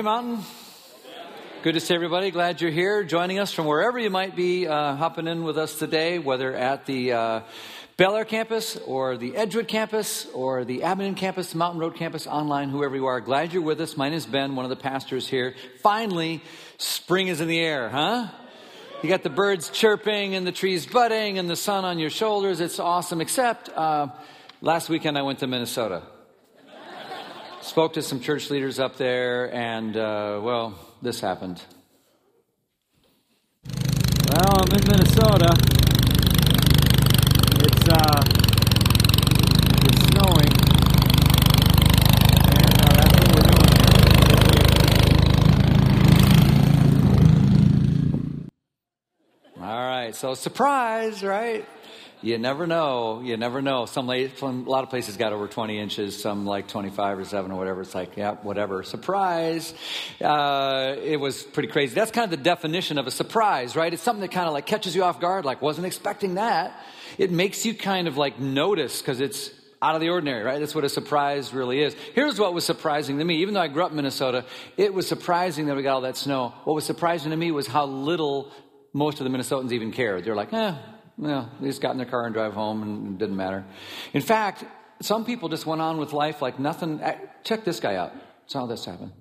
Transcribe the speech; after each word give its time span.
Hey, 0.00 0.04
Mountain. 0.04 0.42
Good 1.62 1.74
to 1.74 1.80
see 1.80 1.94
everybody. 1.94 2.30
Glad 2.30 2.62
you're 2.62 2.70
here, 2.70 3.04
joining 3.04 3.38
us 3.38 3.52
from 3.52 3.66
wherever 3.66 3.98
you 3.98 4.08
might 4.08 4.34
be 4.34 4.66
uh, 4.66 4.96
hopping 4.96 5.26
in 5.26 5.44
with 5.44 5.58
us 5.58 5.78
today, 5.78 6.18
whether 6.18 6.56
at 6.56 6.86
the 6.86 7.12
uh, 7.12 7.40
Bel 7.98 8.16
Air 8.16 8.24
campus 8.24 8.78
or 8.78 9.18
the 9.18 9.36
Edgewood 9.36 9.68
campus 9.68 10.26
or 10.32 10.64
the 10.64 10.84
Abingdon 10.84 11.16
campus, 11.16 11.54
Mountain 11.54 11.82
Road 11.82 11.96
campus, 11.96 12.26
online, 12.26 12.70
whoever 12.70 12.96
you 12.96 13.04
are. 13.04 13.20
Glad 13.20 13.52
you're 13.52 13.60
with 13.60 13.78
us. 13.78 13.94
My 13.94 14.08
name 14.08 14.16
is 14.16 14.24
Ben, 14.24 14.56
one 14.56 14.64
of 14.64 14.70
the 14.70 14.76
pastors 14.76 15.28
here. 15.28 15.54
Finally, 15.82 16.42
spring 16.78 17.28
is 17.28 17.42
in 17.42 17.48
the 17.48 17.60
air, 17.60 17.90
huh? 17.90 18.28
You 19.02 19.10
got 19.10 19.22
the 19.22 19.28
birds 19.28 19.68
chirping 19.68 20.34
and 20.34 20.46
the 20.46 20.52
trees 20.52 20.86
budding 20.86 21.38
and 21.38 21.50
the 21.50 21.56
sun 21.56 21.84
on 21.84 21.98
your 21.98 22.08
shoulders. 22.08 22.60
It's 22.60 22.78
awesome, 22.78 23.20
except 23.20 23.68
uh, 23.68 24.06
last 24.62 24.88
weekend 24.88 25.18
I 25.18 25.22
went 25.22 25.40
to 25.40 25.46
Minnesota. 25.46 26.04
Spoke 27.62 27.92
to 27.92 28.02
some 28.02 28.20
church 28.20 28.50
leaders 28.50 28.78
up 28.80 28.96
there, 28.96 29.54
and 29.54 29.96
uh, 29.96 30.40
well, 30.42 30.74
this 31.02 31.20
happened. 31.20 31.62
Well, 34.28 34.62
I'm 34.62 34.72
in 34.72 34.84
Minnesota. 34.86 35.54
It's 37.62 37.88
uh, 37.88 38.22
it's 39.86 40.02
snowing, 40.08 40.52
and 42.48 42.80
uh, 42.80 42.92
that's 42.96 43.14
what 43.20 43.28
we're 43.34 43.48
doing 43.50 43.72
here. 49.54 49.62
All 49.62 49.86
right, 49.86 50.14
so 50.14 50.34
surprise, 50.34 51.22
right? 51.22 51.64
You 52.22 52.36
never 52.36 52.66
know. 52.66 53.22
You 53.22 53.36
never 53.36 53.62
know. 53.62 53.86
Some, 53.86 54.06
late, 54.06 54.38
some 54.38 54.66
a 54.66 54.70
lot 54.70 54.84
of 54.84 54.90
places 54.90 55.16
got 55.16 55.32
over 55.32 55.48
20 55.48 55.78
inches, 55.78 56.20
some 56.20 56.44
like 56.44 56.68
25 56.68 57.18
or 57.18 57.24
7 57.24 57.50
or 57.50 57.58
whatever. 57.58 57.80
It's 57.80 57.94
like, 57.94 58.16
yeah, 58.16 58.34
whatever. 58.42 58.82
Surprise. 58.82 59.72
Uh, 60.20 60.96
it 61.02 61.18
was 61.18 61.42
pretty 61.42 61.68
crazy. 61.68 61.94
That's 61.94 62.10
kind 62.10 62.24
of 62.24 62.30
the 62.30 62.44
definition 62.44 62.98
of 62.98 63.06
a 63.06 63.10
surprise, 63.10 63.74
right? 63.74 63.92
It's 63.92 64.02
something 64.02 64.20
that 64.20 64.32
kind 64.32 64.46
of 64.46 64.52
like 64.52 64.66
catches 64.66 64.94
you 64.94 65.02
off 65.02 65.20
guard, 65.20 65.44
like, 65.44 65.62
wasn't 65.62 65.86
expecting 65.86 66.34
that. 66.34 66.78
It 67.16 67.30
makes 67.30 67.64
you 67.64 67.74
kind 67.74 68.06
of 68.06 68.16
like 68.16 68.38
notice 68.38 69.00
because 69.00 69.20
it's 69.20 69.50
out 69.82 69.94
of 69.94 70.02
the 70.02 70.10
ordinary, 70.10 70.42
right? 70.42 70.58
That's 70.60 70.74
what 70.74 70.84
a 70.84 70.90
surprise 70.90 71.54
really 71.54 71.82
is. 71.82 71.96
Here's 72.14 72.38
what 72.38 72.52
was 72.52 72.64
surprising 72.64 73.18
to 73.18 73.24
me. 73.24 73.36
Even 73.36 73.54
though 73.54 73.60
I 73.60 73.68
grew 73.68 73.82
up 73.82 73.90
in 73.90 73.96
Minnesota, 73.96 74.44
it 74.76 74.92
was 74.92 75.08
surprising 75.08 75.66
that 75.66 75.76
we 75.76 75.82
got 75.82 75.94
all 75.94 76.00
that 76.02 76.18
snow. 76.18 76.52
What 76.64 76.74
was 76.74 76.84
surprising 76.84 77.30
to 77.30 77.36
me 77.36 77.50
was 77.50 77.66
how 77.66 77.86
little 77.86 78.52
most 78.92 79.20
of 79.20 79.24
the 79.24 79.36
Minnesotans 79.36 79.72
even 79.72 79.92
cared. 79.92 80.24
They're 80.24 80.34
like, 80.34 80.52
eh, 80.52 80.74
well, 81.20 81.50
they 81.60 81.68
just 81.68 81.82
got 81.82 81.90
in 81.92 81.98
their 81.98 82.06
car 82.06 82.24
and 82.24 82.32
drive 82.32 82.54
home 82.54 82.82
and 82.82 83.08
it 83.08 83.18
didn't 83.18 83.36
matter. 83.36 83.64
In 84.14 84.22
fact, 84.22 84.64
some 85.02 85.24
people 85.24 85.50
just 85.50 85.66
went 85.66 85.82
on 85.82 85.98
with 85.98 86.14
life 86.14 86.40
like 86.40 86.58
nothing. 86.58 87.00
Uh, 87.00 87.18
check 87.44 87.64
this 87.64 87.78
guy 87.78 87.96
out. 87.96 88.12
That's 88.40 88.54
how 88.54 88.66
this 88.66 88.86
happened. 88.86 89.12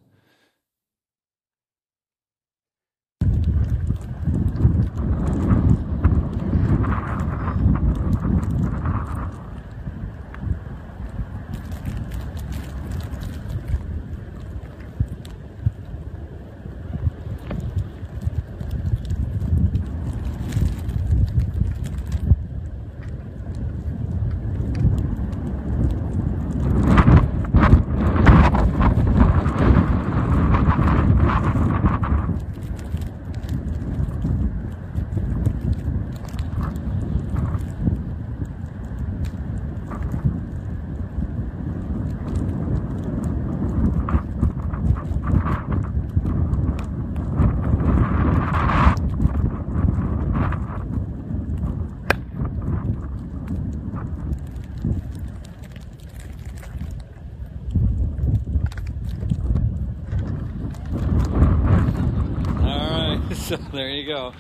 so 63.50 63.58
there 63.74 63.90
you 63.90 63.99
go. 64.10 64.34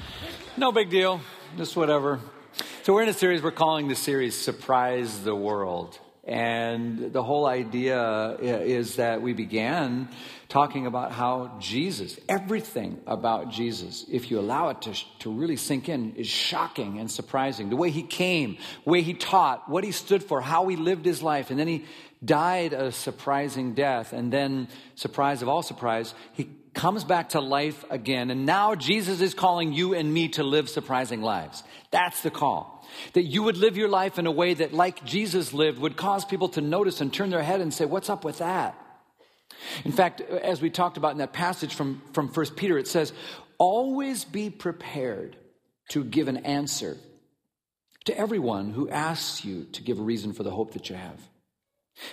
No 0.58 0.72
big 0.72 0.90
deal. 0.90 1.22
Just 1.56 1.76
whatever. 1.76 2.20
So 2.82 2.92
we're 2.92 3.04
in 3.04 3.10
a 3.10 3.14
series, 3.14 3.44
we're 3.44 3.52
calling 3.52 3.88
the 3.88 3.96
series 3.96 4.36
Surprise 4.36 5.24
the 5.24 5.36
World. 5.36 6.00
And 6.24 7.14
the 7.14 7.22
whole 7.22 7.46
idea 7.46 8.36
is 8.40 8.96
that 8.96 9.22
we 9.22 9.34
began 9.34 10.10
talking 10.48 10.88
about 10.88 11.12
how 11.12 11.56
Jesus, 11.60 12.20
everything 12.28 13.00
about 13.06 13.52
Jesus, 13.52 14.06
if 14.12 14.32
you 14.32 14.40
allow 14.40 14.70
it 14.70 14.82
to, 14.82 14.94
to 15.20 15.32
really 15.32 15.56
sink 15.56 15.88
in, 15.88 16.16
is 16.16 16.26
shocking 16.26 16.98
and 16.98 17.12
surprising. 17.12 17.70
The 17.70 17.76
way 17.76 17.92
he 17.92 18.02
came, 18.02 18.58
the 18.86 18.90
way 18.90 19.04
he 19.04 19.14
taught, 19.14 19.70
what 19.70 19.84
he 19.84 19.92
stood 19.92 20.24
for, 20.24 20.42
how 20.42 20.68
he 20.68 20.78
lived 20.78 21.06
his 21.06 21.22
life, 21.22 21.52
and 21.52 21.60
then 21.60 21.68
he 21.68 21.86
died 22.26 22.74
a 22.74 22.92
surprising 22.92 23.76
death. 23.76 24.14
And 24.14 24.34
then, 24.34 24.68
surprise 24.96 25.44
of 25.44 25.48
all 25.48 25.62
surprise, 25.62 26.16
he 26.34 26.50
comes 26.74 27.04
back 27.04 27.30
to 27.30 27.40
life 27.40 27.84
again. 27.90 28.30
And 28.32 28.46
now 28.46 28.76
Jesus 28.76 29.22
is 29.22 29.34
calling 29.34 29.74
you 29.74 29.94
and 29.94 30.14
me 30.14 30.30
to 30.30 30.44
live 30.44 30.70
surprising 30.70 31.22
lives. 31.22 31.64
That's 31.92 32.22
the 32.22 32.32
call. 32.32 32.88
That 33.14 33.24
you 33.24 33.44
would 33.44 33.58
live 33.58 33.78
your 33.78 33.90
life 33.90 34.18
in 34.18 34.26
a 34.26 34.32
way 34.32 34.54
that, 34.56 34.74
like 34.74 35.04
Jesus 35.06 35.54
lived, 35.54 35.80
would 35.80 35.98
cause 35.98 36.26
people 36.26 36.50
to 36.50 36.62
notice 36.62 37.02
and 37.02 37.14
turn 37.14 37.30
their 37.30 37.44
head 37.44 37.62
and 37.62 37.74
say, 37.74 37.86
What's 37.86 38.10
up 38.10 38.24
with 38.24 38.40
that? 38.40 38.76
In 39.84 39.92
fact, 39.92 40.22
as 40.22 40.62
we 40.62 40.70
talked 40.70 40.98
about 40.98 41.12
in 41.12 41.18
that 41.20 41.34
passage 41.34 41.76
from, 41.76 42.02
from 42.14 42.30
1 42.30 42.46
Peter, 42.56 42.78
it 42.78 42.88
says, 42.88 43.14
Always 43.58 44.24
be 44.24 44.50
prepared 44.50 45.36
to 45.90 46.04
give 46.04 46.28
an 46.28 46.38
answer 46.38 46.98
to 48.06 48.18
everyone 48.18 48.72
who 48.72 48.90
asks 48.90 49.44
you 49.44 49.66
to 49.74 49.84
give 49.84 50.00
a 50.00 50.04
reason 50.04 50.34
for 50.34 50.44
the 50.44 50.52
hope 50.52 50.74
that 50.74 50.90
you 50.90 50.96
have. 50.96 51.20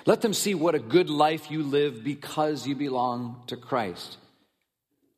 Let 0.05 0.21
them 0.21 0.35
see 0.35 0.55
what 0.55 0.75
a 0.75 0.81
good 0.81 1.09
life 1.09 1.51
you 1.51 1.63
live 1.63 2.03
because 2.03 2.67
you 2.67 2.75
belong 2.75 3.43
to 3.47 3.57
Christ. 3.57 4.19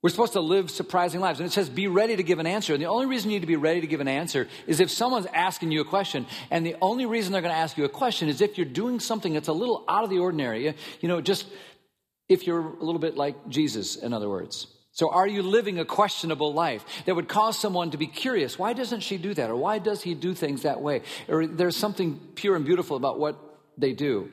We're 0.01 0.11
supposed 0.11 0.35
to 0.35 0.41
live 0.41 0.71
surprising 0.71 1.21
lives. 1.21 1.41
And 1.41 1.49
it 1.49 1.53
says, 1.53 1.69
be 1.69 1.89
ready 1.89 2.15
to 2.15 2.23
give 2.23 2.39
an 2.39 2.47
answer. 2.47 2.73
And 2.73 2.81
the 2.81 2.87
only 2.87 3.07
reason 3.07 3.31
you 3.31 3.37
need 3.37 3.41
to 3.41 3.49
be 3.49 3.57
ready 3.57 3.81
to 3.81 3.87
give 3.87 4.01
an 4.01 4.07
answer 4.07 4.47
is 4.69 4.79
if 4.79 4.91
someone's 4.91 5.27
asking 5.35 5.73
you 5.73 5.81
a 5.81 5.85
question. 5.85 6.27
And 6.51 6.65
the 6.65 6.77
only 6.81 7.05
reason 7.05 7.33
they're 7.33 7.43
going 7.43 7.55
to 7.55 7.59
ask 7.59 7.77
you 7.77 7.85
a 7.85 7.89
question 7.89 8.29
is 8.29 8.41
if 8.41 8.57
you're 8.57 8.65
doing 8.65 9.01
something 9.01 9.35
that's 9.35 9.49
a 9.49 9.53
little 9.53 9.85
out 9.89 10.05
of 10.05 10.11
the 10.11 10.19
ordinary. 10.19 10.75
You 11.01 11.09
know, 11.09 11.21
just 11.21 11.47
if 12.29 12.47
you're 12.47 12.61
a 12.61 12.85
little 12.85 13.01
bit 13.01 13.17
like 13.17 13.49
Jesus, 13.49 13.97
in 13.97 14.13
other 14.13 14.29
words. 14.29 14.69
So 14.93 15.11
are 15.11 15.27
you 15.27 15.43
living 15.43 15.81
a 15.81 15.85
questionable 15.85 16.53
life 16.53 16.85
that 17.07 17.17
would 17.17 17.29
cause 17.29 17.59
someone 17.59 17.91
to 17.91 17.97
be 17.97 18.07
curious? 18.07 18.57
Why 18.59 18.75
doesn't 18.75 19.01
she 19.01 19.17
do 19.17 19.35
that? 19.35 19.51
Or 19.51 19.57
why 19.57 19.79
does 19.79 20.03
he 20.03 20.15
do 20.15 20.33
things 20.35 20.63
that 20.63 20.81
way? 20.81 21.03
Or 21.29 21.47
there's 21.47 21.77
something 21.77 22.21
pure 22.37 22.55
and 22.55 22.65
beautiful 22.65 22.97
about 22.97 23.19
what 23.19 23.37
they 23.77 23.95
do. 23.95 24.31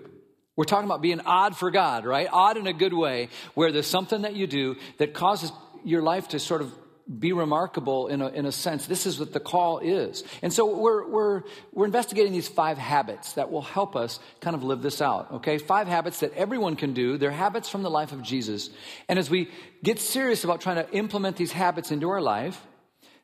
We're 0.56 0.66
talking 0.66 0.86
about 0.86 1.02
being 1.02 1.20
odd 1.22 1.58
for 1.58 1.70
God, 1.70 2.06
right? 2.06 2.28
Odd 2.32 2.58
in 2.58 2.68
a 2.68 2.74
good 2.74 2.94
way, 2.94 3.30
where 3.56 3.72
there's 3.72 3.88
something 3.88 4.22
that 4.22 4.36
you 4.36 4.48
do 4.48 4.76
that 4.98 5.14
causes 5.14 5.52
your 5.84 6.02
life 6.02 6.30
to 6.30 6.40
sort 6.40 6.62
of 6.62 6.74
be 7.20 7.34
remarkable 7.34 8.08
in 8.08 8.22
a, 8.22 8.30
in 8.30 8.46
a 8.48 8.52
sense. 8.52 8.88
This 8.88 9.06
is 9.06 9.20
what 9.20 9.32
the 9.32 9.40
call 9.40 9.78
is. 9.80 10.24
And 10.42 10.52
so 10.52 10.76
we're, 10.76 11.08
we're, 11.08 11.44
we're 11.72 11.86
investigating 11.86 12.34
these 12.34 12.48
five 12.48 12.80
habits 12.80 13.34
that 13.34 13.52
will 13.52 13.62
help 13.62 13.96
us 13.96 14.20
kind 14.40 14.56
of 14.56 14.64
live 14.64 14.82
this 14.82 15.02
out, 15.02 15.32
okay? 15.34 15.60
Five 15.60 15.88
habits 15.88 16.22
that 16.22 16.34
everyone 16.34 16.76
can 16.76 16.94
do. 16.94 17.18
They're 17.18 17.30
habits 17.30 17.70
from 17.70 17.84
the 17.84 17.92
life 17.92 18.12
of 18.12 18.24
Jesus. 18.24 18.72
And 19.08 19.20
as 19.20 19.30
we 19.30 19.52
get 19.84 20.00
serious 20.00 20.44
about 20.44 20.62
trying 20.62 20.78
to 20.78 20.92
implement 20.94 21.38
these 21.38 21.52
habits 21.52 21.92
into 21.92 22.10
our 22.10 22.22
life, 22.22 22.60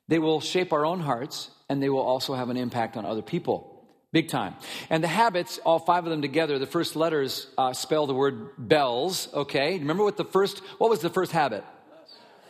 they 0.07 0.19
will 0.19 0.41
shape 0.41 0.73
our 0.73 0.85
own 0.85 0.99
hearts 0.99 1.49
and 1.67 1.81
they 1.81 1.89
will 1.89 2.01
also 2.01 2.35
have 2.35 2.49
an 2.49 2.57
impact 2.57 2.97
on 2.97 3.05
other 3.05 3.23
people. 3.23 3.70
Big 4.13 4.27
time. 4.27 4.55
And 4.89 5.01
the 5.01 5.07
habits, 5.07 5.57
all 5.59 5.79
five 5.79 6.03
of 6.03 6.09
them 6.09 6.21
together, 6.21 6.59
the 6.59 6.67
first 6.67 6.97
letters 6.97 7.47
uh, 7.57 7.71
spell 7.71 8.07
the 8.07 8.13
word 8.13 8.49
bells, 8.57 9.29
okay? 9.33 9.79
Remember 9.79 10.03
what 10.03 10.17
the 10.17 10.25
first, 10.25 10.59
what 10.79 10.89
was 10.89 10.99
the 10.99 11.09
first 11.09 11.31
habit? 11.31 11.63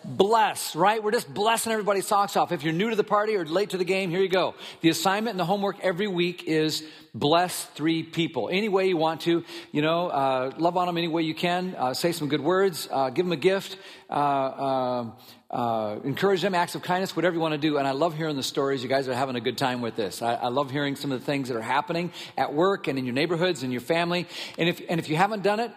Bless, 0.03 0.75
right? 0.75 1.03
We're 1.03 1.11
just 1.11 1.31
blessing 1.31 1.71
everybody's 1.71 2.07
socks 2.07 2.35
off. 2.35 2.51
If 2.51 2.63
you're 2.63 2.73
new 2.73 2.89
to 2.89 2.95
the 2.95 3.03
party 3.03 3.35
or 3.35 3.45
late 3.45 3.69
to 3.69 3.77
the 3.77 3.85
game, 3.85 4.09
here 4.09 4.21
you 4.21 4.29
go. 4.29 4.55
The 4.81 4.89
assignment 4.89 5.33
and 5.35 5.39
the 5.39 5.45
homework 5.45 5.79
every 5.81 6.07
week 6.07 6.45
is 6.45 6.83
bless 7.13 7.65
three 7.65 8.01
people. 8.01 8.49
Any 8.51 8.67
way 8.67 8.87
you 8.87 8.97
want 8.97 9.21
to, 9.21 9.43
you 9.71 9.83
know, 9.83 10.07
uh, 10.07 10.53
love 10.57 10.77
on 10.77 10.87
them 10.87 10.97
any 10.97 11.07
way 11.07 11.21
you 11.21 11.35
can. 11.35 11.75
Uh, 11.77 11.93
say 11.93 12.11
some 12.11 12.29
good 12.29 12.41
words. 12.41 12.87
Uh, 12.89 13.11
give 13.11 13.27
them 13.27 13.33
a 13.33 13.35
gift. 13.35 13.77
Uh, 14.11 14.13
uh, 14.13 15.11
uh, 15.49 15.99
encourage 16.03 16.41
them, 16.41 16.53
acts 16.53 16.75
of 16.75 16.81
kindness, 16.81 17.15
whatever 17.15 17.35
you 17.35 17.41
want 17.41 17.53
to 17.53 17.57
do. 17.57 17.77
And 17.77 17.87
I 17.87 17.91
love 17.91 18.15
hearing 18.15 18.35
the 18.35 18.43
stories. 18.43 18.83
You 18.83 18.89
guys 18.89 19.07
are 19.07 19.13
having 19.13 19.37
a 19.37 19.41
good 19.41 19.57
time 19.57 19.81
with 19.81 19.95
this. 19.95 20.21
I, 20.21 20.33
I, 20.35 20.47
love 20.47 20.69
hearing 20.69 20.95
some 20.95 21.11
of 21.11 21.19
the 21.19 21.25
things 21.25 21.47
that 21.47 21.55
are 21.55 21.61
happening 21.61 22.11
at 22.37 22.53
work 22.53 22.87
and 22.87 22.99
in 22.99 23.05
your 23.05 23.13
neighborhoods 23.13 23.63
and 23.63 23.71
your 23.71 23.81
family. 23.81 24.27
And 24.57 24.67
if, 24.67 24.81
and 24.89 24.99
if 24.99 25.09
you 25.09 25.15
haven't 25.15 25.43
done 25.43 25.61
it, 25.61 25.71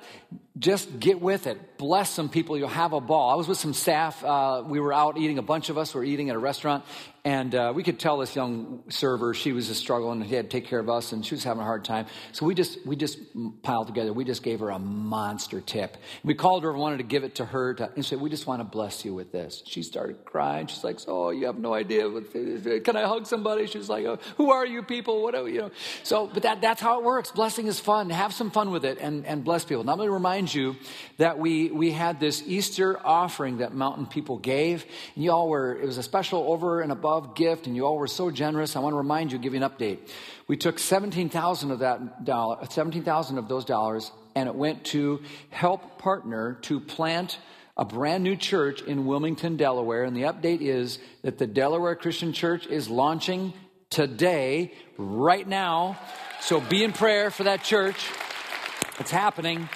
just 0.58 1.00
get 1.00 1.20
with 1.20 1.46
it. 1.46 1.78
Bless 1.78 2.10
some 2.10 2.28
people. 2.28 2.58
You'll 2.58 2.68
have 2.68 2.92
a 2.92 3.00
ball. 3.00 3.30
I 3.30 3.34
was 3.34 3.46
with 3.46 3.58
some 3.58 3.74
staff. 3.74 4.24
Uh, 4.24 4.62
we 4.66 4.80
were 4.80 4.92
out 4.92 5.16
eating. 5.16 5.38
A 5.38 5.42
bunch 5.42 5.68
of 5.68 5.78
us 5.78 5.94
were 5.94 6.04
eating 6.04 6.30
at 6.30 6.36
a 6.36 6.40
restaurant. 6.40 6.84
And 7.26 7.54
uh, 7.54 7.72
we 7.74 7.82
could 7.82 7.98
tell 7.98 8.18
this 8.18 8.36
young 8.36 8.82
server, 8.90 9.32
she 9.32 9.52
was 9.52 9.68
just 9.68 9.80
struggling. 9.80 10.20
He 10.20 10.34
had 10.34 10.50
to 10.50 10.60
take 10.60 10.68
care 10.68 10.78
of 10.78 10.90
us, 10.90 11.12
and 11.12 11.24
she 11.24 11.34
was 11.34 11.42
having 11.42 11.62
a 11.62 11.64
hard 11.64 11.82
time. 11.82 12.04
So 12.32 12.44
we 12.44 12.54
just, 12.54 12.84
we 12.84 12.96
just 12.96 13.18
piled 13.62 13.86
together. 13.86 14.12
We 14.12 14.24
just 14.24 14.42
gave 14.42 14.60
her 14.60 14.68
a 14.68 14.78
monster 14.78 15.62
tip. 15.62 15.96
We 16.22 16.34
called 16.34 16.64
her 16.64 16.70
and 16.70 16.78
wanted 16.78 16.98
to 16.98 17.04
give 17.04 17.24
it 17.24 17.36
to 17.36 17.46
her 17.46 17.72
to, 17.72 17.90
and 17.94 18.04
said, 18.04 18.20
we 18.20 18.28
just 18.28 18.46
want 18.46 18.60
to 18.60 18.64
bless 18.64 19.06
you 19.06 19.14
with 19.14 19.32
this. 19.32 19.62
She 19.64 19.82
started 19.82 20.22
crying. 20.26 20.66
She's 20.66 20.84
like, 20.84 20.98
oh, 21.08 21.30
you 21.30 21.46
have 21.46 21.58
no 21.58 21.72
idea. 21.72 22.10
Can 22.80 22.94
I 22.94 23.04
hug 23.04 23.26
somebody? 23.26 23.68
She's 23.68 23.88
like, 23.88 24.04
oh, 24.04 24.18
who 24.36 24.50
are 24.50 24.66
you 24.66 24.82
people? 24.82 25.22
What 25.22 25.34
are, 25.34 25.48
you 25.48 25.62
know. 25.62 25.70
So, 26.02 26.26
but 26.26 26.42
that, 26.42 26.60
that's 26.60 26.82
how 26.82 26.98
it 26.98 27.06
works. 27.06 27.30
Blessing 27.30 27.68
is 27.68 27.80
fun. 27.80 28.10
Have 28.10 28.34
some 28.34 28.50
fun 28.50 28.70
with 28.70 28.84
it 28.84 28.98
and, 29.00 29.24
and 29.24 29.42
bless 29.42 29.64
people. 29.64 29.82
Now, 29.82 29.94
let 29.94 30.04
me 30.04 30.12
remind 30.12 30.52
you 30.52 30.76
that 31.16 31.38
we, 31.38 31.70
we 31.70 31.90
had 31.90 32.20
this 32.20 32.42
Easter 32.46 33.00
offering 33.02 33.58
that 33.58 33.72
Mountain 33.72 34.08
people 34.08 34.36
gave. 34.36 34.84
And 35.14 35.24
y'all 35.24 35.48
were, 35.48 35.74
it 35.74 35.86
was 35.86 35.96
a 35.96 36.02
special 36.02 36.52
over 36.52 36.82
and 36.82 36.92
above 36.92 37.13
above 37.16 37.36
gift, 37.36 37.68
and 37.68 37.76
you 37.76 37.86
all 37.86 37.96
were 37.96 38.08
so 38.08 38.28
generous. 38.30 38.74
I 38.74 38.80
want 38.80 38.94
to 38.94 38.98
remind 38.98 39.30
you, 39.30 39.38
give 39.38 39.54
you 39.54 39.62
an 39.62 39.70
update. 39.70 39.98
We 40.48 40.56
took 40.56 40.80
17,000 40.80 41.70
of 41.70 41.78
that 41.78 42.24
dollar, 42.24 42.58
17,000 42.68 43.38
of 43.38 43.46
those 43.46 43.64
dollars, 43.64 44.10
and 44.34 44.48
it 44.48 44.54
went 44.54 44.84
to 44.86 45.22
help 45.50 45.98
partner 45.98 46.58
to 46.62 46.80
plant 46.80 47.38
a 47.76 47.84
brand 47.84 48.24
new 48.24 48.34
church 48.34 48.82
in 48.82 49.06
Wilmington, 49.06 49.56
Delaware. 49.56 50.02
And 50.02 50.16
the 50.16 50.22
update 50.22 50.60
is 50.60 50.98
that 51.22 51.38
the 51.38 51.46
Delaware 51.46 51.94
Christian 51.94 52.32
Church 52.32 52.66
is 52.66 52.88
launching 52.88 53.52
today, 53.90 54.72
right 54.98 55.46
now. 55.46 55.96
So 56.40 56.60
be 56.60 56.82
in 56.82 56.92
prayer 56.92 57.30
for 57.30 57.44
that 57.44 57.62
church. 57.62 58.10
It's 58.98 59.12
happening. 59.12 59.68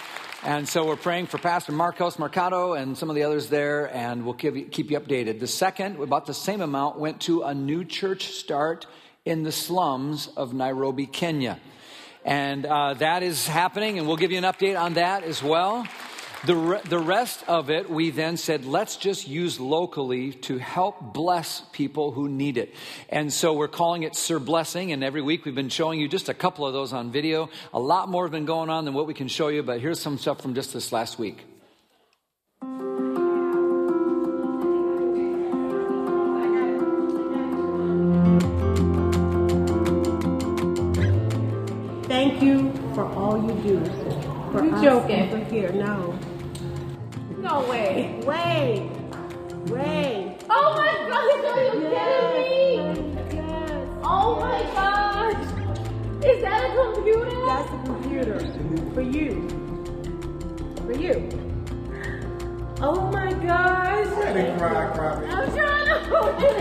And 0.49 0.67
so 0.67 0.87
we're 0.87 0.97
praying 0.97 1.27
for 1.27 1.37
Pastor 1.37 1.73
Marcos 1.73 2.19
Mercado 2.19 2.73
and 2.73 2.97
some 2.97 3.11
of 3.11 3.17
the 3.17 3.25
others 3.25 3.51
there, 3.51 3.95
and 3.95 4.25
we'll 4.25 4.33
keep 4.33 4.57
you, 4.57 4.65
keep 4.65 4.91
you 4.91 4.99
updated. 4.99 5.41
The 5.41 5.47
second, 5.47 6.01
about 6.01 6.25
the 6.25 6.33
same 6.33 6.63
amount, 6.63 6.99
went 6.99 7.21
to 7.23 7.43
a 7.43 7.53
new 7.53 7.85
church 7.85 8.29
start 8.29 8.87
in 9.27 9.43
the 9.43 9.53
slums 9.53 10.31
of 10.39 10.55
Nairobi, 10.55 11.05
Kenya. 11.05 11.61
And 12.25 12.65
uh, 12.65 12.95
that 12.95 13.23
is 13.23 13.47
happening, 13.47 13.99
and 13.99 14.09
we'll 14.09 14.17
give 14.17 14.33
you 14.33 14.39
an 14.39 14.45
update 14.45 14.81
on 14.81 14.95
that 14.95 15.23
as 15.23 15.43
well. 15.43 15.87
The, 16.47 16.55
re- 16.55 16.81
the 16.89 16.99
rest 16.99 17.43
of 17.49 17.69
it, 17.69 17.91
we 17.91 18.11
then 18.11 18.37
said, 18.37 18.65
let's 18.65 18.97
just 18.97 19.27
use 19.27 19.59
locally 19.59 20.33
to 20.33 20.57
help 20.59 21.13
bless 21.13 21.63
people 21.73 22.13
who 22.13 22.29
need 22.29 22.59
it. 22.59 22.73
And 23.09 23.33
so 23.33 23.53
we're 23.55 23.67
calling 23.69 24.05
it 24.05 24.15
Sir 24.15 24.39
Blessing. 24.39 24.93
And 24.93 25.03
every 25.03 25.21
week 25.21 25.45
we've 25.45 25.55
been 25.55 25.69
showing 25.69 25.99
you 25.99 26.09
just 26.09 26.29
a 26.29 26.35
couple 26.35 26.65
of 26.67 26.73
those 26.73 26.93
on 26.93 27.11
video. 27.11 27.51
A 27.75 27.81
lot 27.81 28.09
more 28.09 28.25
have 28.25 28.33
been 28.33 28.47
going 28.47 28.71
on 28.71 28.85
than 28.85 28.95
what 28.95 29.07
we 29.07 29.15
can 29.15 29.29
show 29.29 29.49
you, 29.49 29.63
but 29.63 29.81
here's 29.81 30.01
some 30.01 30.17
stuff 30.17 30.41
from 30.41 30.55
just 30.55 30.73
this 30.73 30.93
last 30.93 31.19
week. 31.19 31.45
Thank 42.05 42.43
you 42.43 42.73
for 42.95 43.05
all 43.13 43.37
you 43.43 43.55
do. 43.63 43.85
For 44.53 44.65
You 44.65 44.75
us 44.75 44.83
joking. 44.83 45.45
here. 45.47 45.73
No. 45.73 46.19
No 47.49 47.61
way. 47.67 48.21
Wait. 48.27 48.83
Wait. 49.73 50.37
Oh 50.51 50.75
my 50.77 50.93
gosh, 51.09 51.45
are 51.49 51.65
you 51.65 51.81
kidding 51.81 52.37
me? 52.45 53.17
Yes. 53.33 53.89
Oh 54.05 54.39
my 54.39 54.61
gosh. 54.75 55.43
Is 56.27 56.43
that 56.43 56.61
a 56.69 56.93
computer? 56.93 57.31
That's 57.47 57.71
the 57.71 57.79
computer. 57.87 58.39
For 58.93 59.01
you. 59.01 59.49
For 60.85 60.93
you. 60.93 61.17
Oh 62.83 63.11
my 63.11 63.33
gosh. 63.33 64.09
Cry, 64.09 64.93
cry, 64.95 65.15
I'm 65.25 65.51
trying 65.57 65.87
to 65.87 65.99
hold 66.05 66.43
it. 66.43 66.57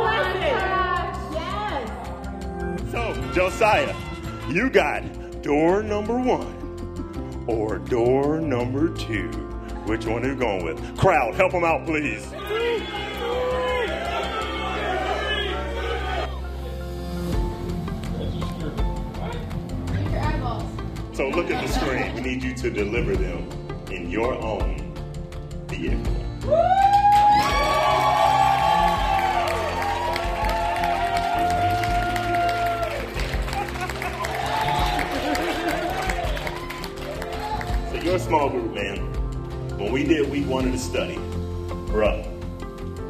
So, 2.95 3.13
Josiah, 3.33 3.93
you 4.49 4.71
got 4.71 5.03
door 5.43 5.83
number 5.83 6.17
one 6.17 7.45
or 7.49 7.79
door 7.79 8.41
number 8.41 8.95
two. 8.95 9.27
Which 9.87 10.07
one 10.07 10.25
are 10.25 10.29
you 10.29 10.37
going 10.37 10.65
with? 10.65 10.97
Crowd, 10.97 11.35
help 11.35 11.51
them 11.51 11.65
out, 11.65 11.85
please. 11.87 12.23
So 21.15 21.29
look 21.31 21.51
at 21.51 21.67
the 21.67 21.69
screen. 21.69 22.15
We 22.15 22.21
need 22.21 22.45
you 22.45 22.55
to 22.55 22.71
deliver 22.71 23.17
them 23.17 23.51
in 23.91 24.09
your 24.09 24.35
own 24.35 24.74
A 38.15 38.19
small 38.21 38.49
group, 38.49 38.73
man. 38.73 38.99
When 39.77 39.91
we 39.91 40.05
did 40.05 40.31
week 40.31 40.47
one 40.47 40.67
of 40.67 40.71
the 40.71 40.79
study, 40.79 41.17
bruh, 41.91 42.25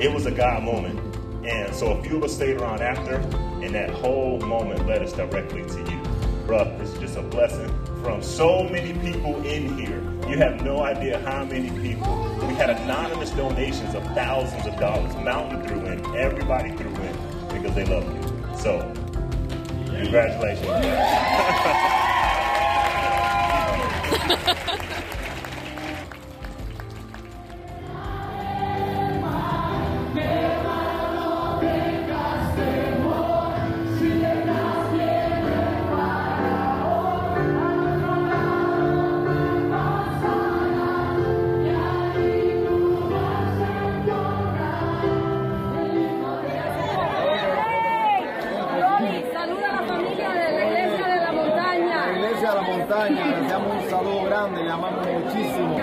it 0.01 0.11
was 0.11 0.25
a 0.25 0.31
God 0.31 0.63
moment. 0.63 0.99
And 1.45 1.75
so 1.75 1.89
a 1.89 2.03
few 2.03 2.17
of 2.17 2.23
us 2.23 2.33
stayed 2.33 2.59
around 2.59 2.81
after, 2.81 3.17
and 3.17 3.75
that 3.75 3.91
whole 3.91 4.41
moment 4.41 4.87
led 4.87 5.03
us 5.03 5.13
directly 5.13 5.61
to 5.61 5.79
you. 5.79 6.01
Bruh, 6.47 6.79
this 6.79 6.89
is 6.95 6.99
just 7.01 7.19
a 7.19 7.23
blessing 7.23 7.69
from 8.03 8.23
so 8.23 8.63
many 8.63 8.95
people 9.01 9.37
in 9.45 9.77
here. 9.77 10.01
You 10.27 10.39
have 10.39 10.65
no 10.65 10.83
idea 10.83 11.19
how 11.19 11.45
many 11.45 11.69
people. 11.83 12.25
We 12.49 12.55
had 12.55 12.71
anonymous 12.71 13.29
donations 13.33 13.95
of 13.95 14.03
thousands 14.15 14.65
of 14.65 14.81
dollars. 14.81 15.15
Mountain 15.17 15.69
threw 15.69 15.85
in, 15.85 16.03
everybody 16.17 16.71
threw 16.79 16.95
in 16.95 17.13
because 17.53 17.75
they 17.75 17.85
love 17.85 18.07
you. 18.07 18.23
So, 18.57 18.81
congratulations. 19.85 20.67
montaña, 53.05 53.41
les 53.41 53.49
damos 53.49 53.83
un 53.83 53.91
saludo 53.91 54.25
grande, 54.25 54.63
le 54.63 54.71
amamos 54.71 55.07
muchísimo. 55.07 55.77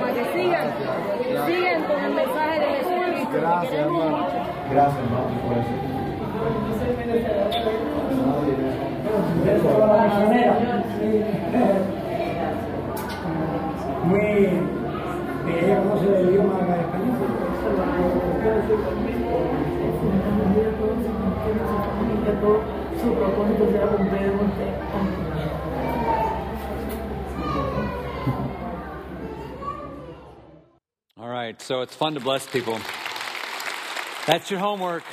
Para 0.00 0.14
que 0.14 0.24
sigan, 0.32 0.66
sigan 1.46 1.82
con 1.84 2.04
el 2.04 2.14
mensaje 2.14 2.60
de 2.60 2.66
Jesucristo. 2.66 3.28
Gracias, 3.32 3.72
hermano. 3.72 4.26
Gracias, 4.70 4.98
hermano, 5.04 5.28
por 5.46 5.56
eso. 5.56 5.70
muy 14.04 14.20
ella 15.46 15.76
conoce 15.82 16.06
el 16.20 16.28
idioma 16.28 16.58
español. 16.60 17.14
Su 23.04 23.14
propósito 23.14 23.70
será 23.70 23.86
cumplir 23.88 24.32
All 31.18 31.28
right, 31.28 31.60
so 31.60 31.82
it's 31.82 31.94
fun 31.94 32.14
to 32.14 32.20
bless 32.20 32.46
people. 32.46 32.78
That's 34.26 34.50
your 34.50 34.60
homework. 34.60 35.04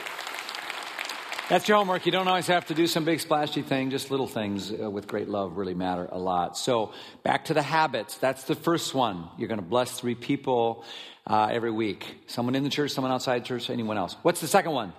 That's 1.50 1.68
your 1.68 1.78
homework. 1.78 2.06
You 2.06 2.14
don't 2.14 2.30
always 2.30 2.48
have 2.48 2.68
to 2.68 2.74
do 2.74 2.88
some 2.88 3.04
big 3.04 3.20
splashy 3.20 3.62
thing, 3.62 3.90
just 3.90 4.10
little 4.10 4.28
things 4.28 4.72
uh, 4.72 4.90
with 4.90 5.08
great 5.08 5.28
love 5.28 5.58
really 5.58 5.74
matter 5.74 6.08
a 6.10 6.18
lot. 6.18 6.58
So, 6.58 6.94
back 7.24 7.46
to 7.46 7.54
the 7.54 7.62
habits. 7.62 8.18
That's 8.18 8.46
the 8.46 8.56
first 8.56 8.94
one. 8.94 9.28
You're 9.38 9.50
going 9.50 9.60
to 9.60 9.66
bless 9.66 10.00
three 10.00 10.16
people 10.16 10.86
uh, 11.28 11.50
every 11.52 11.72
week 11.72 12.16
someone 12.28 12.56
in 12.56 12.64
the 12.64 12.70
church, 12.70 12.92
someone 12.92 13.12
outside 13.12 13.46
church, 13.46 13.70
anyone 13.70 13.98
else. 13.98 14.16
What's 14.22 14.42
the 14.42 14.48
second 14.48 14.72
one? 14.72 14.94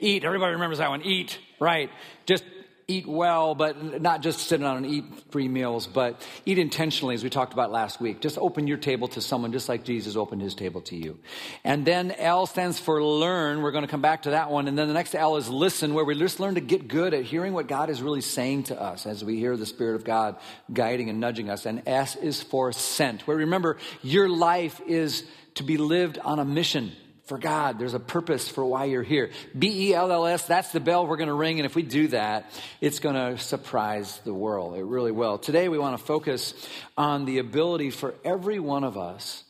Eat. 0.00 0.24
Everybody 0.24 0.52
remembers 0.52 0.78
that 0.78 0.90
one. 0.90 1.02
Eat. 1.02 1.38
Right. 1.60 1.90
Just 2.26 2.44
eat 2.86 3.06
well, 3.06 3.54
but 3.54 4.02
not 4.02 4.20
just 4.20 4.40
sit 4.40 4.60
down 4.60 4.76
and 4.76 4.86
eat 4.86 5.04
free 5.30 5.48
meals, 5.48 5.86
but 5.86 6.20
eat 6.44 6.58
intentionally, 6.58 7.14
as 7.14 7.24
we 7.24 7.30
talked 7.30 7.52
about 7.52 7.72
last 7.72 8.00
week. 8.00 8.20
Just 8.20 8.36
open 8.38 8.66
your 8.66 8.76
table 8.76 9.08
to 9.08 9.20
someone 9.20 9.52
just 9.52 9.68
like 9.68 9.84
Jesus 9.84 10.16
opened 10.16 10.42
his 10.42 10.54
table 10.54 10.82
to 10.82 10.96
you. 10.96 11.18
And 11.62 11.86
then 11.86 12.10
L 12.12 12.46
stands 12.46 12.78
for 12.78 13.02
learn. 13.02 13.62
We're 13.62 13.72
going 13.72 13.84
to 13.84 13.90
come 13.90 14.02
back 14.02 14.22
to 14.22 14.30
that 14.30 14.50
one. 14.50 14.68
And 14.68 14.76
then 14.76 14.88
the 14.88 14.94
next 14.94 15.14
L 15.14 15.36
is 15.36 15.48
listen, 15.48 15.94
where 15.94 16.04
we 16.04 16.14
just 16.18 16.40
learn 16.40 16.56
to 16.56 16.60
get 16.60 16.88
good 16.88 17.14
at 17.14 17.24
hearing 17.24 17.54
what 17.54 17.68
God 17.68 17.88
is 17.88 18.02
really 18.02 18.20
saying 18.20 18.64
to 18.64 18.80
us 18.80 19.06
as 19.06 19.24
we 19.24 19.38
hear 19.38 19.56
the 19.56 19.66
Spirit 19.66 19.96
of 19.96 20.04
God 20.04 20.36
guiding 20.72 21.08
and 21.08 21.20
nudging 21.20 21.48
us. 21.48 21.66
And 21.66 21.82
S 21.86 22.16
is 22.16 22.42
for 22.42 22.72
sent, 22.72 23.26
where 23.26 23.36
remember, 23.38 23.78
your 24.02 24.28
life 24.28 24.80
is 24.86 25.24
to 25.54 25.62
be 25.62 25.76
lived 25.76 26.18
on 26.18 26.38
a 26.38 26.44
mission 26.44 26.92
for 27.26 27.38
God. 27.38 27.78
There's 27.78 27.94
a 27.94 28.00
purpose 28.00 28.48
for 28.48 28.64
why 28.64 28.84
you're 28.84 29.02
here. 29.02 29.30
B 29.58 29.88
E 29.88 29.94
L 29.94 30.12
L 30.12 30.26
S, 30.26 30.46
that's 30.46 30.72
the 30.72 30.80
bell 30.80 31.06
we're 31.06 31.16
going 31.16 31.28
to 31.28 31.34
ring. 31.34 31.58
And 31.58 31.66
if 31.66 31.74
we 31.74 31.82
do 31.82 32.08
that, 32.08 32.50
it's 32.80 32.98
going 32.98 33.14
to 33.14 33.42
surprise 33.42 34.20
the 34.24 34.34
world. 34.34 34.76
It 34.76 34.84
really 34.84 35.12
will. 35.12 35.38
Today, 35.38 35.68
we 35.68 35.78
want 35.78 35.98
to 35.98 36.04
focus 36.04 36.54
on 36.96 37.24
the 37.24 37.38
ability 37.38 37.90
for 37.90 38.14
every 38.24 38.58
one 38.58 38.84
of 38.84 38.98
us. 38.98 39.44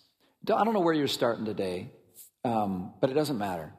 I 0.44 0.62
don't 0.64 0.75
know 0.75 0.80
where 0.80 0.94
you're 0.94 1.08
starting 1.08 1.46
today, 1.46 1.90
um, 2.44 2.92
but 3.00 3.11
it 3.11 3.14
doesn't 3.14 3.38
matter. 3.38 3.73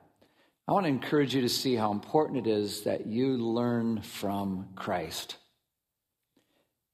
I 0.67 0.73
want 0.73 0.85
to 0.85 0.89
encourage 0.89 1.35
you 1.35 1.41
to 1.41 1.49
see 1.49 1.75
how 1.75 1.91
important 1.91 2.47
it 2.47 2.49
is 2.49 2.81
that 2.81 3.05
you 3.05 3.37
learn 3.37 4.01
from 4.01 4.69
Christ. 4.75 5.35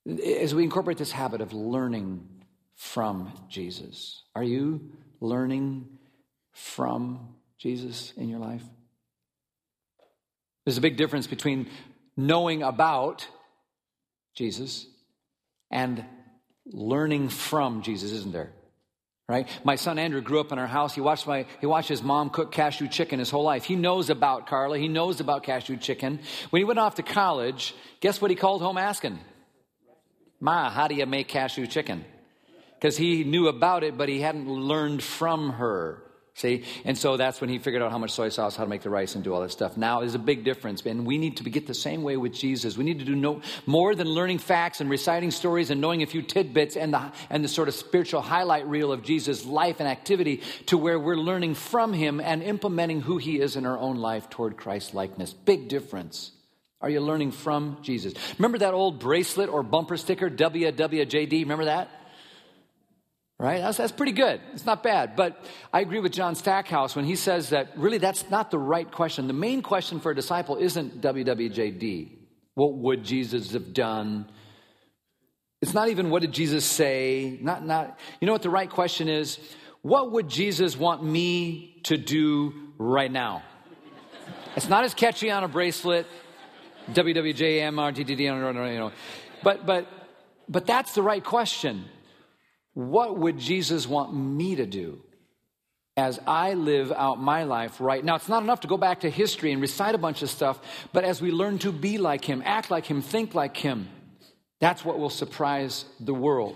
As 0.06 0.54
we 0.54 0.64
incorporate 0.64 0.98
this 0.98 1.12
habit 1.12 1.40
of 1.40 1.54
learning 1.54 2.28
from 2.76 3.32
Jesus, 3.48 4.24
are 4.36 4.44
you 4.44 4.92
learning 5.22 5.88
from 6.52 7.36
Jesus 7.58 8.12
in 8.18 8.28
your 8.28 8.40
life? 8.40 8.64
There's 10.66 10.78
a 10.78 10.82
big 10.82 10.98
difference 10.98 11.28
between 11.28 11.70
knowing 12.18 12.64
about 12.64 13.28
Jesus 14.36 14.86
and 15.72 16.04
learning 16.66 17.30
from 17.30 17.82
Jesus, 17.82 18.12
isn't 18.12 18.34
there? 18.34 18.52
Right? 19.28 19.48
My 19.64 19.76
son 19.76 19.98
Andrew 19.98 20.20
grew 20.22 20.42
up 20.42 20.52
in 20.52 20.60
our 20.60 20.68
house. 20.68 20.94
He 20.94 21.00
watched 21.00 21.26
my 21.26 21.46
he 21.62 21.66
watched 21.66 21.88
his 21.88 22.04
mom 22.04 22.32
cook 22.32 22.52
cashew 22.52 22.90
chicken 22.90 23.18
his 23.18 23.30
whole 23.30 23.44
life. 23.44 23.64
He 23.64 23.78
knows 23.78 24.10
about 24.10 24.48
Carla. 24.48 24.78
He 24.78 24.90
knows 24.90 25.22
about 25.22 25.44
cashew 25.44 25.78
chicken. 25.78 26.20
When 26.50 26.60
he 26.60 26.66
went 26.66 26.80
off 26.80 26.96
to 26.96 27.04
college, 27.04 27.74
guess 28.02 28.22
what 28.22 28.30
he 28.30 28.36
called 28.36 28.62
home 28.62 28.78
asking? 28.78 29.20
Ma, 30.42 30.70
how 30.70 30.90
do 30.90 30.96
you 30.96 31.06
make 31.06 31.30
cashew 31.30 31.66
chicken? 31.66 32.04
Because 32.82 32.98
he 32.98 33.24
knew 33.24 33.48
about 33.48 33.84
it, 33.84 33.96
but 33.96 34.10
he 34.10 34.22
hadn't 34.22 34.50
learned 34.50 35.04
from 35.04 35.52
her. 35.52 36.02
See? 36.34 36.64
And 36.84 36.98
so 36.98 37.16
that's 37.16 37.40
when 37.40 37.52
he 37.52 37.60
figured 37.60 37.84
out 37.84 37.92
how 37.92 38.00
much 38.00 38.10
soy 38.10 38.30
sauce, 38.30 38.56
how 38.56 38.64
to 38.64 38.70
make 38.70 38.82
the 38.82 38.90
rice, 38.90 39.14
and 39.14 39.24
do 39.24 39.32
all 39.36 39.42
that 39.42 39.52
stuff. 39.52 39.78
Now 39.78 40.00
there's 40.00 40.16
a 40.16 40.20
big 40.20 40.44
difference, 40.44 40.82
and 40.84 41.06
we 41.06 41.20
need 41.20 41.38
to 41.38 41.44
get 41.44 41.68
the 41.68 41.76
same 41.76 42.02
way 42.02 42.18
with 42.18 42.34
Jesus. 42.34 42.76
We 42.76 42.84
need 42.84 42.98
to 42.98 43.06
do 43.06 43.16
no, 43.16 43.42
more 43.68 43.94
than 43.94 44.08
learning 44.08 44.40
facts 44.40 44.82
and 44.82 44.90
reciting 44.90 45.30
stories 45.30 45.70
and 45.70 45.80
knowing 45.80 46.02
a 46.02 46.08
few 46.08 46.24
tidbits 46.24 46.76
and 46.76 46.94
the, 46.94 47.12
and 47.30 47.44
the 47.44 47.48
sort 47.48 47.68
of 47.68 47.76
spiritual 47.76 48.22
highlight 48.22 48.66
reel 48.66 48.92
of 48.92 49.04
Jesus' 49.04 49.46
life 49.46 49.80
and 49.80 49.88
activity 49.88 50.42
to 50.66 50.78
where 50.78 50.98
we're 50.98 51.18
learning 51.18 51.54
from 51.54 51.94
him 51.94 52.20
and 52.20 52.42
implementing 52.42 53.02
who 53.02 53.20
he 53.20 53.40
is 53.40 53.56
in 53.56 53.68
our 53.68 53.78
own 53.78 53.98
life 53.98 54.28
toward 54.28 54.58
Christ 54.58 54.96
likeness. 54.96 55.34
Big 55.34 55.68
difference. 55.68 56.32
Are 56.80 56.90
you 56.90 57.02
learning 57.02 57.34
from 57.34 57.78
Jesus? 57.84 58.16
Remember 58.40 58.58
that 58.58 58.74
old 58.74 59.00
bracelet 59.00 59.50
or 59.50 59.62
bumper 59.62 59.98
sticker, 59.98 60.32
WWJD? 60.32 61.42
Remember 61.42 61.66
that? 61.66 61.92
Right? 63.42 63.60
That's, 63.60 63.78
that's 63.78 63.92
pretty 63.92 64.12
good. 64.12 64.40
It's 64.54 64.68
not 64.68 64.84
bad. 64.84 65.16
But 65.16 65.44
I 65.74 65.82
agree 65.82 66.00
with 66.00 66.12
John 66.12 66.36
Stackhouse 66.36 66.96
when 66.96 67.06
he 67.06 67.16
says 67.16 67.50
that 67.50 67.76
really 67.76 67.98
that's 67.98 68.30
not 68.30 68.52
the 68.52 68.60
right 68.60 68.90
question. 68.90 69.26
The 69.26 69.34
main 69.34 69.64
question 69.64 70.00
for 70.00 70.12
a 70.12 70.16
disciple 70.16 70.58
isn't 70.58 71.02
WWJD. 71.02 72.12
What 72.54 72.78
would 72.78 73.04
Jesus 73.04 73.54
have 73.54 73.74
done? 73.74 74.30
It's 75.60 75.74
not 75.74 75.90
even 75.90 76.12
what 76.12 76.22
did 76.22 76.34
Jesus 76.34 76.64
say? 76.66 77.40
Not, 77.42 77.66
not, 77.66 77.98
you 78.20 78.28
know 78.28 78.32
what 78.32 78.44
the 78.44 78.52
right 78.52 78.70
question 78.70 79.10
is? 79.10 79.40
What 79.82 80.12
would 80.12 80.30
Jesus 80.30 80.78
want 80.78 81.04
me 81.04 81.82
to 81.86 81.98
do 81.98 82.54
right 82.78 83.12
now? 83.12 83.42
It's 84.56 84.70
not 84.70 84.84
as 84.84 84.94
catchy 84.94 85.32
on 85.32 85.44
a 85.44 85.48
bracelet, 85.48 86.06
know. 88.78 88.92
But, 89.42 89.66
but, 89.66 89.88
but 90.48 90.68
that's 90.68 90.94
the 90.94 91.02
right 91.02 91.24
question. 91.24 91.86
What 92.74 93.18
would 93.18 93.38
Jesus 93.38 93.88
want 93.88 94.14
me 94.14 94.56
to 94.56 94.66
do 94.66 95.02
as 95.98 96.20
I 96.26 96.54
live 96.54 96.92
out 96.92 97.20
my 97.20 97.44
life 97.44 97.82
right 97.82 98.04
now? 98.04 98.16
It's 98.16 98.30
not 98.30 98.44
enough 98.44 98.62
to 98.62 98.68
go 98.68 98.78
back 98.78 99.02
to 99.02 99.10
history 99.10 99.52
and 99.52 99.62
recite 99.62 99.94
a 99.96 99.98
bunch 99.98 100.22
of 100.22 100.30
stuff, 100.30 100.60
but 100.94 101.04
as 101.04 101.22
we 101.22 101.32
learn 101.32 101.60
to 101.60 101.72
be 101.72 101.98
like 101.98 102.24
Him, 102.24 102.42
act 102.46 102.72
like 102.72 102.86
Him, 102.86 103.02
think 103.02 103.36
like 103.36 103.58
Him, 103.58 103.90
that's 104.60 104.86
what 104.86 105.00
will 105.00 105.10
surprise 105.10 105.86
the 106.00 106.14
world. 106.14 106.56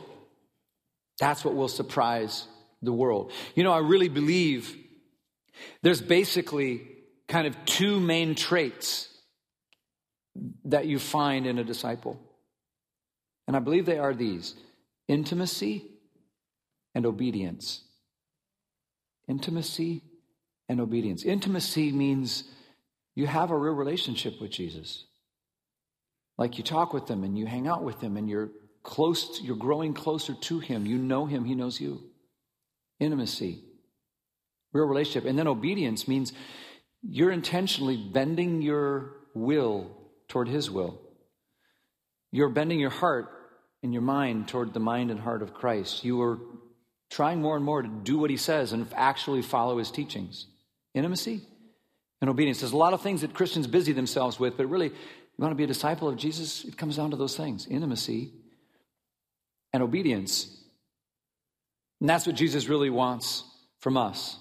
That's 1.20 1.44
what 1.44 1.56
will 1.56 1.68
surprise 1.68 2.48
the 2.82 2.94
world. 2.94 3.32
You 3.56 3.64
know, 3.64 3.74
I 3.74 3.80
really 3.80 4.10
believe 4.10 4.76
there's 5.82 6.02
basically 6.02 6.82
kind 7.28 7.48
of 7.48 7.56
two 7.66 8.00
main 8.00 8.36
traits 8.36 9.10
that 10.66 10.86
you 10.86 11.00
find 11.00 11.48
in 11.48 11.58
a 11.58 11.64
disciple. 11.64 12.20
And 13.48 13.56
I 13.56 13.60
believe 13.60 13.86
they 13.86 13.98
are 13.98 14.14
these 14.14 14.56
intimacy 15.08 15.86
and 16.96 17.06
obedience. 17.06 17.82
Intimacy 19.28 20.02
and 20.70 20.80
obedience. 20.80 21.24
Intimacy 21.24 21.92
means 21.92 22.46
you 23.14 23.28
have 23.28 23.52
a 23.52 23.58
real 23.58 23.74
relationship 23.74 24.42
with 24.42 24.52
Jesus. 24.52 25.06
Like 26.38 26.58
you 26.58 26.64
talk 26.64 26.94
with 26.94 27.10
him 27.10 27.24
and 27.24 27.38
you 27.38 27.46
hang 27.46 27.68
out 27.68 27.84
with 27.84 28.02
him 28.02 28.18
and 28.18 28.30
you're 28.30 28.50
close, 28.84 29.40
you're 29.42 29.56
growing 29.56 29.94
closer 29.94 30.34
to 30.34 30.60
him. 30.60 30.86
You 30.86 30.98
know 30.98 31.26
him, 31.26 31.46
he 31.46 31.56
knows 31.56 31.80
you. 31.80 32.02
Intimacy, 33.00 33.64
real 34.74 34.86
relationship. 34.86 35.26
And 35.26 35.38
then 35.38 35.48
obedience 35.48 36.08
means 36.08 36.34
you're 37.02 37.32
intentionally 37.32 37.98
bending 37.98 38.62
your 38.62 39.12
will 39.34 39.92
toward 40.28 40.48
his 40.48 40.72
will. 40.72 41.02
You're 42.32 42.50
bending 42.50 42.80
your 42.80 42.90
heart 42.90 43.28
and 43.84 43.94
your 43.94 44.02
mind 44.02 44.48
toward 44.48 44.74
the 44.74 44.80
mind 44.80 45.12
and 45.12 45.20
heart 45.20 45.42
of 45.42 45.54
Christ. 45.54 46.04
You 46.04 46.22
are 46.22 46.40
trying 47.10 47.42
more 47.42 47.56
and 47.56 47.64
more 47.64 47.82
to 47.82 47.88
do 47.88 48.18
what 48.18 48.30
he 48.30 48.38
says 48.38 48.74
and 48.74 48.88
actually 48.96 49.42
follow 49.42 49.78
his 49.78 49.92
teachings. 49.92 50.48
Intimacy 50.94 51.42
and 52.22 52.30
obedience. 52.30 52.62
There's 52.62 52.72
a 52.72 52.78
lot 52.78 52.94
of 52.94 53.02
things 53.02 53.22
that 53.22 53.34
Christians 53.34 53.68
busy 53.68 53.92
themselves 53.92 54.40
with, 54.40 54.58
but 54.58 54.68
really, 54.68 54.88
you 54.88 55.42
want 55.42 55.52
to 55.52 55.56
be 55.56 55.66
a 55.66 55.68
disciple 55.68 56.08
of 56.08 56.16
Jesus? 56.16 56.64
It 56.64 56.78
comes 56.78 56.96
down 56.96 57.12
to 57.12 57.18
those 57.18 57.36
things 57.36 57.68
intimacy 57.68 58.32
and 59.74 59.84
obedience. 59.84 60.50
And 62.00 62.10
that's 62.10 62.26
what 62.26 62.36
Jesus 62.36 62.68
really 62.68 62.90
wants 62.90 63.44
from 63.80 63.98
us. 63.98 64.38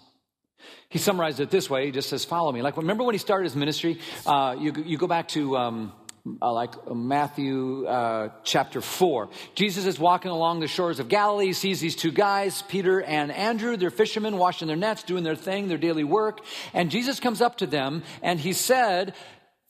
He 0.88 0.98
summarized 0.98 1.40
it 1.40 1.50
this 1.50 1.68
way. 1.68 1.86
He 1.86 1.92
just 1.92 2.08
says, 2.08 2.24
Follow 2.24 2.52
me. 2.52 2.62
Like, 2.62 2.76
remember 2.76 3.04
when 3.04 3.14
he 3.14 3.18
started 3.18 3.44
his 3.44 3.56
ministry? 3.56 3.98
Uh, 4.24 4.56
you, 4.58 4.72
you 4.86 4.96
go 4.96 5.06
back 5.06 5.28
to. 5.28 5.56
Um, 5.56 5.92
uh, 6.40 6.52
like 6.52 6.90
Matthew 6.90 7.86
uh, 7.86 8.30
chapter 8.44 8.80
4. 8.80 9.28
Jesus 9.54 9.84
is 9.84 9.98
walking 9.98 10.30
along 10.30 10.60
the 10.60 10.68
shores 10.68 10.98
of 10.98 11.08
Galilee, 11.08 11.52
sees 11.52 11.80
these 11.80 11.96
two 11.96 12.12
guys, 12.12 12.62
Peter 12.62 13.02
and 13.02 13.30
Andrew. 13.30 13.76
They're 13.76 13.90
fishermen 13.90 14.38
washing 14.38 14.66
their 14.68 14.76
nets, 14.76 15.02
doing 15.02 15.22
their 15.22 15.36
thing, 15.36 15.68
their 15.68 15.78
daily 15.78 16.04
work. 16.04 16.40
And 16.72 16.90
Jesus 16.90 17.20
comes 17.20 17.42
up 17.42 17.58
to 17.58 17.66
them 17.66 18.02
and 18.22 18.40
he 18.40 18.52
said, 18.52 19.14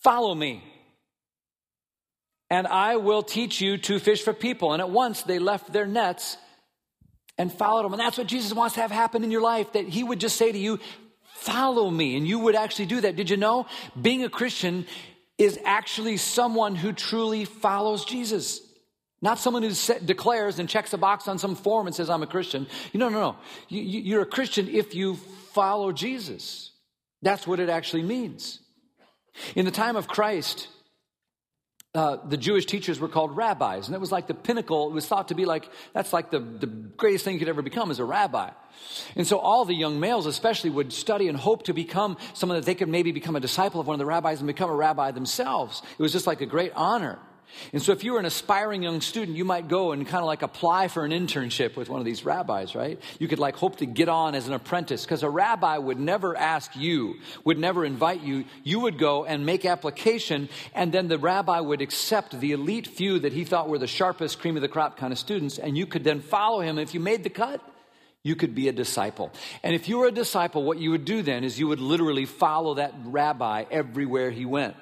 Follow 0.02 0.34
me. 0.34 0.62
And 2.50 2.66
I 2.66 2.96
will 2.96 3.23
teach 3.23 3.61
you 3.61 3.78
to 3.78 3.99
fish 3.99 4.23
for 4.23 4.32
people. 4.32 4.75
And 4.75 4.80
at 4.80 4.90
once 4.90 5.23
they 5.23 5.38
left 5.38 5.73
their 5.73 5.87
nets 5.87 6.37
and 7.37 7.52
followed 7.52 7.87
him. 7.87 7.94
And 7.94 8.00
that's 8.00 8.18
what 8.18 8.28
Jesus 8.28 8.52
wants 8.52 8.76
to 8.76 8.82
have 8.82 8.92
happen 8.92 9.25
in 9.25 9.32
your 9.32 9.40
life 9.40 9.73
that 9.73 9.88
he 9.88 10.04
would 10.04 10.20
just 10.20 10.37
say 10.37 10.52
to 10.52 10.58
you, 10.58 10.78
Follow 11.34 11.90
me. 11.90 12.16
And 12.16 12.26
you 12.28 12.38
would 12.38 12.54
actually 12.54 12.87
do 12.87 13.00
that. 13.00 13.16
Did 13.16 13.28
you 13.28 13.37
know? 13.37 13.66
Being 14.00 14.25
a 14.25 14.30
Christian 14.30 14.87
is 15.38 15.59
actually 15.64 16.17
someone 16.17 16.75
who 16.75 16.93
truly 16.93 17.45
follows 17.45 18.05
Jesus. 18.05 18.61
Not 19.21 19.38
someone 19.38 19.62
who 19.62 19.73
declares 20.05 20.59
and 20.59 20.69
checks 20.69 20.93
a 20.93 20.99
box 20.99 21.29
on 21.29 21.38
some 21.38 21.55
form 21.57 21.87
and 21.87 21.97
says, 21.97 22.11
I'm 22.11 22.23
a 22.23 22.26
Christian. 22.26 22.67
No, 22.93 23.09
no. 23.09 23.37
You, 23.69 23.81
you're 23.81 24.23
a 24.23 24.26
Christian 24.26 24.69
if 24.69 24.95
you 24.95 25.17
follow 25.53 25.93
Jesus. 25.93 26.73
That's 27.23 27.47
what 27.47 27.59
it 27.59 27.69
actually 27.71 28.03
means. 28.03 28.61
In 29.57 29.64
the 29.64 29.71
time 29.71 29.97
of 29.97 30.07
Christ, 30.07 30.69
uh, 31.95 32.17
the 32.29 32.37
Jewish 32.37 32.67
teachers 32.67 32.99
were 32.99 33.09
called 33.09 33.37
rabbis, 33.37 33.87
and 33.87 33.95
it 33.95 34.01
was 34.01 34.11
like 34.11 34.27
the 34.27 34.35
pinnacle. 34.35 34.89
It 34.89 34.95
was 34.95 35.07
thought 35.07 35.29
to 35.29 35.35
be 35.35 35.45
like 35.45 35.69
that's 35.93 36.13
like 36.13 36.31
the, 36.31 36.41
the 36.41 36.67
greatest 36.67 37.25
thing 37.25 37.35
you 37.35 37.39
could 37.39 37.49
ever 37.49 37.63
become 37.63 37.91
as 37.93 38.01
a 38.01 38.05
rabbi. 38.05 38.51
And 39.15 39.27
so 39.27 39.39
all 39.39 39.65
the 39.65 39.75
young 39.75 40.01
males, 40.01 40.27
especially, 40.27 40.71
would 40.71 40.93
study 40.93 41.29
and 41.29 41.39
hope 41.39 41.65
to 41.65 41.73
become 41.73 42.17
someone 42.33 42.59
that 42.59 42.67
they 42.67 42.75
could 42.75 42.89
maybe 42.89 43.13
become 43.13 43.37
a 43.37 43.41
disciple 43.41 43.81
of 43.81 43.87
one 43.87 43.95
of 43.95 43.99
the 43.99 44.07
rabbis 44.07 44.41
and 44.41 44.49
become 44.49 44.71
a 44.71 44.75
rabbi 44.75 45.13
themselves. 45.13 45.83
It 45.97 46.03
was 46.03 46.11
just 46.11 46.27
like 46.27 46.41
a 46.41 46.47
great 46.47 46.73
honor. 46.75 47.19
And 47.73 47.83
so, 47.83 47.93
if 47.93 48.05
you 48.05 48.13
were 48.13 48.19
an 48.19 48.25
aspiring 48.25 48.83
young 48.83 49.01
student, 49.01 49.37
you 49.37 49.45
might 49.45 49.69
go 49.69 49.93
and 49.93 50.07
kind 50.07 50.23
of 50.23 50.27
like 50.27 50.43
apply 50.43 50.89
for 50.89 51.05
an 51.05 51.13
internship 51.13 51.77
with 51.77 51.89
one 51.89 52.01
of 52.01 52.05
these 52.05 52.25
rabbis, 52.25 52.75
right? 52.75 53.01
You 53.19 53.29
could 53.29 53.39
like 53.39 53.57
hope 53.57 53.77
to 53.77 53.87
get 53.87 54.09
on 54.09 54.35
as 54.35 54.49
an 54.49 54.55
apprentice 54.55 55.05
because 55.05 55.23
a 55.23 55.31
rabbi 55.31 55.79
would 55.79 55.99
never 55.99 56.37
ask 56.37 56.75
you, 56.77 57.17
would 57.45 57.59
never 57.59 57.85
invite 57.85 58.23
you. 58.23 58.45
You 58.63 58.81
would 58.81 58.99
go 58.99 59.25
and 59.25 59.47
make 59.47 59.65
application, 59.65 60.49
and 60.75 60.93
then 60.93 61.09
the 61.09 61.19
rabbi 61.19 61.61
would 61.61 61.83
accept 61.83 62.39
the 62.39 62.53
elite 62.53 62.87
few 62.87 63.21
that 63.21 63.33
he 63.33 63.45
thought 63.45 63.69
were 63.69 63.79
the 63.79 63.87
sharpest, 63.87 64.41
cream 64.41 64.57
of 64.57 64.63
the 64.63 64.69
crop 64.69 64.97
kind 64.97 65.13
of 65.13 65.19
students, 65.19 65.59
and 65.59 65.77
you 65.77 65.87
could 65.87 66.05
then 66.05 66.21
follow 66.21 66.61
him. 66.61 66.79
If 66.79 66.95
you 66.95 67.01
made 67.01 67.23
the 67.23 67.31
cut, 67.31 67.61
you 68.25 68.35
could 68.35 68.55
be 68.55 68.69
a 68.69 68.73
disciple. 68.73 69.31
And 69.63 69.75
if 69.75 69.89
you 69.89 69.99
were 69.99 70.09
a 70.09 70.13
disciple, 70.13 70.65
what 70.65 70.79
you 70.79 70.91
would 70.91 71.05
do 71.05 71.23
then 71.23 71.45
is 71.45 71.61
you 71.61 71.69
would 71.69 71.81
literally 71.81 72.25
follow 72.25 72.75
that 72.75 72.95
rabbi 73.05 73.65
everywhere 73.71 74.31
he 74.31 74.47
went. 74.47 74.75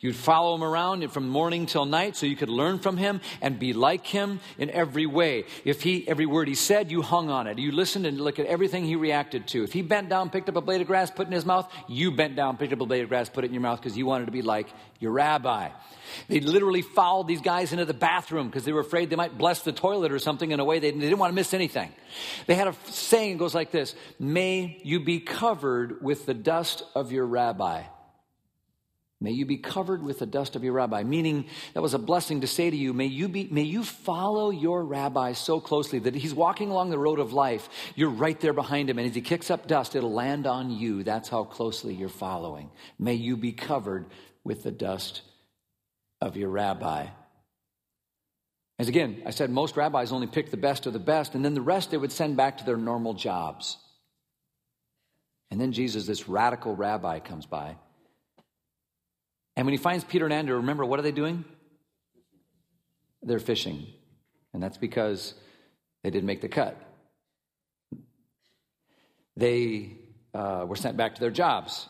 You'd 0.00 0.16
follow 0.16 0.54
him 0.54 0.64
around 0.64 1.06
from 1.10 1.28
morning 1.28 1.66
till 1.66 1.84
night 1.84 2.16
so 2.16 2.26
you 2.26 2.36
could 2.36 2.48
learn 2.48 2.78
from 2.78 2.96
him 2.96 3.20
and 3.40 3.58
be 3.58 3.72
like 3.72 4.06
him 4.06 4.40
in 4.58 4.70
every 4.70 5.06
way. 5.06 5.44
If 5.64 5.82
he, 5.82 6.06
every 6.08 6.26
word 6.26 6.48
he 6.48 6.54
said, 6.54 6.90
you 6.90 7.02
hung 7.02 7.30
on 7.30 7.46
it. 7.46 7.58
You 7.58 7.72
listened 7.72 8.06
and 8.06 8.20
looked 8.20 8.38
at 8.38 8.46
everything 8.46 8.84
he 8.84 8.96
reacted 8.96 9.46
to. 9.48 9.64
If 9.64 9.72
he 9.72 9.82
bent 9.82 10.08
down, 10.08 10.30
picked 10.30 10.48
up 10.48 10.56
a 10.56 10.60
blade 10.60 10.80
of 10.80 10.86
grass, 10.86 11.10
put 11.10 11.26
it 11.26 11.28
in 11.28 11.32
his 11.32 11.46
mouth, 11.46 11.70
you 11.88 12.10
bent 12.10 12.36
down, 12.36 12.56
picked 12.56 12.72
up 12.72 12.80
a 12.80 12.86
blade 12.86 13.02
of 13.02 13.08
grass, 13.08 13.28
put 13.28 13.44
it 13.44 13.48
in 13.48 13.54
your 13.54 13.62
mouth 13.62 13.80
because 13.80 13.96
you 13.96 14.06
wanted 14.06 14.26
to 14.26 14.32
be 14.32 14.42
like 14.42 14.68
your 14.98 15.12
rabbi. 15.12 15.70
They 16.28 16.40
literally 16.40 16.82
followed 16.82 17.28
these 17.28 17.40
guys 17.40 17.72
into 17.72 17.84
the 17.84 17.94
bathroom 17.94 18.48
because 18.48 18.64
they 18.64 18.72
were 18.72 18.80
afraid 18.80 19.10
they 19.10 19.16
might 19.16 19.36
bless 19.36 19.62
the 19.62 19.72
toilet 19.72 20.12
or 20.12 20.18
something 20.18 20.50
in 20.50 20.60
a 20.60 20.64
way 20.64 20.78
they, 20.78 20.90
didn't 20.92 21.18
want 21.18 21.30
to 21.30 21.34
miss 21.34 21.54
anything. 21.54 21.92
They 22.46 22.54
had 22.54 22.68
a 22.68 22.74
saying 22.86 23.32
that 23.32 23.38
goes 23.38 23.54
like 23.54 23.70
this 23.70 23.94
May 24.18 24.80
you 24.82 25.00
be 25.00 25.20
covered 25.20 26.02
with 26.02 26.26
the 26.26 26.34
dust 26.34 26.82
of 26.94 27.12
your 27.12 27.26
rabbi. 27.26 27.82
May 29.22 29.32
you 29.32 29.44
be 29.44 29.58
covered 29.58 30.02
with 30.02 30.18
the 30.18 30.26
dust 30.26 30.56
of 30.56 30.64
your 30.64 30.72
rabbi, 30.72 31.02
meaning 31.02 31.44
that 31.74 31.82
was 31.82 31.92
a 31.92 31.98
blessing 31.98 32.40
to 32.40 32.46
say 32.46 32.70
to 32.70 32.76
you, 32.76 32.94
may 32.94 33.04
you, 33.04 33.28
be, 33.28 33.48
may 33.50 33.62
you 33.62 33.84
follow 33.84 34.48
your 34.48 34.82
rabbi 34.82 35.34
so 35.34 35.60
closely 35.60 35.98
that 35.98 36.14
he's 36.14 36.32
walking 36.32 36.70
along 36.70 36.88
the 36.88 36.98
road 36.98 37.18
of 37.18 37.34
life. 37.34 37.68
You're 37.94 38.08
right 38.08 38.40
there 38.40 38.54
behind 38.54 38.88
him, 38.88 38.98
and 38.98 39.06
as 39.06 39.14
he 39.14 39.20
kicks 39.20 39.50
up 39.50 39.66
dust, 39.66 39.94
it'll 39.94 40.12
land 40.12 40.46
on 40.46 40.70
you. 40.70 41.02
That's 41.02 41.28
how 41.28 41.44
closely 41.44 41.94
you're 41.94 42.08
following. 42.08 42.70
May 42.98 43.14
you 43.14 43.36
be 43.36 43.52
covered 43.52 44.06
with 44.42 44.62
the 44.62 44.72
dust 44.72 45.20
of 46.22 46.38
your 46.38 46.48
rabbi. 46.48 47.08
As 48.78 48.88
again, 48.88 49.22
I 49.26 49.30
said 49.32 49.50
most 49.50 49.76
rabbis 49.76 50.12
only 50.12 50.28
pick 50.28 50.50
the 50.50 50.56
best 50.56 50.86
of 50.86 50.94
the 50.94 50.98
best, 50.98 51.34
and 51.34 51.44
then 51.44 51.52
the 51.52 51.60
rest 51.60 51.90
they 51.90 51.98
would 51.98 52.12
send 52.12 52.38
back 52.38 52.56
to 52.56 52.64
their 52.64 52.78
normal 52.78 53.12
jobs. 53.12 53.76
And 55.50 55.60
then 55.60 55.72
Jesus, 55.72 56.06
this 56.06 56.26
radical 56.26 56.74
rabbi, 56.74 57.18
comes 57.18 57.44
by 57.44 57.76
and 59.60 59.66
when 59.66 59.74
he 59.74 59.76
finds 59.76 60.04
Peter 60.04 60.24
and 60.24 60.32
Andrew, 60.32 60.56
remember, 60.56 60.86
what 60.86 60.98
are 60.98 61.02
they 61.02 61.12
doing? 61.12 61.44
They're 63.22 63.38
fishing. 63.38 63.88
And 64.54 64.62
that's 64.62 64.78
because 64.78 65.34
they 66.02 66.08
didn't 66.08 66.24
make 66.24 66.40
the 66.40 66.48
cut. 66.48 66.80
They 69.36 69.98
uh, 70.32 70.64
were 70.66 70.76
sent 70.76 70.96
back 70.96 71.16
to 71.16 71.20
their 71.20 71.30
jobs. 71.30 71.86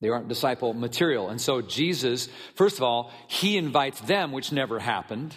They 0.00 0.08
aren't 0.08 0.28
disciple 0.28 0.72
material. 0.72 1.28
And 1.28 1.38
so 1.38 1.60
Jesus, 1.60 2.26
first 2.54 2.78
of 2.78 2.82
all, 2.84 3.12
he 3.28 3.58
invites 3.58 4.00
them, 4.00 4.32
which 4.32 4.50
never 4.50 4.78
happened. 4.78 5.36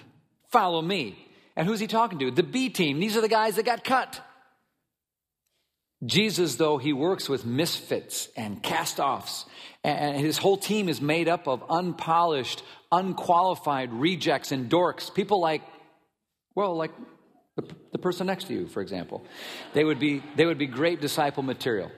Follow 0.54 0.82
me. 0.82 1.20
And 1.58 1.68
who's 1.68 1.82
he 1.82 1.88
talking 1.88 2.20
to? 2.20 2.32
The 2.32 2.44
B 2.44 2.70
team. 2.70 3.02
These 3.02 3.18
are 3.18 3.22
the 3.22 3.28
guys 3.28 3.58
that 3.58 3.66
got 3.66 3.84
cut. 3.84 4.22
Jesus, 6.06 6.56
though, 6.56 6.78
he 6.78 6.94
works 6.94 7.28
with 7.28 7.46
misfits 7.46 8.30
and 8.38 8.64
cast 8.64 9.02
offs, 9.02 9.46
and 9.84 10.18
his 10.18 10.38
whole 10.38 10.58
team 10.58 10.90
is 10.90 11.02
made 11.02 11.30
up 11.30 11.48
of 11.48 11.64
unpolished, 11.70 12.64
unqualified 12.92 13.94
rejects 13.94 14.52
and 14.52 14.70
dorks. 14.70 15.14
People 15.14 15.40
like, 15.40 15.62
well, 16.56 16.76
like 16.76 16.92
the, 17.56 17.64
the 17.92 17.98
person 17.98 18.28
next 18.28 18.46
to 18.46 18.54
you, 18.54 18.68
for 18.68 18.82
example. 18.82 19.24
They 19.74 19.84
would 19.84 20.00
be, 20.00 20.22
they 20.36 20.46
would 20.46 20.58
be 20.58 20.68
great 20.68 21.00
disciple 21.00 21.44
material. 21.44 21.92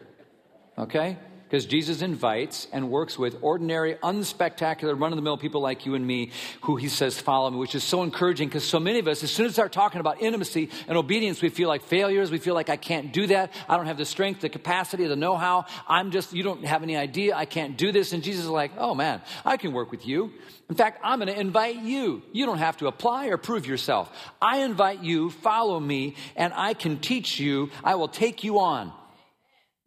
Okay? 0.77 1.17
Because 1.51 1.65
Jesus 1.65 2.01
invites 2.01 2.65
and 2.71 2.89
works 2.89 3.19
with 3.19 3.37
ordinary, 3.41 3.95
unspectacular, 3.95 4.97
run 4.97 5.11
of 5.11 5.17
the 5.17 5.21
mill 5.21 5.35
people 5.35 5.59
like 5.59 5.85
you 5.85 5.95
and 5.95 6.07
me 6.07 6.31
who 6.61 6.77
he 6.77 6.87
says 6.87 7.19
follow 7.19 7.49
me, 7.49 7.57
which 7.57 7.75
is 7.75 7.83
so 7.83 8.03
encouraging 8.03 8.47
because 8.47 8.63
so 8.63 8.79
many 8.79 8.99
of 8.99 9.07
us, 9.09 9.21
as 9.21 9.31
soon 9.31 9.47
as 9.47 9.49
we 9.49 9.53
start 9.55 9.73
talking 9.73 9.99
about 9.99 10.21
intimacy 10.21 10.69
and 10.87 10.97
obedience, 10.97 11.41
we 11.41 11.49
feel 11.49 11.67
like 11.67 11.83
failures. 11.83 12.31
We 12.31 12.37
feel 12.37 12.53
like 12.53 12.69
I 12.69 12.77
can't 12.77 13.11
do 13.11 13.27
that. 13.27 13.51
I 13.67 13.75
don't 13.75 13.87
have 13.87 13.97
the 13.97 14.05
strength, 14.05 14.39
the 14.39 14.47
capacity, 14.47 15.07
the 15.07 15.17
know 15.17 15.35
how. 15.35 15.65
I'm 15.89 16.11
just, 16.11 16.31
you 16.31 16.41
don't 16.41 16.63
have 16.63 16.83
any 16.83 16.95
idea. 16.95 17.35
I 17.35 17.43
can't 17.43 17.75
do 17.75 17.91
this. 17.91 18.13
And 18.13 18.23
Jesus 18.23 18.45
is 18.45 18.49
like, 18.49 18.71
oh 18.77 18.95
man, 18.95 19.21
I 19.43 19.57
can 19.57 19.73
work 19.73 19.91
with 19.91 20.07
you. 20.07 20.31
In 20.69 20.75
fact, 20.75 21.01
I'm 21.03 21.19
going 21.19 21.27
to 21.27 21.37
invite 21.37 21.81
you. 21.81 22.21
You 22.31 22.45
don't 22.45 22.59
have 22.59 22.77
to 22.77 22.87
apply 22.87 23.27
or 23.27 23.35
prove 23.35 23.67
yourself. 23.67 24.09
I 24.41 24.59
invite 24.59 25.03
you, 25.03 25.31
follow 25.31 25.81
me, 25.81 26.15
and 26.37 26.53
I 26.55 26.75
can 26.75 26.99
teach 26.99 27.41
you. 27.41 27.71
I 27.83 27.95
will 27.95 28.07
take 28.07 28.45
you 28.45 28.59
on. 28.59 28.93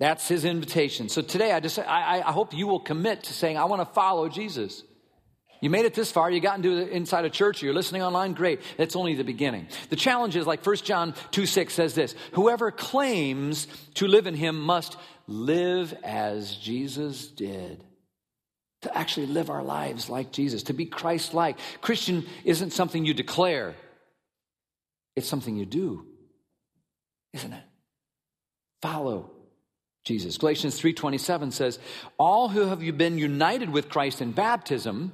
That's 0.04 0.28
his 0.28 0.44
invitation. 0.44 1.08
So 1.08 1.22
today, 1.22 1.52
I 1.52 1.60
just 1.60 1.78
I, 1.78 2.20
I 2.20 2.30
hope 2.30 2.52
you 2.52 2.66
will 2.66 2.78
commit 2.78 3.22
to 3.22 3.32
saying, 3.32 3.56
I 3.56 3.64
want 3.64 3.80
to 3.80 3.86
follow 3.94 4.28
Jesus. 4.28 4.82
You 5.62 5.70
made 5.70 5.86
it 5.86 5.94
this 5.94 6.12
far, 6.12 6.30
you 6.30 6.40
got 6.40 6.58
into 6.58 6.86
inside 6.94 7.24
a 7.24 7.30
church, 7.30 7.62
you're 7.62 7.72
listening 7.72 8.02
online, 8.02 8.34
great. 8.34 8.60
That's 8.76 8.96
only 8.96 9.14
the 9.14 9.24
beginning. 9.24 9.66
The 9.88 9.96
challenge 9.96 10.36
is 10.36 10.46
like 10.46 10.66
1 10.66 10.76
John 10.76 11.14
2 11.30 11.46
6 11.46 11.72
says 11.72 11.94
this 11.94 12.14
Whoever 12.32 12.70
claims 12.70 13.66
to 13.94 14.06
live 14.06 14.26
in 14.26 14.34
him 14.34 14.60
must 14.60 14.98
live 15.26 15.94
as 16.04 16.54
Jesus 16.54 17.26
did. 17.28 17.82
To 18.82 18.94
actually 18.94 19.28
live 19.28 19.48
our 19.48 19.62
lives 19.62 20.10
like 20.10 20.32
Jesus, 20.32 20.64
to 20.64 20.74
be 20.74 20.84
Christ 20.84 21.32
like. 21.32 21.56
Christian 21.80 22.26
isn't 22.44 22.74
something 22.74 23.06
you 23.06 23.14
declare, 23.14 23.74
it's 25.16 25.30
something 25.30 25.56
you 25.56 25.64
do, 25.64 26.04
isn't 27.32 27.54
it? 27.54 27.64
Follow 28.82 29.30
Jesus. 30.04 30.36
Galatians 30.38 30.78
3:27 30.78 31.50
says, 31.50 31.78
"All 32.18 32.50
who 32.50 32.66
have 32.66 32.80
been 32.98 33.18
united 33.18 33.70
with 33.70 33.88
Christ 33.88 34.20
in 34.20 34.32
baptism 34.32 35.12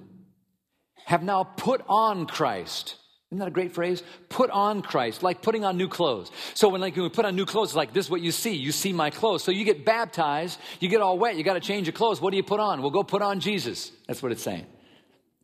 have 1.07 1.23
now 1.23 1.45
put 1.45 1.83
on 1.89 2.27
Christ." 2.27 2.97
Isn't 3.31 3.39
that 3.39 3.47
a 3.47 3.53
great 3.53 3.73
phrase? 3.73 4.03
Put 4.29 4.51
on 4.51 4.83
Christ, 4.83 5.23
like 5.23 5.41
putting 5.41 5.65
on 5.65 5.77
new 5.77 5.87
clothes. 5.87 6.33
So 6.55 6.69
when 6.69 6.81
like 6.81 6.97
when 6.97 7.05
we 7.05 7.11
put 7.11 7.25
on 7.25 7.37
new 7.37 7.47
clothes, 7.47 7.69
it's 7.69 7.77
like 7.77 7.93
this 7.93 8.07
is 8.07 8.11
what 8.11 8.21
you 8.21 8.33
see. 8.33 8.55
You 8.55 8.73
see 8.73 8.93
my 8.93 9.11
clothes. 9.11 9.45
So 9.45 9.53
you 9.53 9.65
get 9.65 9.85
baptized, 9.85 10.59
you 10.81 10.89
get 10.89 11.01
all 11.01 11.17
wet, 11.17 11.37
you 11.37 11.45
got 11.45 11.55
to 11.55 11.61
change 11.61 11.87
your 11.87 11.93
clothes. 11.93 12.21
What 12.21 12.33
do 12.33 12.37
you 12.37 12.43
put 12.43 12.59
on? 12.59 12.83
Well, 12.83 12.91
go 12.91 13.05
put 13.05 13.23
on 13.23 13.39
Jesus. 13.39 13.93
That's 14.09 14.21
what 14.21 14.33
it's 14.33 14.43
saying. 14.43 14.67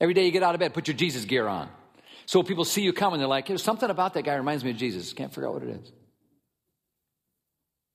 Every 0.00 0.14
day 0.14 0.26
you 0.26 0.32
get 0.32 0.42
out 0.42 0.54
of 0.56 0.58
bed, 0.58 0.74
put 0.74 0.88
your 0.88 0.96
Jesus 0.96 1.24
gear 1.24 1.46
on. 1.46 1.68
So 2.26 2.42
people 2.42 2.64
see 2.64 2.82
you 2.82 2.92
coming, 2.92 3.20
they're 3.20 3.28
like, 3.28 3.46
there's 3.46 3.62
something 3.62 3.88
about 3.88 4.14
that 4.14 4.22
guy 4.22 4.34
reminds 4.34 4.64
me 4.64 4.72
of 4.72 4.76
Jesus. 4.76 5.12
Can't 5.12 5.32
figure 5.32 5.46
out 5.46 5.54
what 5.54 5.62
it 5.62 5.80
is. 5.80 5.92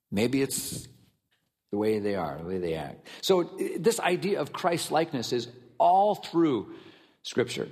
Maybe 0.09 0.41
it's 0.41 0.87
the 1.71 1.77
way 1.77 1.99
they 1.99 2.15
are, 2.15 2.37
the 2.37 2.47
way 2.47 2.57
they 2.57 2.75
act. 2.75 3.07
So, 3.21 3.49
this 3.79 3.99
idea 3.99 4.39
of 4.41 4.53
Christ 4.53 4.91
likeness 4.91 5.33
is 5.33 5.47
all 5.77 6.15
through 6.15 6.73
Scripture. 7.23 7.67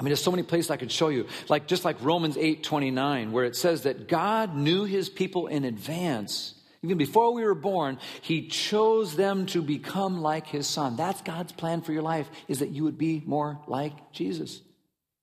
I 0.00 0.04
mean, 0.04 0.10
there's 0.10 0.22
so 0.22 0.30
many 0.30 0.44
places 0.44 0.70
I 0.70 0.76
could 0.76 0.92
show 0.92 1.08
you, 1.08 1.26
like 1.48 1.66
just 1.66 1.84
like 1.84 2.02
Romans 2.02 2.36
8 2.36 2.62
29, 2.62 3.32
where 3.32 3.44
it 3.44 3.56
says 3.56 3.82
that 3.82 4.08
God 4.08 4.56
knew 4.56 4.84
his 4.84 5.08
people 5.08 5.46
in 5.48 5.64
advance. 5.64 6.54
Even 6.84 6.96
before 6.96 7.34
we 7.34 7.44
were 7.44 7.56
born, 7.56 7.98
he 8.20 8.46
chose 8.46 9.16
them 9.16 9.46
to 9.46 9.60
become 9.62 10.22
like 10.22 10.46
his 10.46 10.68
son. 10.68 10.94
That's 10.94 11.20
God's 11.22 11.50
plan 11.50 11.82
for 11.82 11.92
your 11.92 12.02
life, 12.02 12.30
is 12.46 12.60
that 12.60 12.70
you 12.70 12.84
would 12.84 12.96
be 12.96 13.20
more 13.26 13.58
like 13.66 14.12
Jesus 14.12 14.60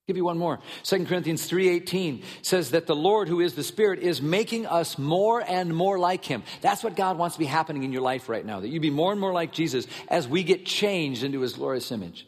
give 0.08 0.18
you 0.18 0.26
one 0.26 0.38
more. 0.38 0.60
2 0.84 1.06
corinthians 1.06 1.50
3.18 1.50 2.24
says 2.44 2.72
that 2.72 2.86
the 2.86 2.96
lord 2.96 3.28
who 3.28 3.40
is 3.40 3.56
the 3.56 3.64
spirit 3.64 4.00
is 4.00 4.22
making 4.22 4.68
us 4.68 5.00
more 5.00 5.42
and 5.42 5.76
more 5.76 5.98
like 5.98 6.24
him. 6.24 6.44
That's 6.62 6.84
what 6.84 6.96
god 6.96 7.18
wants 7.18 7.36
to 7.36 7.40
be 7.40 7.46
happening 7.46 7.82
in 7.84 7.92
your 7.92 8.04
life 8.04 8.30
right 8.30 8.46
now 8.46 8.60
that 8.60 8.70
you 8.70 8.80
be 8.80 8.92
more 8.92 9.12
and 9.12 9.20
more 9.20 9.34
like 9.34 9.52
jesus 9.52 9.88
as 10.08 10.28
we 10.28 10.44
get 10.44 10.64
changed 10.64 11.24
into 11.24 11.42
his 11.42 11.54
glorious 11.54 11.92
image. 11.92 12.28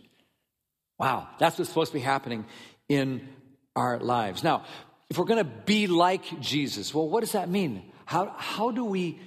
Wow 0.98 1.28
that's 1.38 1.60
what's 1.60 1.70
supposed 1.70 1.92
to 1.92 1.98
be 1.98 2.04
happening 2.04 2.46
in 2.90 3.28
our 3.76 4.00
lives. 4.00 4.44
Now 4.44 4.66
if 5.12 5.20
we're 5.20 5.26
going 5.26 5.46
to 5.46 5.52
be 5.66 5.86
like 5.86 6.40
jesus 6.40 6.96
well 6.96 7.08
what 7.08 7.20
does 7.20 7.34
that 7.34 7.48
mean? 7.48 7.92
How, 8.06 8.34
how 8.38 8.72
do 8.72 8.86
we 8.86 9.20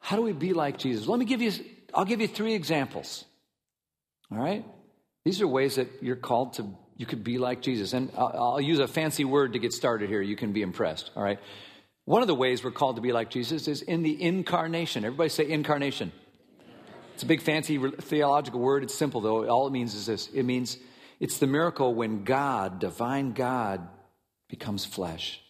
how 0.00 0.16
do 0.16 0.22
we 0.22 0.32
be 0.32 0.52
like 0.52 0.76
jesus? 0.76 1.06
Let 1.06 1.18
me 1.18 1.24
give 1.24 1.40
you 1.40 1.52
i'll 1.94 2.04
give 2.04 2.20
you 2.20 2.28
three 2.28 2.52
examples. 2.52 3.24
All 4.30 4.36
right? 4.36 4.62
These 5.24 5.40
are 5.40 5.48
ways 5.48 5.76
that 5.76 5.88
you're 6.02 6.16
called 6.16 6.52
to 6.54 6.76
you 6.96 7.06
could 7.06 7.24
be 7.24 7.38
like 7.38 7.60
Jesus. 7.60 7.92
And 7.92 8.10
I'll, 8.16 8.60
use 8.60 8.78
a 8.78 8.86
fancy 8.86 9.24
word 9.24 9.54
to 9.54 9.58
get 9.58 9.72
started 9.72 10.08
here. 10.08 10.22
You 10.22 10.36
can 10.36 10.52
be 10.52 10.62
impressed, 10.62 11.10
all 11.16 11.22
right? 11.22 11.38
One 12.04 12.22
of 12.22 12.28
the 12.28 12.34
ways 12.34 12.62
we're 12.62 12.70
called 12.70 12.96
to 12.96 13.02
be 13.02 13.12
like 13.12 13.30
Jesus 13.30 13.66
is 13.66 13.82
in 13.82 14.02
the 14.02 14.22
incarnation. 14.22 15.04
Everybody 15.04 15.30
say 15.30 15.48
incarnation. 15.48 16.12
It's 17.14 17.22
a 17.22 17.26
big 17.26 17.42
fancy 17.42 17.78
theological 17.78 18.60
word. 18.60 18.82
It's 18.82 18.94
simple 18.94 19.20
though. 19.20 19.48
All 19.48 19.66
it 19.66 19.70
means 19.70 19.94
is 19.94 20.06
this 20.06 20.28
it 20.28 20.42
means 20.42 20.78
it's 21.20 21.38
the 21.38 21.46
miracle 21.46 21.94
when 21.94 22.24
God, 22.24 22.80
divine 22.80 23.32
God, 23.32 23.88
becomes 24.48 24.84
flesh, 24.84 25.40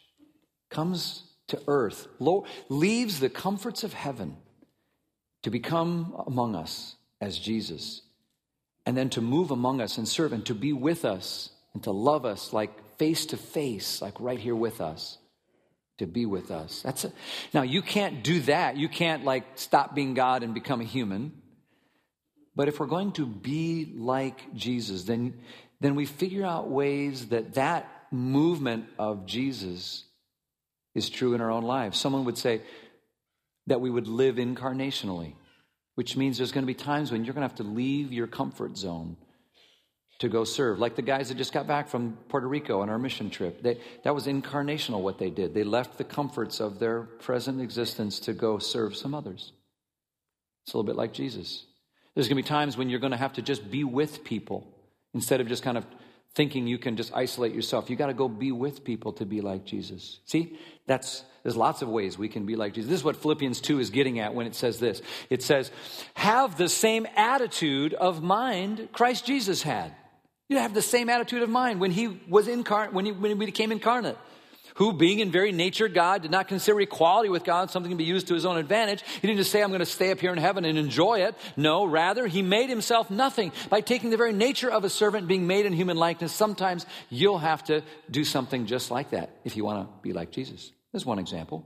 comes 0.70 1.24
to 1.48 1.60
earth, 1.66 2.06
leaves 2.68 3.20
the 3.20 3.30
comforts 3.30 3.82
of 3.82 3.92
heaven 3.92 4.36
to 5.42 5.50
become 5.50 6.14
among 6.26 6.54
us 6.54 6.96
as 7.20 7.38
Jesus 7.38 8.02
and 8.86 8.96
then 8.96 9.10
to 9.10 9.20
move 9.20 9.50
among 9.50 9.80
us 9.80 9.98
and 9.98 10.06
serve 10.06 10.32
and 10.32 10.44
to 10.46 10.54
be 10.54 10.72
with 10.72 11.04
us 11.04 11.50
and 11.72 11.82
to 11.84 11.90
love 11.90 12.24
us 12.24 12.52
like 12.52 12.96
face 12.98 13.26
to 13.26 13.36
face, 13.36 14.02
like 14.02 14.20
right 14.20 14.38
here 14.38 14.54
with 14.54 14.80
us, 14.80 15.18
to 15.98 16.06
be 16.06 16.26
with 16.26 16.50
us. 16.50 16.82
That's 16.82 17.04
a, 17.04 17.12
now 17.52 17.62
you 17.62 17.82
can't 17.82 18.22
do 18.22 18.40
that. 18.40 18.76
You 18.76 18.88
can't 18.88 19.24
like 19.24 19.44
stop 19.56 19.94
being 19.94 20.14
God 20.14 20.42
and 20.42 20.54
become 20.54 20.80
a 20.80 20.84
human. 20.84 21.32
But 22.56 22.68
if 22.68 22.78
we're 22.78 22.86
going 22.86 23.12
to 23.12 23.26
be 23.26 23.92
like 23.96 24.54
Jesus, 24.54 25.04
then 25.04 25.40
then 25.80 25.96
we 25.96 26.06
figure 26.06 26.46
out 26.46 26.70
ways 26.70 27.26
that 27.26 27.54
that 27.54 27.90
movement 28.10 28.86
of 28.98 29.26
Jesus 29.26 30.04
is 30.94 31.10
true 31.10 31.34
in 31.34 31.40
our 31.40 31.50
own 31.50 31.64
lives. 31.64 31.98
Someone 31.98 32.24
would 32.24 32.38
say 32.38 32.62
that 33.66 33.80
we 33.80 33.90
would 33.90 34.06
live 34.06 34.36
incarnationally, 34.36 35.34
which 35.94 36.16
means 36.16 36.38
there's 36.38 36.52
going 36.52 36.62
to 36.62 36.66
be 36.66 36.74
times 36.74 37.12
when 37.12 37.24
you're 37.24 37.34
going 37.34 37.42
to 37.42 37.48
have 37.48 37.58
to 37.58 37.62
leave 37.62 38.12
your 38.12 38.26
comfort 38.26 38.76
zone 38.76 39.16
to 40.20 40.28
go 40.28 40.44
serve. 40.44 40.78
Like 40.78 40.96
the 40.96 41.02
guys 41.02 41.28
that 41.28 41.36
just 41.36 41.52
got 41.52 41.66
back 41.66 41.88
from 41.88 42.16
Puerto 42.28 42.46
Rico 42.46 42.80
on 42.80 42.90
our 42.90 42.98
mission 42.98 43.30
trip. 43.30 43.62
They, 43.62 43.80
that 44.04 44.14
was 44.14 44.26
incarnational 44.26 45.00
what 45.00 45.18
they 45.18 45.30
did. 45.30 45.54
They 45.54 45.64
left 45.64 45.98
the 45.98 46.04
comforts 46.04 46.60
of 46.60 46.78
their 46.78 47.02
present 47.02 47.60
existence 47.60 48.20
to 48.20 48.32
go 48.32 48.58
serve 48.58 48.96
some 48.96 49.14
others. 49.14 49.52
It's 50.64 50.74
a 50.74 50.76
little 50.76 50.86
bit 50.86 50.96
like 50.96 51.12
Jesus. 51.12 51.66
There's 52.14 52.28
going 52.28 52.36
to 52.40 52.42
be 52.42 52.48
times 52.48 52.76
when 52.76 52.88
you're 52.88 53.00
going 53.00 53.10
to 53.10 53.16
have 53.16 53.34
to 53.34 53.42
just 53.42 53.70
be 53.70 53.84
with 53.84 54.24
people 54.24 54.66
instead 55.14 55.40
of 55.40 55.48
just 55.48 55.62
kind 55.62 55.76
of 55.76 55.84
thinking 56.34 56.66
you 56.66 56.78
can 56.78 56.96
just 56.96 57.14
isolate 57.14 57.54
yourself. 57.54 57.88
You 57.88 57.96
got 57.96 58.06
to 58.08 58.14
go 58.14 58.28
be 58.28 58.52
with 58.52 58.84
people 58.84 59.12
to 59.14 59.24
be 59.24 59.40
like 59.40 59.64
Jesus. 59.64 60.20
See, 60.24 60.58
that's 60.86 61.24
there's 61.42 61.56
lots 61.56 61.82
of 61.82 61.88
ways 61.88 62.16
we 62.16 62.28
can 62.28 62.46
be 62.46 62.56
like 62.56 62.72
Jesus. 62.74 62.90
This 62.90 63.00
is 63.00 63.04
what 63.04 63.16
Philippians 63.16 63.60
2 63.60 63.78
is 63.78 63.90
getting 63.90 64.18
at 64.18 64.34
when 64.34 64.46
it 64.46 64.54
says 64.54 64.78
this. 64.78 65.02
It 65.30 65.42
says, 65.42 65.70
"Have 66.14 66.56
the 66.56 66.68
same 66.68 67.06
attitude 67.16 67.94
of 67.94 68.22
mind 68.22 68.88
Christ 68.92 69.26
Jesus 69.26 69.62
had." 69.62 69.94
You 70.48 70.58
have 70.58 70.74
the 70.74 70.82
same 70.82 71.08
attitude 71.08 71.42
of 71.42 71.48
mind 71.48 71.80
when 71.80 71.90
he 71.90 72.20
was 72.28 72.48
incarnate, 72.48 72.92
when 72.92 73.06
he, 73.06 73.12
when 73.12 73.30
he 73.30 73.46
became 73.46 73.72
incarnate. 73.72 74.18
Who, 74.74 74.92
being 74.92 75.20
in 75.20 75.30
very 75.30 75.52
nature 75.52 75.86
God, 75.86 76.22
did 76.22 76.32
not 76.32 76.48
consider 76.48 76.80
equality 76.80 77.28
with 77.28 77.44
God 77.44 77.70
something 77.70 77.90
to 77.90 77.96
be 77.96 78.04
used 78.04 78.26
to 78.28 78.34
his 78.34 78.44
own 78.44 78.56
advantage. 78.56 79.02
He 79.02 79.20
didn't 79.20 79.38
just 79.38 79.52
say, 79.52 79.62
I'm 79.62 79.68
going 79.68 79.78
to 79.78 79.86
stay 79.86 80.10
up 80.10 80.18
here 80.18 80.32
in 80.32 80.38
heaven 80.38 80.64
and 80.64 80.76
enjoy 80.76 81.20
it. 81.20 81.36
No, 81.56 81.84
rather, 81.84 82.26
he 82.26 82.42
made 82.42 82.70
himself 82.70 83.08
nothing 83.08 83.52
by 83.70 83.80
taking 83.80 84.10
the 84.10 84.16
very 84.16 84.32
nature 84.32 84.70
of 84.70 84.82
a 84.82 84.90
servant, 84.90 85.28
being 85.28 85.46
made 85.46 85.64
in 85.64 85.72
human 85.72 85.96
likeness. 85.96 86.32
Sometimes 86.32 86.86
you'll 87.08 87.38
have 87.38 87.62
to 87.64 87.82
do 88.10 88.24
something 88.24 88.66
just 88.66 88.90
like 88.90 89.10
that 89.10 89.30
if 89.44 89.56
you 89.56 89.64
want 89.64 89.86
to 89.86 90.02
be 90.02 90.12
like 90.12 90.32
Jesus. 90.32 90.72
There's 90.92 91.06
one 91.06 91.20
example. 91.20 91.64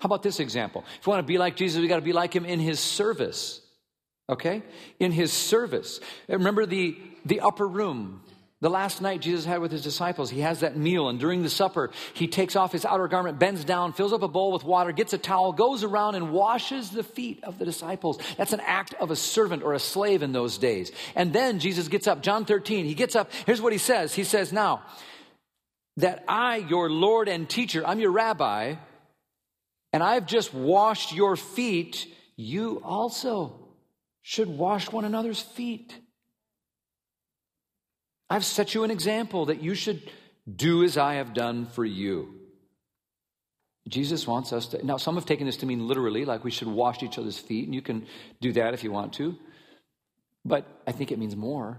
How 0.00 0.06
about 0.06 0.24
this 0.24 0.40
example? 0.40 0.84
If 1.00 1.06
you 1.06 1.10
want 1.10 1.24
to 1.24 1.32
be 1.32 1.38
like 1.38 1.54
Jesus, 1.54 1.80
we 1.80 1.86
got 1.86 1.96
to 1.96 2.02
be 2.02 2.12
like 2.12 2.34
him 2.34 2.44
in 2.44 2.58
his 2.58 2.80
service. 2.80 3.60
Okay? 4.28 4.62
In 4.98 5.12
his 5.12 5.32
service. 5.32 6.00
Remember 6.28 6.66
the, 6.66 6.96
the 7.24 7.40
upper 7.40 7.66
room 7.66 8.22
the 8.60 8.68
last 8.68 9.00
night 9.00 9.20
Jesus 9.20 9.44
had 9.44 9.60
with 9.60 9.70
his 9.70 9.82
disciples, 9.82 10.30
he 10.30 10.40
has 10.40 10.60
that 10.60 10.76
meal, 10.76 11.08
and 11.08 11.20
during 11.20 11.44
the 11.44 11.50
supper, 11.50 11.90
he 12.12 12.26
takes 12.26 12.56
off 12.56 12.72
his 12.72 12.84
outer 12.84 13.06
garment, 13.06 13.38
bends 13.38 13.64
down, 13.64 13.92
fills 13.92 14.12
up 14.12 14.22
a 14.22 14.28
bowl 14.28 14.50
with 14.50 14.64
water, 14.64 14.90
gets 14.90 15.12
a 15.12 15.18
towel, 15.18 15.52
goes 15.52 15.84
around 15.84 16.16
and 16.16 16.32
washes 16.32 16.90
the 16.90 17.04
feet 17.04 17.38
of 17.44 17.60
the 17.60 17.64
disciples. 17.64 18.18
That's 18.36 18.52
an 18.52 18.60
act 18.60 18.94
of 18.94 19.12
a 19.12 19.16
servant 19.16 19.62
or 19.62 19.74
a 19.74 19.78
slave 19.78 20.24
in 20.24 20.32
those 20.32 20.58
days. 20.58 20.90
And 21.14 21.32
then 21.32 21.60
Jesus 21.60 21.86
gets 21.86 22.08
up, 22.08 22.20
John 22.20 22.44
13, 22.44 22.84
he 22.84 22.94
gets 22.94 23.14
up, 23.14 23.30
here's 23.46 23.62
what 23.62 23.72
he 23.72 23.78
says. 23.78 24.12
He 24.12 24.24
says, 24.24 24.52
Now, 24.52 24.82
that 25.98 26.24
I, 26.26 26.56
your 26.56 26.90
Lord 26.90 27.28
and 27.28 27.48
teacher, 27.48 27.86
I'm 27.86 28.00
your 28.00 28.10
rabbi, 28.10 28.74
and 29.92 30.02
I've 30.02 30.26
just 30.26 30.52
washed 30.52 31.14
your 31.14 31.36
feet, 31.36 32.12
you 32.36 32.80
also 32.84 33.68
should 34.22 34.48
wash 34.48 34.90
one 34.90 35.04
another's 35.04 35.40
feet. 35.40 35.94
I've 38.30 38.44
set 38.44 38.74
you 38.74 38.84
an 38.84 38.90
example 38.90 39.46
that 39.46 39.62
you 39.62 39.74
should 39.74 40.10
do 40.56 40.84
as 40.84 40.96
I 40.96 41.14
have 41.14 41.34
done 41.34 41.66
for 41.66 41.84
you. 41.84 42.34
Jesus 43.88 44.26
wants 44.26 44.52
us 44.52 44.68
to. 44.68 44.84
Now, 44.84 44.98
some 44.98 45.14
have 45.14 45.24
taken 45.24 45.46
this 45.46 45.58
to 45.58 45.66
mean 45.66 45.88
literally, 45.88 46.26
like 46.26 46.44
we 46.44 46.50
should 46.50 46.68
wash 46.68 47.02
each 47.02 47.18
other's 47.18 47.38
feet, 47.38 47.64
and 47.64 47.74
you 47.74 47.80
can 47.80 48.06
do 48.40 48.52
that 48.52 48.74
if 48.74 48.84
you 48.84 48.92
want 48.92 49.14
to. 49.14 49.36
But 50.44 50.66
I 50.86 50.92
think 50.92 51.10
it 51.10 51.18
means 51.18 51.36
more. 51.36 51.78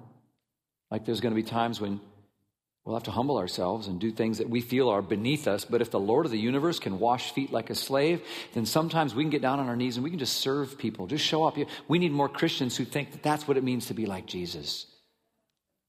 Like 0.89 1.05
there's 1.05 1.21
going 1.21 1.35
to 1.35 1.41
be 1.41 1.47
times 1.47 1.79
when 1.79 2.01
we'll 2.83 2.95
have 2.95 3.03
to 3.03 3.11
humble 3.11 3.37
ourselves 3.37 3.87
and 3.87 3.99
do 3.99 4.11
things 4.11 4.39
that 4.39 4.49
we 4.49 4.61
feel 4.61 4.89
are 4.89 5.03
beneath 5.03 5.47
us. 5.47 5.65
But 5.65 5.81
if 5.81 5.91
the 5.91 5.99
Lord 5.99 6.25
of 6.25 6.31
the 6.31 6.39
universe 6.39 6.79
can 6.79 6.97
wash 6.97 7.31
feet 7.31 7.51
like 7.51 7.69
a 7.69 7.75
slave, 7.75 8.23
then 8.53 8.65
sometimes 8.65 9.13
we 9.13 9.23
can 9.23 9.29
get 9.29 9.43
down 9.43 9.59
on 9.59 9.69
our 9.69 9.75
knees 9.75 9.97
and 9.97 10.03
we 10.03 10.09
can 10.09 10.17
just 10.17 10.37
serve 10.37 10.79
people, 10.79 11.05
just 11.05 11.23
show 11.23 11.43
up. 11.43 11.57
We 11.87 11.99
need 11.99 12.11
more 12.11 12.29
Christians 12.29 12.75
who 12.75 12.85
think 12.85 13.11
that 13.11 13.21
that's 13.21 13.47
what 13.47 13.57
it 13.57 13.63
means 13.63 13.85
to 13.87 13.93
be 13.93 14.07
like 14.07 14.25
Jesus 14.25 14.87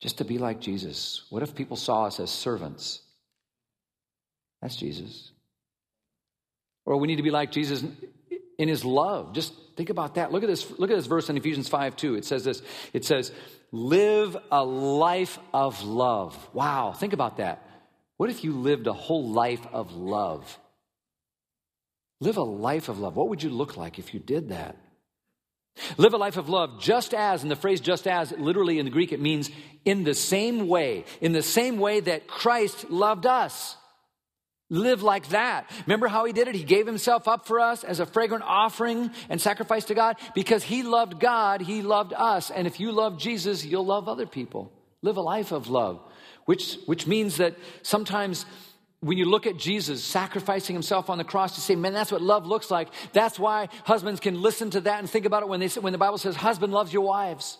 just 0.00 0.18
to 0.18 0.24
be 0.24 0.38
like 0.38 0.60
Jesus. 0.60 1.24
What 1.30 1.42
if 1.42 1.54
people 1.54 1.76
saw 1.76 2.06
us 2.06 2.20
as 2.20 2.30
servants? 2.30 3.02
That's 4.62 4.76
Jesus. 4.76 5.30
Or 6.86 6.96
we 6.96 7.06
need 7.06 7.16
to 7.16 7.22
be 7.22 7.30
like 7.30 7.52
Jesus 7.52 7.84
in 8.58 8.68
his 8.68 8.84
love. 8.84 9.32
Just 9.32 9.54
think 9.76 9.90
about 9.90 10.16
that. 10.16 10.32
Look 10.32 10.42
at 10.42 10.48
this, 10.48 10.70
look 10.78 10.90
at 10.90 10.96
this 10.96 11.06
verse 11.06 11.28
in 11.28 11.36
Ephesians 11.36 11.68
5 11.68 11.96
2. 11.96 12.16
It 12.16 12.24
says 12.24 12.44
this. 12.44 12.62
It 12.92 13.04
says, 13.04 13.32
live 13.72 14.36
a 14.50 14.64
life 14.64 15.38
of 15.52 15.82
love. 15.82 16.36
Wow, 16.52 16.92
think 16.92 17.12
about 17.12 17.36
that. 17.36 17.66
What 18.16 18.30
if 18.30 18.44
you 18.44 18.52
lived 18.52 18.86
a 18.86 18.92
whole 18.92 19.28
life 19.30 19.66
of 19.72 19.92
love? 19.94 20.58
Live 22.20 22.36
a 22.36 22.42
life 22.42 22.88
of 22.88 22.98
love. 22.98 23.16
What 23.16 23.28
would 23.28 23.42
you 23.42 23.50
look 23.50 23.76
like 23.76 23.98
if 23.98 24.12
you 24.12 24.20
did 24.20 24.50
that? 24.50 24.76
Live 25.96 26.14
a 26.14 26.18
life 26.18 26.36
of 26.36 26.48
love 26.48 26.80
just 26.80 27.14
as, 27.14 27.42
and 27.42 27.50
the 27.50 27.56
phrase 27.56 27.80
just 27.80 28.06
as, 28.06 28.32
literally 28.32 28.78
in 28.78 28.84
the 28.84 28.90
Greek, 28.90 29.12
it 29.12 29.20
means 29.20 29.50
in 29.84 30.04
the 30.04 30.14
same 30.14 30.68
way, 30.68 31.04
in 31.20 31.32
the 31.32 31.42
same 31.42 31.78
way 31.78 32.00
that 32.00 32.26
Christ 32.26 32.90
loved 32.90 33.26
us. 33.26 33.76
Live 34.72 35.02
like 35.02 35.28
that. 35.30 35.68
Remember 35.86 36.06
how 36.06 36.24
he 36.24 36.32
did 36.32 36.46
it? 36.46 36.54
He 36.54 36.62
gave 36.62 36.86
himself 36.86 37.26
up 37.26 37.44
for 37.44 37.58
us 37.58 37.82
as 37.82 37.98
a 37.98 38.06
fragrant 38.06 38.44
offering 38.46 39.10
and 39.28 39.40
sacrifice 39.40 39.86
to 39.86 39.94
God. 39.94 40.16
Because 40.32 40.62
he 40.62 40.84
loved 40.84 41.18
God, 41.18 41.60
he 41.60 41.82
loved 41.82 42.12
us. 42.12 42.52
And 42.52 42.68
if 42.68 42.78
you 42.78 42.92
love 42.92 43.18
Jesus, 43.18 43.64
you'll 43.64 43.86
love 43.86 44.08
other 44.08 44.26
people. 44.26 44.72
Live 45.02 45.16
a 45.16 45.22
life 45.22 45.50
of 45.50 45.68
love, 45.68 46.00
which, 46.44 46.76
which 46.86 47.08
means 47.08 47.38
that 47.38 47.56
sometimes 47.82 48.46
when 49.00 49.16
you 49.16 49.24
look 49.24 49.46
at 49.46 49.56
Jesus 49.56 50.04
sacrificing 50.04 50.74
himself 50.74 51.08
on 51.08 51.16
the 51.16 51.24
cross 51.24 51.54
to 51.54 51.60
say, 51.60 51.74
man, 51.74 51.94
that's 51.94 52.12
what 52.12 52.20
love 52.20 52.46
looks 52.46 52.70
like. 52.70 52.88
That's 53.12 53.38
why 53.38 53.68
husbands 53.84 54.20
can 54.20 54.42
listen 54.42 54.70
to 54.70 54.80
that 54.82 54.98
and 54.98 55.08
think 55.08 55.24
about 55.24 55.42
it 55.42 55.48
when, 55.48 55.60
they, 55.60 55.68
when 55.68 55.92
the 55.92 55.98
Bible 55.98 56.18
says, 56.18 56.36
husband 56.36 56.72
loves 56.72 56.92
your 56.92 57.02
wives. 57.02 57.56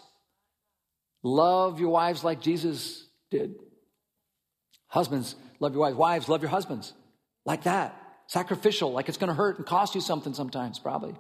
Love 1.23 1.81
your 1.81 1.91
wives 1.91 2.23
like 2.23 2.41
Jesus 2.41 3.07
did. 3.31 3.55
Husbands, 4.89 5.35
love 5.61 5.73
your 5.73 5.81
wives. 5.83 5.97
Wives, 5.97 6.29
love 6.29 6.43
your 6.43 6.51
husbands. 6.51 6.93
Like 7.47 7.65
that. 7.65 7.97
Sacrificial, 8.27 8.93
like 8.93 9.09
it's 9.09 9.19
going 9.19 9.29
to 9.29 9.35
hurt 9.35 9.59
and 9.59 9.67
cost 9.67 9.95
you 9.95 10.01
something 10.01 10.35
sometimes, 10.35 10.79
probably, 10.79 11.17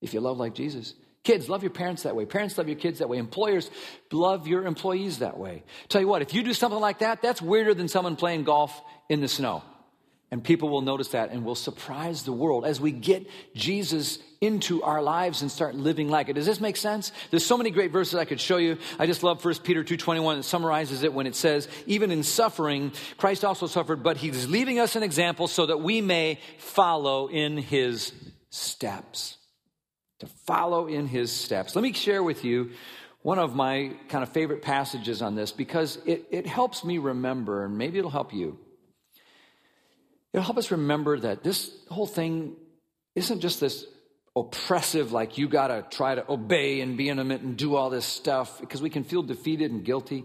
if 0.00 0.12
you 0.12 0.20
love 0.20 0.38
like 0.38 0.54
Jesus. 0.54 0.94
Kids, 1.24 1.48
love 1.48 1.62
your 1.62 1.70
parents 1.70 2.02
that 2.02 2.16
way. 2.16 2.24
Parents, 2.26 2.58
love 2.58 2.66
your 2.66 2.76
kids 2.76 2.98
that 2.98 3.08
way. 3.08 3.18
Employers, 3.18 3.70
love 4.10 4.48
your 4.48 4.64
employees 4.66 5.20
that 5.20 5.38
way. 5.38 5.62
Tell 5.88 6.00
you 6.00 6.08
what, 6.08 6.20
if 6.22 6.34
you 6.34 6.42
do 6.42 6.52
something 6.52 6.80
like 6.80 6.98
that, 6.98 7.22
that's 7.22 7.40
weirder 7.40 7.74
than 7.74 7.86
someone 7.86 8.16
playing 8.16 8.42
golf 8.42 8.80
in 9.08 9.20
the 9.20 9.28
snow. 9.28 9.62
And 10.32 10.42
people 10.42 10.70
will 10.70 10.80
notice 10.80 11.08
that 11.08 11.30
and 11.30 11.44
will 11.44 11.54
surprise 11.54 12.22
the 12.24 12.32
world 12.32 12.64
as 12.64 12.80
we 12.80 12.90
get 12.90 13.28
Jesus 13.54 14.18
into 14.40 14.82
our 14.82 15.02
lives 15.02 15.42
and 15.42 15.50
start 15.50 15.74
living 15.74 16.08
like 16.08 16.28
it. 16.28 16.32
Does 16.32 16.46
this 16.46 16.60
make 16.60 16.78
sense? 16.78 17.12
There's 17.30 17.44
so 17.44 17.58
many 17.58 17.70
great 17.70 17.92
verses 17.92 18.14
I 18.14 18.24
could 18.24 18.40
show 18.40 18.56
you. 18.56 18.78
I 18.98 19.06
just 19.06 19.22
love 19.22 19.44
1 19.44 19.56
Peter 19.56 19.84
2.21 19.84 20.36
that 20.36 20.42
summarizes 20.44 21.02
it 21.02 21.12
when 21.12 21.26
it 21.26 21.36
says, 21.36 21.68
even 21.86 22.10
in 22.10 22.22
suffering, 22.22 22.92
Christ 23.18 23.44
also 23.44 23.66
suffered, 23.66 24.02
but 24.02 24.16
he's 24.16 24.48
leaving 24.48 24.80
us 24.80 24.96
an 24.96 25.02
example 25.02 25.46
so 25.48 25.66
that 25.66 25.78
we 25.78 26.00
may 26.00 26.40
follow 26.58 27.28
in 27.28 27.58
his 27.58 28.12
steps 28.48 29.36
to 30.22 30.28
follow 30.46 30.86
in 30.86 31.08
his 31.08 31.32
steps. 31.32 31.74
Let 31.74 31.82
me 31.82 31.92
share 31.92 32.22
with 32.22 32.44
you 32.44 32.70
one 33.22 33.40
of 33.40 33.56
my 33.56 33.92
kind 34.08 34.22
of 34.22 34.30
favorite 34.30 34.62
passages 34.62 35.20
on 35.20 35.34
this 35.34 35.50
because 35.50 35.98
it, 36.06 36.26
it 36.30 36.46
helps 36.46 36.84
me 36.84 36.98
remember, 36.98 37.64
and 37.64 37.76
maybe 37.76 37.98
it'll 37.98 38.10
help 38.10 38.32
you. 38.32 38.56
It'll 40.32 40.44
help 40.44 40.58
us 40.58 40.70
remember 40.70 41.18
that 41.18 41.42
this 41.42 41.72
whole 41.88 42.06
thing 42.06 42.54
isn't 43.16 43.40
just 43.40 43.60
this 43.60 43.84
oppressive, 44.36 45.10
like 45.10 45.38
you 45.38 45.48
got 45.48 45.68
to 45.68 45.84
try 45.90 46.14
to 46.14 46.30
obey 46.30 46.80
and 46.80 46.96
be 46.96 47.08
intimate 47.08 47.40
and 47.40 47.56
do 47.56 47.74
all 47.74 47.90
this 47.90 48.06
stuff 48.06 48.60
because 48.60 48.80
we 48.80 48.90
can 48.90 49.02
feel 49.02 49.24
defeated 49.24 49.72
and 49.72 49.84
guilty. 49.84 50.24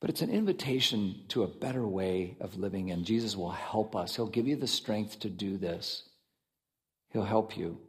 But 0.00 0.08
it's 0.08 0.22
an 0.22 0.30
invitation 0.30 1.24
to 1.28 1.42
a 1.42 1.46
better 1.46 1.86
way 1.86 2.38
of 2.40 2.56
living, 2.56 2.90
and 2.90 3.04
Jesus 3.04 3.36
will 3.36 3.50
help 3.50 3.94
us. 3.94 4.16
He'll 4.16 4.28
give 4.28 4.48
you 4.48 4.56
the 4.56 4.66
strength 4.66 5.20
to 5.20 5.28
do 5.28 5.58
this, 5.58 6.08
He'll 7.12 7.22
help 7.22 7.56
you. 7.56 7.85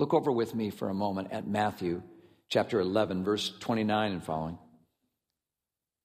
Look 0.00 0.14
over 0.14 0.32
with 0.32 0.54
me 0.54 0.70
for 0.70 0.88
a 0.88 0.94
moment 0.94 1.28
at 1.30 1.46
Matthew 1.46 2.00
chapter 2.48 2.80
11, 2.80 3.22
verse 3.22 3.52
29 3.60 4.12
and 4.12 4.24
following. 4.24 4.58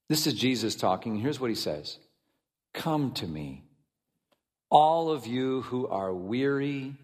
This 0.09 0.27
is 0.27 0.33
Jesus 0.33 0.75
talking. 0.75 1.15
Here's 1.15 1.39
what 1.39 1.49
he 1.49 1.55
says 1.55 1.97
Come 2.73 3.13
to 3.13 3.25
me, 3.25 3.63
all 4.69 5.11
of 5.11 5.25
you 5.25 5.61
who 5.61 5.87
are 5.87 6.13
weary 6.13 6.97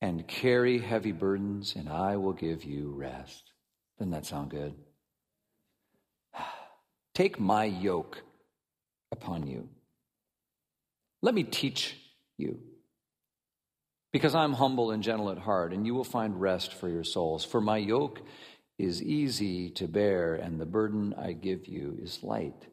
and 0.00 0.24
carry 0.28 0.78
heavy 0.78 1.10
burdens, 1.10 1.74
and 1.74 1.88
I 1.88 2.16
will 2.16 2.32
give 2.32 2.62
you 2.62 2.92
rest. 2.92 3.50
Doesn't 3.98 4.12
that 4.12 4.24
sound 4.24 4.52
good? 4.52 4.76
Take 7.12 7.40
my 7.40 7.64
yoke 7.64 8.22
upon 9.10 9.48
you. 9.48 9.68
Let 11.22 11.34
me 11.34 11.42
teach 11.42 11.96
you. 12.38 12.60
Because 14.12 14.34
I'm 14.34 14.54
humble 14.54 14.90
and 14.90 15.02
gentle 15.02 15.30
at 15.30 15.38
heart, 15.38 15.72
and 15.72 15.86
you 15.86 15.94
will 15.94 16.04
find 16.04 16.40
rest 16.40 16.74
for 16.74 16.88
your 16.88 17.04
souls. 17.04 17.44
For 17.44 17.60
my 17.60 17.76
yoke 17.78 18.22
is 18.78 19.02
easy 19.02 19.70
to 19.70 19.86
bear, 19.86 20.34
and 20.34 20.60
the 20.60 20.66
burden 20.66 21.14
I 21.16 21.32
give 21.32 21.68
you 21.68 21.96
is 22.02 22.22
light. 22.22 22.66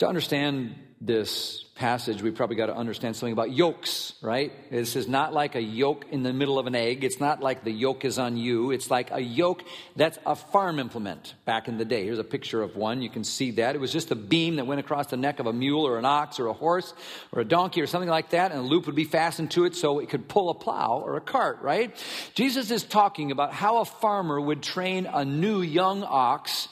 To 0.00 0.08
understand 0.08 0.76
this 1.02 1.62
passage, 1.74 2.22
we 2.22 2.30
probably 2.30 2.56
got 2.56 2.66
to 2.66 2.74
understand 2.74 3.16
something 3.16 3.34
about 3.34 3.52
yokes, 3.52 4.14
right? 4.22 4.50
This 4.70 4.96
is 4.96 5.06
not 5.06 5.34
like 5.34 5.56
a 5.56 5.60
yolk 5.60 6.06
in 6.10 6.22
the 6.22 6.32
middle 6.32 6.58
of 6.58 6.66
an 6.66 6.74
egg. 6.74 7.04
It's 7.04 7.20
not 7.20 7.42
like 7.42 7.64
the 7.64 7.70
yolk 7.70 8.06
is 8.06 8.18
on 8.18 8.38
you. 8.38 8.70
It's 8.70 8.90
like 8.90 9.10
a 9.10 9.20
yoke 9.20 9.62
that's 9.96 10.18
a 10.24 10.34
farm 10.34 10.78
implement 10.78 11.34
back 11.44 11.68
in 11.68 11.76
the 11.76 11.84
day. 11.84 12.04
Here's 12.04 12.18
a 12.18 12.24
picture 12.24 12.62
of 12.62 12.76
one. 12.76 13.02
You 13.02 13.10
can 13.10 13.24
see 13.24 13.50
that. 13.52 13.74
It 13.74 13.78
was 13.78 13.92
just 13.92 14.10
a 14.10 14.14
beam 14.14 14.56
that 14.56 14.66
went 14.66 14.80
across 14.80 15.08
the 15.08 15.18
neck 15.18 15.38
of 15.38 15.44
a 15.44 15.52
mule 15.52 15.86
or 15.86 15.98
an 15.98 16.06
ox 16.06 16.40
or 16.40 16.46
a 16.46 16.54
horse 16.54 16.94
or 17.30 17.42
a 17.42 17.44
donkey 17.44 17.82
or 17.82 17.86
something 17.86 18.08
like 18.08 18.30
that, 18.30 18.52
and 18.52 18.60
a 18.60 18.64
loop 18.64 18.86
would 18.86 18.96
be 18.96 19.04
fastened 19.04 19.50
to 19.50 19.66
it 19.66 19.74
so 19.74 19.98
it 19.98 20.08
could 20.08 20.28
pull 20.28 20.48
a 20.48 20.54
plow 20.54 21.02
or 21.04 21.16
a 21.16 21.20
cart, 21.20 21.58
right? 21.60 21.94
Jesus 22.34 22.70
is 22.70 22.84
talking 22.84 23.32
about 23.32 23.52
how 23.52 23.80
a 23.80 23.84
farmer 23.84 24.40
would 24.40 24.62
train 24.62 25.04
a 25.04 25.26
new 25.26 25.60
young 25.60 26.04
ox 26.04 26.68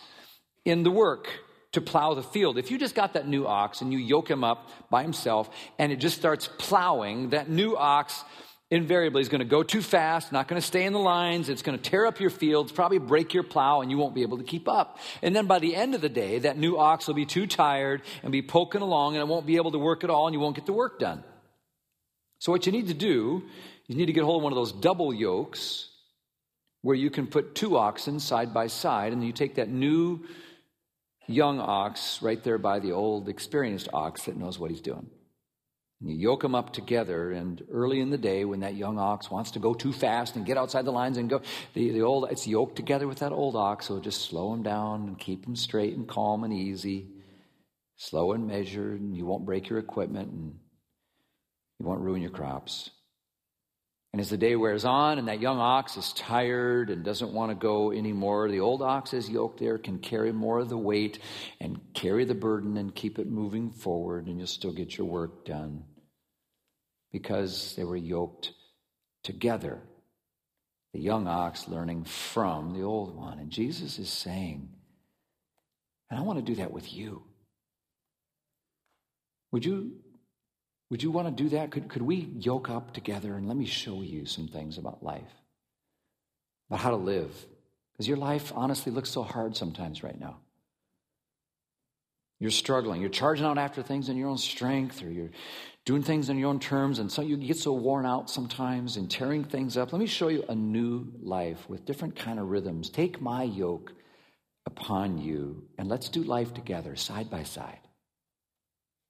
in 0.64 0.82
the 0.82 0.90
work 0.90 1.28
to 1.72 1.80
plow 1.80 2.14
the 2.14 2.22
field. 2.22 2.58
If 2.58 2.70
you 2.70 2.78
just 2.78 2.94
got 2.94 3.14
that 3.14 3.28
new 3.28 3.46
ox 3.46 3.82
and 3.82 3.92
you 3.92 3.98
yoke 3.98 4.30
him 4.30 4.42
up 4.42 4.68
by 4.90 5.02
himself 5.02 5.50
and 5.78 5.92
it 5.92 5.96
just 5.96 6.16
starts 6.16 6.48
plowing, 6.58 7.30
that 7.30 7.50
new 7.50 7.76
ox 7.76 8.24
invariably 8.70 9.22
is 9.22 9.28
going 9.28 9.40
to 9.40 9.46
go 9.46 9.62
too 9.62 9.80
fast, 9.80 10.30
not 10.30 10.46
going 10.46 10.60
to 10.60 10.66
stay 10.66 10.84
in 10.84 10.92
the 10.92 10.98
lines, 10.98 11.48
it's 11.48 11.62
going 11.62 11.78
to 11.78 11.90
tear 11.90 12.06
up 12.06 12.20
your 12.20 12.30
fields, 12.30 12.70
probably 12.70 12.98
break 12.98 13.32
your 13.32 13.42
plow, 13.42 13.80
and 13.80 13.90
you 13.90 13.96
won't 13.96 14.14
be 14.14 14.22
able 14.22 14.38
to 14.38 14.44
keep 14.44 14.68
up. 14.68 14.98
And 15.22 15.34
then 15.34 15.46
by 15.46 15.58
the 15.58 15.74
end 15.74 15.94
of 15.94 16.00
the 16.00 16.08
day, 16.08 16.40
that 16.40 16.58
new 16.58 16.78
ox 16.78 17.06
will 17.06 17.14
be 17.14 17.24
too 17.24 17.46
tired 17.46 18.02
and 18.22 18.32
be 18.32 18.42
poking 18.42 18.82
along 18.82 19.14
and 19.14 19.22
it 19.22 19.28
won't 19.28 19.46
be 19.46 19.56
able 19.56 19.72
to 19.72 19.78
work 19.78 20.04
at 20.04 20.10
all 20.10 20.26
and 20.26 20.34
you 20.34 20.40
won't 20.40 20.56
get 20.56 20.66
the 20.66 20.72
work 20.72 20.98
done. 20.98 21.22
So 22.40 22.52
what 22.52 22.66
you 22.66 22.72
need 22.72 22.88
to 22.88 22.94
do, 22.94 23.42
you 23.86 23.96
need 23.96 24.06
to 24.06 24.12
get 24.12 24.24
hold 24.24 24.40
of 24.40 24.44
one 24.44 24.52
of 24.52 24.56
those 24.56 24.72
double 24.72 25.12
yokes 25.12 25.88
where 26.82 26.96
you 26.96 27.10
can 27.10 27.26
put 27.26 27.54
two 27.54 27.76
oxen 27.76 28.20
side 28.20 28.54
by 28.54 28.68
side 28.68 29.12
and 29.12 29.24
you 29.24 29.32
take 29.32 29.56
that 29.56 29.68
new 29.68 30.24
young 31.28 31.60
ox 31.60 32.20
right 32.22 32.42
there 32.42 32.58
by 32.58 32.80
the 32.80 32.92
old 32.92 33.28
experienced 33.28 33.88
ox 33.92 34.24
that 34.24 34.36
knows 34.36 34.58
what 34.58 34.70
he's 34.70 34.80
doing. 34.80 35.08
And 36.00 36.10
you 36.10 36.16
yoke 36.16 36.42
them 36.42 36.54
up 36.54 36.72
together, 36.72 37.32
and 37.32 37.60
early 37.72 38.00
in 38.00 38.10
the 38.10 38.18
day, 38.18 38.44
when 38.44 38.60
that 38.60 38.76
young 38.76 38.98
ox 39.00 39.30
wants 39.30 39.50
to 39.52 39.58
go 39.58 39.74
too 39.74 39.92
fast 39.92 40.36
and 40.36 40.46
get 40.46 40.56
outside 40.56 40.84
the 40.84 40.92
lines 40.92 41.18
and 41.18 41.28
go, 41.28 41.42
the, 41.74 41.90
the 41.90 42.02
old 42.02 42.30
it's 42.30 42.46
yoked 42.46 42.76
together 42.76 43.08
with 43.08 43.18
that 43.18 43.32
old 43.32 43.56
ox, 43.56 43.86
so 43.86 43.98
just 43.98 44.22
slow 44.22 44.54
him 44.54 44.62
down 44.62 45.08
and 45.08 45.18
keep 45.18 45.44
him 45.44 45.56
straight 45.56 45.96
and 45.96 46.08
calm 46.08 46.44
and 46.44 46.52
easy, 46.52 47.08
slow 47.96 48.32
and 48.32 48.46
measured, 48.46 49.00
and 49.00 49.16
you 49.16 49.26
won't 49.26 49.44
break 49.44 49.68
your 49.68 49.80
equipment 49.80 50.30
and 50.30 50.54
you 51.80 51.86
won't 51.86 52.00
ruin 52.00 52.22
your 52.22 52.30
crops. 52.30 52.90
And 54.18 54.24
as 54.24 54.30
the 54.30 54.36
day 54.36 54.56
wears 54.56 54.84
on 54.84 55.20
and 55.20 55.28
that 55.28 55.40
young 55.40 55.60
ox 55.60 55.96
is 55.96 56.12
tired 56.12 56.90
and 56.90 57.04
doesn't 57.04 57.32
want 57.32 57.52
to 57.52 57.54
go 57.54 57.92
anymore, 57.92 58.48
the 58.48 58.58
old 58.58 58.82
ox 58.82 59.14
is 59.14 59.30
yoked 59.30 59.60
there, 59.60 59.78
can 59.78 60.00
carry 60.00 60.32
more 60.32 60.58
of 60.58 60.68
the 60.68 60.76
weight 60.76 61.20
and 61.60 61.78
carry 61.94 62.24
the 62.24 62.34
burden 62.34 62.76
and 62.78 62.92
keep 62.92 63.20
it 63.20 63.30
moving 63.30 63.70
forward, 63.70 64.26
and 64.26 64.36
you'll 64.36 64.48
still 64.48 64.72
get 64.72 64.98
your 64.98 65.06
work 65.06 65.44
done 65.44 65.84
because 67.12 67.76
they 67.76 67.84
were 67.84 67.96
yoked 67.96 68.50
together. 69.22 69.78
The 70.94 71.00
young 71.00 71.28
ox 71.28 71.68
learning 71.68 72.02
from 72.02 72.74
the 72.74 72.82
old 72.82 73.14
one. 73.14 73.38
And 73.38 73.52
Jesus 73.52 74.00
is 74.00 74.10
saying, 74.10 74.68
and 76.10 76.18
I 76.18 76.24
want 76.24 76.40
to 76.40 76.44
do 76.44 76.56
that 76.56 76.72
with 76.72 76.92
you. 76.92 77.22
Would 79.52 79.64
you 79.64 79.92
would 80.90 81.02
you 81.02 81.10
want 81.10 81.28
to 81.28 81.42
do 81.42 81.50
that? 81.50 81.70
Could, 81.70 81.88
could 81.88 82.02
we 82.02 82.16
yoke 82.38 82.70
up 82.70 82.94
together 82.94 83.34
and 83.34 83.46
let 83.46 83.56
me 83.56 83.66
show 83.66 84.02
you 84.02 84.24
some 84.24 84.48
things 84.48 84.78
about 84.78 85.02
life, 85.02 85.32
about 86.68 86.80
how 86.80 86.90
to 86.90 86.96
live? 86.96 87.30
Because 87.92 88.08
your 88.08 88.16
life 88.16 88.52
honestly 88.54 88.92
looks 88.92 89.10
so 89.10 89.22
hard 89.22 89.56
sometimes 89.56 90.02
right 90.02 90.18
now. 90.18 90.38
You're 92.40 92.52
struggling. 92.52 93.00
You're 93.00 93.10
charging 93.10 93.44
out 93.44 93.58
after 93.58 93.82
things 93.82 94.08
in 94.08 94.16
your 94.16 94.28
own 94.28 94.38
strength, 94.38 95.02
or 95.02 95.10
you're 95.10 95.30
doing 95.84 96.02
things 96.02 96.28
in 96.28 96.38
your 96.38 96.50
own 96.50 96.60
terms, 96.60 97.00
and 97.00 97.10
so 97.10 97.20
you 97.20 97.36
get 97.36 97.56
so 97.56 97.72
worn 97.72 98.06
out 98.06 98.30
sometimes 98.30 98.96
and 98.96 99.10
tearing 99.10 99.42
things 99.42 99.76
up. 99.76 99.92
Let 99.92 99.98
me 99.98 100.06
show 100.06 100.28
you 100.28 100.44
a 100.48 100.54
new 100.54 101.12
life 101.20 101.68
with 101.68 101.84
different 101.84 102.14
kind 102.14 102.38
of 102.38 102.48
rhythms. 102.48 102.90
Take 102.90 103.20
my 103.20 103.42
yoke 103.42 103.92
upon 104.66 105.18
you, 105.18 105.64
and 105.78 105.88
let's 105.88 106.08
do 106.08 106.22
life 106.22 106.54
together, 106.54 106.94
side 106.94 107.28
by 107.28 107.42
side. 107.42 107.87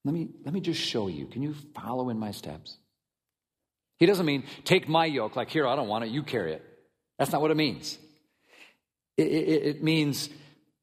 Let 0.09 0.15
me, 0.15 0.29
let 0.43 0.55
me 0.55 0.61
just 0.61 0.81
show 0.81 1.09
you. 1.09 1.27
Can 1.27 1.43
you 1.43 1.55
follow 1.75 2.09
in 2.09 2.19
my 2.19 2.31
steps? 2.31 2.79
He 3.99 4.07
doesn't 4.07 4.25
mean 4.25 4.45
take 4.65 4.89
my 4.89 5.05
yoke, 5.05 5.37
like, 5.37 5.51
here, 5.51 5.67
I 5.67 5.77
don't 5.77 5.87
want 5.87 6.03
it, 6.03 6.09
you 6.09 6.23
carry 6.23 6.55
it. 6.55 6.65
That's 7.19 7.31
not 7.31 7.43
what 7.43 7.51
it 7.51 7.59
means. 7.59 7.99
It, 9.19 9.27
it, 9.27 9.63
it 9.67 9.83
means 9.83 10.31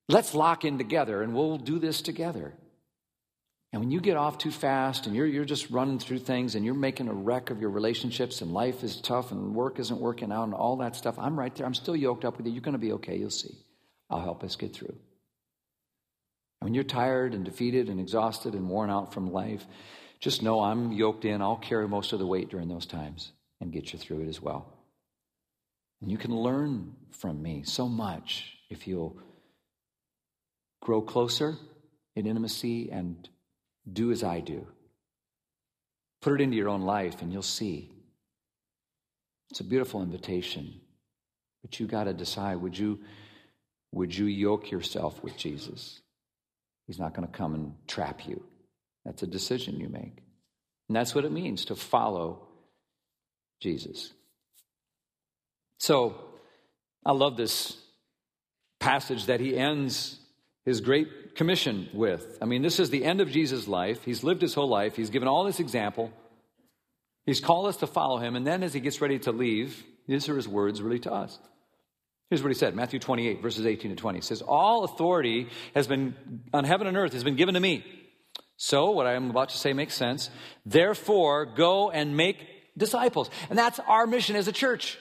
let's 0.08 0.36
lock 0.36 0.64
in 0.64 0.78
together 0.78 1.24
and 1.24 1.34
we'll 1.34 1.58
do 1.58 1.80
this 1.80 2.04
together. 2.04 2.54
And 3.74 3.82
when 3.82 3.90
you 3.90 4.00
get 4.00 4.16
off 4.16 4.38
too 4.38 4.52
fast 4.52 5.08
and 5.08 5.16
you're, 5.16 5.26
you're 5.26 5.44
just 5.44 5.72
running 5.72 5.98
through 5.98 6.20
things 6.20 6.54
and 6.54 6.64
you're 6.64 6.76
making 6.76 7.08
a 7.08 7.14
wreck 7.14 7.50
of 7.50 7.60
your 7.60 7.72
relationships 7.72 8.42
and 8.42 8.54
life 8.54 8.84
is 8.84 9.02
tough 9.02 9.32
and 9.32 9.56
work 9.56 9.80
isn't 9.80 10.00
working 10.00 10.32
out 10.32 10.44
and 10.44 10.54
all 10.54 10.76
that 10.78 10.96
stuff, 10.96 11.18
I'm 11.18 11.36
right 11.36 11.56
there. 11.56 11.66
I'm 11.66 11.74
still 11.74 11.96
yoked 11.96 12.26
up 12.26 12.38
with 12.38 12.46
you. 12.46 12.52
You're 12.52 12.62
going 12.62 12.74
to 12.74 12.78
be 12.78 12.92
okay. 12.92 13.18
You'll 13.18 13.32
see. 13.32 13.58
I'll 14.08 14.22
help 14.22 14.44
us 14.44 14.56
get 14.56 14.76
through. 14.76 14.96
When 16.66 16.74
you're 16.74 16.84
tired 16.84 17.36
and 17.36 17.46
defeated 17.46 17.90
and 17.90 18.00
exhausted 18.00 18.56
and 18.56 18.68
worn 18.68 18.90
out 18.90 19.14
from 19.14 19.32
life, 19.32 19.64
just 20.20 20.42
know 20.42 20.62
I'm 20.62 20.92
yoked 20.92 21.24
in. 21.24 21.40
I'll 21.40 21.58
carry 21.58 21.88
most 21.88 22.12
of 22.12 22.18
the 22.18 22.26
weight 22.26 22.50
during 22.50 22.70
those 22.70 22.88
times 22.88 23.32
and 23.62 23.72
get 23.72 23.94
you 23.94 24.00
through 24.00 24.22
it 24.22 24.30
as 24.30 24.42
well. 24.42 24.74
And 26.02 26.10
you 26.10 26.18
can 26.18 26.36
learn 26.36 26.96
from 27.12 27.40
me 27.40 27.62
so 27.66 27.88
much 27.88 28.58
if 28.72 28.88
you'll 28.88 29.16
grow 30.82 31.04
closer 31.04 31.56
in 32.16 32.26
intimacy 32.26 32.90
and 32.92 33.30
do 33.94 34.12
as 34.12 34.24
I 34.24 34.40
do. 34.40 34.66
Put 36.24 36.34
it 36.34 36.44
into 36.44 36.58
your 36.58 36.70
own 36.70 36.82
life 36.82 37.22
and 37.22 37.32
you'll 37.32 37.44
see. 37.44 37.92
It's 39.52 39.60
a 39.60 39.64
beautiful 39.64 40.02
invitation. 40.02 40.82
But 41.62 41.80
you 41.80 41.86
got 41.86 42.06
to 42.06 42.14
decide 42.14 42.56
would 42.56 42.76
you 42.76 43.02
would 43.92 44.18
you 44.18 44.26
yoke 44.26 44.72
yourself 44.72 45.22
with 45.22 45.38
Jesus? 45.38 46.02
He's 46.88 47.00
not 47.00 47.14
going 47.14 47.28
to 47.28 47.34
come 47.34 47.56
and 47.56 47.74
trap 47.88 48.28
you. 48.28 48.44
That's 49.06 49.24
a 49.24 49.28
decision 49.28 49.80
you 49.80 49.90
make. 49.90 50.24
And 50.88 50.96
that's 50.96 51.16
what 51.16 51.26
it 51.26 51.32
means 51.32 51.66
to 51.66 51.76
follow 51.76 52.48
Jesus. 53.62 54.12
So, 55.80 56.16
I 57.06 57.12
love 57.12 57.38
this 57.38 57.78
passage 58.80 59.26
that 59.26 59.40
he 59.40 59.56
ends 59.56 60.20
his 60.64 60.82
great 60.82 61.36
commission 61.36 61.90
with. 61.94 62.38
I 62.42 62.46
mean, 62.46 62.62
this 62.62 62.80
is 62.80 62.90
the 62.90 63.06
end 63.06 63.22
of 63.22 63.30
Jesus' 63.30 63.68
life. 63.68 64.04
He's 64.04 64.24
lived 64.24 64.42
his 64.42 64.54
whole 64.54 64.70
life, 64.70 64.96
he's 64.96 65.10
given 65.10 65.28
all 65.28 65.44
this 65.44 65.60
example. 65.60 66.12
He's 67.26 67.40
called 67.40 67.66
us 67.68 67.78
to 67.78 67.88
follow 67.88 68.20
him, 68.20 68.36
and 68.36 68.46
then 68.46 68.62
as 68.62 68.74
he 68.74 68.80
gets 68.80 69.02
ready 69.02 69.18
to 69.20 69.32
leave, 69.32 69.84
these 70.08 70.30
are 70.30 70.36
his 70.36 70.48
words 70.48 70.80
really 70.82 71.00
to 71.00 71.12
us. 71.12 71.40
Here's 72.30 72.42
what 72.42 72.50
he 72.50 72.56
said 72.56 72.76
Matthew 72.76 73.00
28, 73.00 73.42
verses 73.42 73.66
18 73.66 73.92
to 73.92 73.96
20. 73.96 74.18
He 74.18 74.22
says, 74.22 74.42
All 74.42 74.84
authority 74.84 75.48
has 75.74 75.88
been 75.88 76.16
on 76.54 76.64
heaven 76.64 76.88
and 76.88 76.98
earth 76.98 77.14
has 77.14 77.24
been 77.24 77.36
given 77.36 77.54
to 77.54 77.60
me. 77.60 77.86
So, 78.58 78.92
what 78.92 79.06
I 79.06 79.14
am 79.14 79.30
about 79.30 79.50
to 79.50 79.58
say 79.58 79.74
makes 79.74 79.96
sense. 79.96 80.30
Therefore, 80.66 81.46
go 81.46 81.92
and 81.92 82.16
make 82.16 82.38
disciples. 82.78 83.30
And 83.50 83.58
that's 83.58 83.80
our 83.80 84.08
mission 84.08 84.36
as 84.36 84.48
a 84.48 84.52
church. 84.52 84.98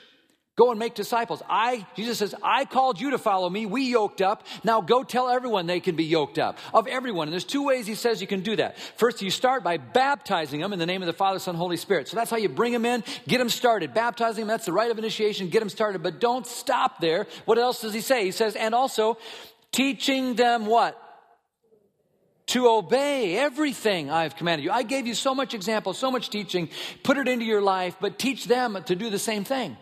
Go 0.56 0.70
and 0.70 0.78
make 0.78 0.94
disciples. 0.94 1.42
I, 1.48 1.84
Jesus 1.96 2.18
says, 2.18 2.32
I 2.40 2.64
called 2.64 3.00
you 3.00 3.10
to 3.10 3.18
follow 3.18 3.50
me. 3.50 3.66
We 3.66 3.90
yoked 3.90 4.22
up. 4.22 4.46
Now 4.62 4.80
go 4.80 5.02
tell 5.02 5.28
everyone 5.28 5.66
they 5.66 5.80
can 5.80 5.96
be 5.96 6.04
yoked 6.04 6.38
up. 6.38 6.58
Of 6.72 6.86
everyone. 6.86 7.26
And 7.26 7.32
there's 7.32 7.44
two 7.44 7.64
ways 7.64 7.88
he 7.88 7.96
says 7.96 8.20
you 8.20 8.28
can 8.28 8.42
do 8.42 8.54
that. 8.56 8.78
First, 8.96 9.20
you 9.20 9.30
start 9.30 9.64
by 9.64 9.78
baptizing 9.78 10.60
them 10.60 10.72
in 10.72 10.78
the 10.78 10.86
name 10.86 11.02
of 11.02 11.06
the 11.06 11.12
Father, 11.12 11.40
Son, 11.40 11.56
Holy 11.56 11.76
Spirit. 11.76 12.06
So 12.06 12.16
that's 12.16 12.30
how 12.30 12.36
you 12.36 12.48
bring 12.48 12.72
them 12.72 12.84
in, 12.84 13.02
get 13.26 13.38
them 13.38 13.48
started. 13.48 13.94
Baptizing 13.94 14.42
them, 14.42 14.48
that's 14.48 14.66
the 14.66 14.72
rite 14.72 14.92
of 14.92 14.98
initiation, 14.98 15.48
get 15.48 15.58
them 15.58 15.68
started. 15.68 16.04
But 16.04 16.20
don't 16.20 16.46
stop 16.46 17.00
there. 17.00 17.26
What 17.46 17.58
else 17.58 17.80
does 17.80 17.92
he 17.92 18.00
say? 18.00 18.24
He 18.24 18.30
says, 18.30 18.54
and 18.54 18.76
also 18.76 19.18
teaching 19.72 20.34
them 20.36 20.66
what? 20.66 21.00
to 22.46 22.68
obey 22.68 23.38
everything 23.38 24.10
I've 24.10 24.36
commanded 24.36 24.64
you. 24.64 24.70
I 24.70 24.82
gave 24.82 25.06
you 25.06 25.14
so 25.14 25.34
much 25.34 25.54
example, 25.54 25.94
so 25.94 26.10
much 26.10 26.28
teaching. 26.28 26.68
Put 27.02 27.16
it 27.16 27.26
into 27.26 27.46
your 27.46 27.62
life, 27.62 27.96
but 27.98 28.18
teach 28.18 28.44
them 28.44 28.78
to 28.84 28.94
do 28.94 29.08
the 29.08 29.18
same 29.18 29.44
thing. 29.44 29.78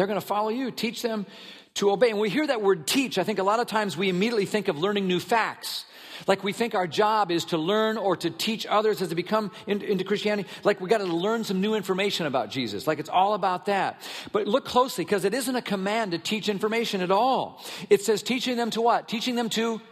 They're 0.00 0.06
going 0.06 0.18
to 0.18 0.26
follow 0.26 0.48
you. 0.48 0.70
Teach 0.70 1.02
them 1.02 1.26
to 1.74 1.90
obey. 1.90 2.08
And 2.08 2.18
we 2.18 2.30
hear 2.30 2.46
that 2.46 2.62
word 2.62 2.86
teach. 2.86 3.18
I 3.18 3.22
think 3.22 3.38
a 3.38 3.42
lot 3.42 3.60
of 3.60 3.66
times 3.66 3.98
we 3.98 4.08
immediately 4.08 4.46
think 4.46 4.68
of 4.68 4.78
learning 4.78 5.06
new 5.06 5.20
facts. 5.20 5.84
Like 6.26 6.42
we 6.42 6.54
think 6.54 6.74
our 6.74 6.86
job 6.86 7.30
is 7.30 7.44
to 7.46 7.58
learn 7.58 7.98
or 7.98 8.16
to 8.16 8.30
teach 8.30 8.64
others 8.64 9.02
as 9.02 9.10
they 9.10 9.14
become 9.14 9.50
into 9.66 10.02
Christianity. 10.04 10.48
Like 10.64 10.80
we 10.80 10.88
got 10.88 11.02
to 11.02 11.04
learn 11.04 11.44
some 11.44 11.60
new 11.60 11.74
information 11.74 12.24
about 12.24 12.48
Jesus. 12.48 12.86
Like 12.86 12.98
it's 12.98 13.10
all 13.10 13.34
about 13.34 13.66
that. 13.66 14.00
But 14.32 14.48
look 14.48 14.64
closely 14.64 15.04
because 15.04 15.26
it 15.26 15.34
isn't 15.34 15.54
a 15.54 15.60
command 15.60 16.12
to 16.12 16.18
teach 16.18 16.48
information 16.48 17.02
at 17.02 17.10
all. 17.10 17.62
It 17.90 18.00
says 18.00 18.22
teaching 18.22 18.56
them 18.56 18.70
to 18.70 18.80
what? 18.80 19.06
Teaching 19.06 19.34
them 19.34 19.50
to 19.50 19.82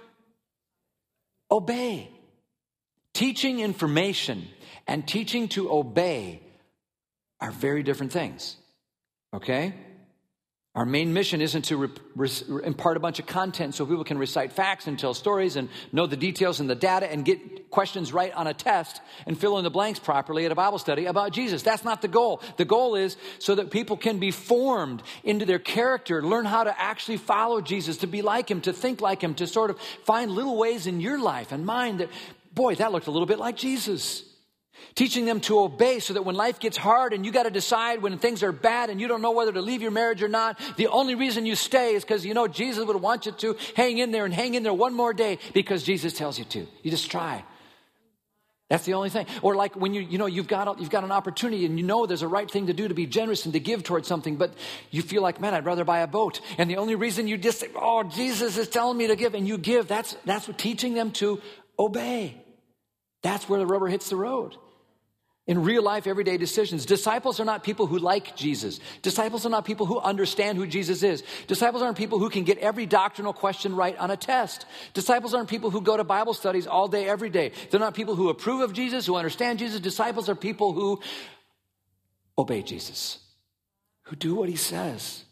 obey. 1.50 2.08
Teaching 3.12 3.60
information 3.60 4.48
and 4.86 5.06
teaching 5.06 5.48
to 5.48 5.70
obey 5.70 6.40
are 7.42 7.50
very 7.50 7.82
different 7.82 8.12
things. 8.12 8.56
Okay? 9.34 9.74
Our 10.74 10.84
main 10.84 11.12
mission 11.12 11.40
isn't 11.40 11.62
to 11.66 11.76
re- 11.76 11.88
re- 12.14 12.62
impart 12.62 12.96
a 12.96 13.00
bunch 13.00 13.18
of 13.18 13.26
content 13.26 13.74
so 13.74 13.84
people 13.84 14.04
can 14.04 14.18
recite 14.18 14.52
facts 14.52 14.86
and 14.86 14.96
tell 14.96 15.12
stories 15.12 15.56
and 15.56 15.68
know 15.92 16.06
the 16.06 16.16
details 16.16 16.60
and 16.60 16.70
the 16.70 16.76
data 16.76 17.10
and 17.10 17.24
get 17.24 17.70
questions 17.70 18.12
right 18.12 18.32
on 18.32 18.46
a 18.46 18.54
test 18.54 19.00
and 19.26 19.36
fill 19.36 19.58
in 19.58 19.64
the 19.64 19.70
blanks 19.70 19.98
properly 19.98 20.44
at 20.44 20.52
a 20.52 20.54
Bible 20.54 20.78
study 20.78 21.06
about 21.06 21.32
Jesus. 21.32 21.62
That's 21.62 21.84
not 21.84 22.00
the 22.00 22.06
goal. 22.06 22.42
The 22.58 22.64
goal 22.64 22.94
is 22.94 23.16
so 23.38 23.56
that 23.56 23.70
people 23.70 23.96
can 23.96 24.20
be 24.20 24.30
formed 24.30 25.02
into 25.24 25.46
their 25.46 25.58
character, 25.58 26.22
learn 26.22 26.44
how 26.44 26.64
to 26.64 26.80
actually 26.80 27.16
follow 27.16 27.60
Jesus, 27.60 27.96
to 27.98 28.06
be 28.06 28.22
like 28.22 28.50
him, 28.50 28.60
to 28.60 28.72
think 28.72 29.00
like 29.00 29.22
him, 29.22 29.34
to 29.36 29.46
sort 29.46 29.70
of 29.70 29.80
find 30.04 30.30
little 30.30 30.56
ways 30.56 30.86
in 30.86 31.00
your 31.00 31.18
life 31.18 31.50
and 31.50 31.66
mine 31.66 31.96
that, 31.96 32.08
boy, 32.54 32.74
that 32.76 32.92
looked 32.92 33.08
a 33.08 33.10
little 33.10 33.26
bit 33.26 33.38
like 33.38 33.56
Jesus. 33.56 34.27
Teaching 34.94 35.24
them 35.24 35.40
to 35.42 35.60
obey 35.60 36.00
so 36.00 36.14
that 36.14 36.24
when 36.24 36.34
life 36.34 36.58
gets 36.58 36.76
hard 36.76 37.12
and 37.12 37.24
you 37.24 37.32
got 37.32 37.44
to 37.44 37.50
decide 37.50 38.02
when 38.02 38.18
things 38.18 38.42
are 38.42 38.52
bad 38.52 38.90
and 38.90 39.00
you 39.00 39.08
don't 39.08 39.22
know 39.22 39.32
whether 39.32 39.52
to 39.52 39.62
leave 39.62 39.82
your 39.82 39.90
marriage 39.90 40.22
or 40.22 40.28
not, 40.28 40.58
the 40.76 40.88
only 40.88 41.14
reason 41.14 41.46
you 41.46 41.54
stay 41.54 41.94
is 41.94 42.04
because 42.04 42.24
you 42.24 42.34
know 42.34 42.48
Jesus 42.48 42.84
would 42.84 42.96
want 42.96 43.26
you 43.26 43.32
to 43.32 43.56
hang 43.76 43.98
in 43.98 44.10
there 44.10 44.24
and 44.24 44.34
hang 44.34 44.54
in 44.54 44.62
there 44.62 44.74
one 44.74 44.94
more 44.94 45.12
day 45.12 45.38
because 45.54 45.82
Jesus 45.82 46.12
tells 46.12 46.38
you 46.38 46.44
to. 46.46 46.66
You 46.82 46.90
just 46.90 47.10
try. 47.10 47.44
That's 48.68 48.84
the 48.84 48.94
only 48.94 49.08
thing. 49.08 49.26
Or 49.40 49.56
like 49.56 49.76
when 49.76 49.94
you, 49.94 50.02
you 50.02 50.18
know, 50.18 50.26
you've 50.26 50.46
got, 50.46 50.78
you've 50.78 50.90
got 50.90 51.02
an 51.02 51.10
opportunity 51.10 51.64
and 51.64 51.78
you 51.78 51.86
know 51.86 52.04
there's 52.04 52.22
a 52.22 52.28
right 52.28 52.50
thing 52.50 52.66
to 52.66 52.74
do 52.74 52.86
to 52.86 52.94
be 52.94 53.06
generous 53.06 53.44
and 53.46 53.54
to 53.54 53.60
give 53.60 53.82
towards 53.82 54.06
something, 54.06 54.36
but 54.36 54.52
you 54.90 55.00
feel 55.00 55.22
like, 55.22 55.40
man, 55.40 55.54
I'd 55.54 55.64
rather 55.64 55.84
buy 55.84 56.00
a 56.00 56.06
boat. 56.06 56.40
And 56.58 56.68
the 56.68 56.76
only 56.76 56.94
reason 56.94 57.28
you 57.28 57.38
just 57.38 57.60
say, 57.60 57.68
oh, 57.74 58.02
Jesus 58.02 58.58
is 58.58 58.68
telling 58.68 58.98
me 58.98 59.06
to 59.06 59.16
give 59.16 59.34
and 59.34 59.48
you 59.48 59.56
give, 59.56 59.88
that's, 59.88 60.16
that's 60.26 60.46
what 60.46 60.58
teaching 60.58 60.92
them 60.92 61.12
to 61.12 61.40
obey. 61.78 62.36
That's 63.22 63.48
where 63.48 63.58
the 63.58 63.66
rubber 63.66 63.88
hits 63.88 64.10
the 64.10 64.16
road 64.16 64.54
in 65.48 65.62
real 65.62 65.82
life, 65.82 66.06
everyday 66.06 66.36
decisions. 66.36 66.84
Disciples 66.84 67.40
are 67.40 67.44
not 67.44 67.64
people 67.64 67.86
who 67.86 67.98
like 67.98 68.36
Jesus. 68.36 68.80
Disciples 69.00 69.46
are 69.46 69.48
not 69.48 69.64
people 69.64 69.86
who 69.86 69.98
understand 69.98 70.58
who 70.58 70.66
Jesus 70.66 71.02
is. 71.02 71.24
Disciples 71.46 71.82
aren't 71.82 71.96
people 71.96 72.18
who 72.18 72.28
can 72.28 72.44
get 72.44 72.58
every 72.58 72.84
doctrinal 72.84 73.32
question 73.32 73.74
right 73.74 73.96
on 73.96 74.10
a 74.10 74.16
test. 74.16 74.66
Disciples 74.92 75.32
aren't 75.32 75.48
people 75.48 75.70
who 75.70 75.80
go 75.80 75.96
to 75.96 76.04
Bible 76.04 76.34
studies 76.34 76.66
all 76.66 76.86
day, 76.86 77.08
every 77.08 77.30
day. 77.30 77.52
They're 77.70 77.80
not 77.80 77.94
people 77.94 78.14
who 78.14 78.28
approve 78.28 78.60
of 78.60 78.74
Jesus, 78.74 79.06
who 79.06 79.16
understand 79.16 79.58
Jesus. 79.58 79.80
Disciples 79.80 80.28
are 80.28 80.34
people 80.34 80.74
who 80.74 81.00
obey 82.36 82.62
Jesus, 82.62 83.18
who 84.02 84.16
do 84.16 84.34
what 84.34 84.50
he 84.50 84.56
says. 84.56 85.24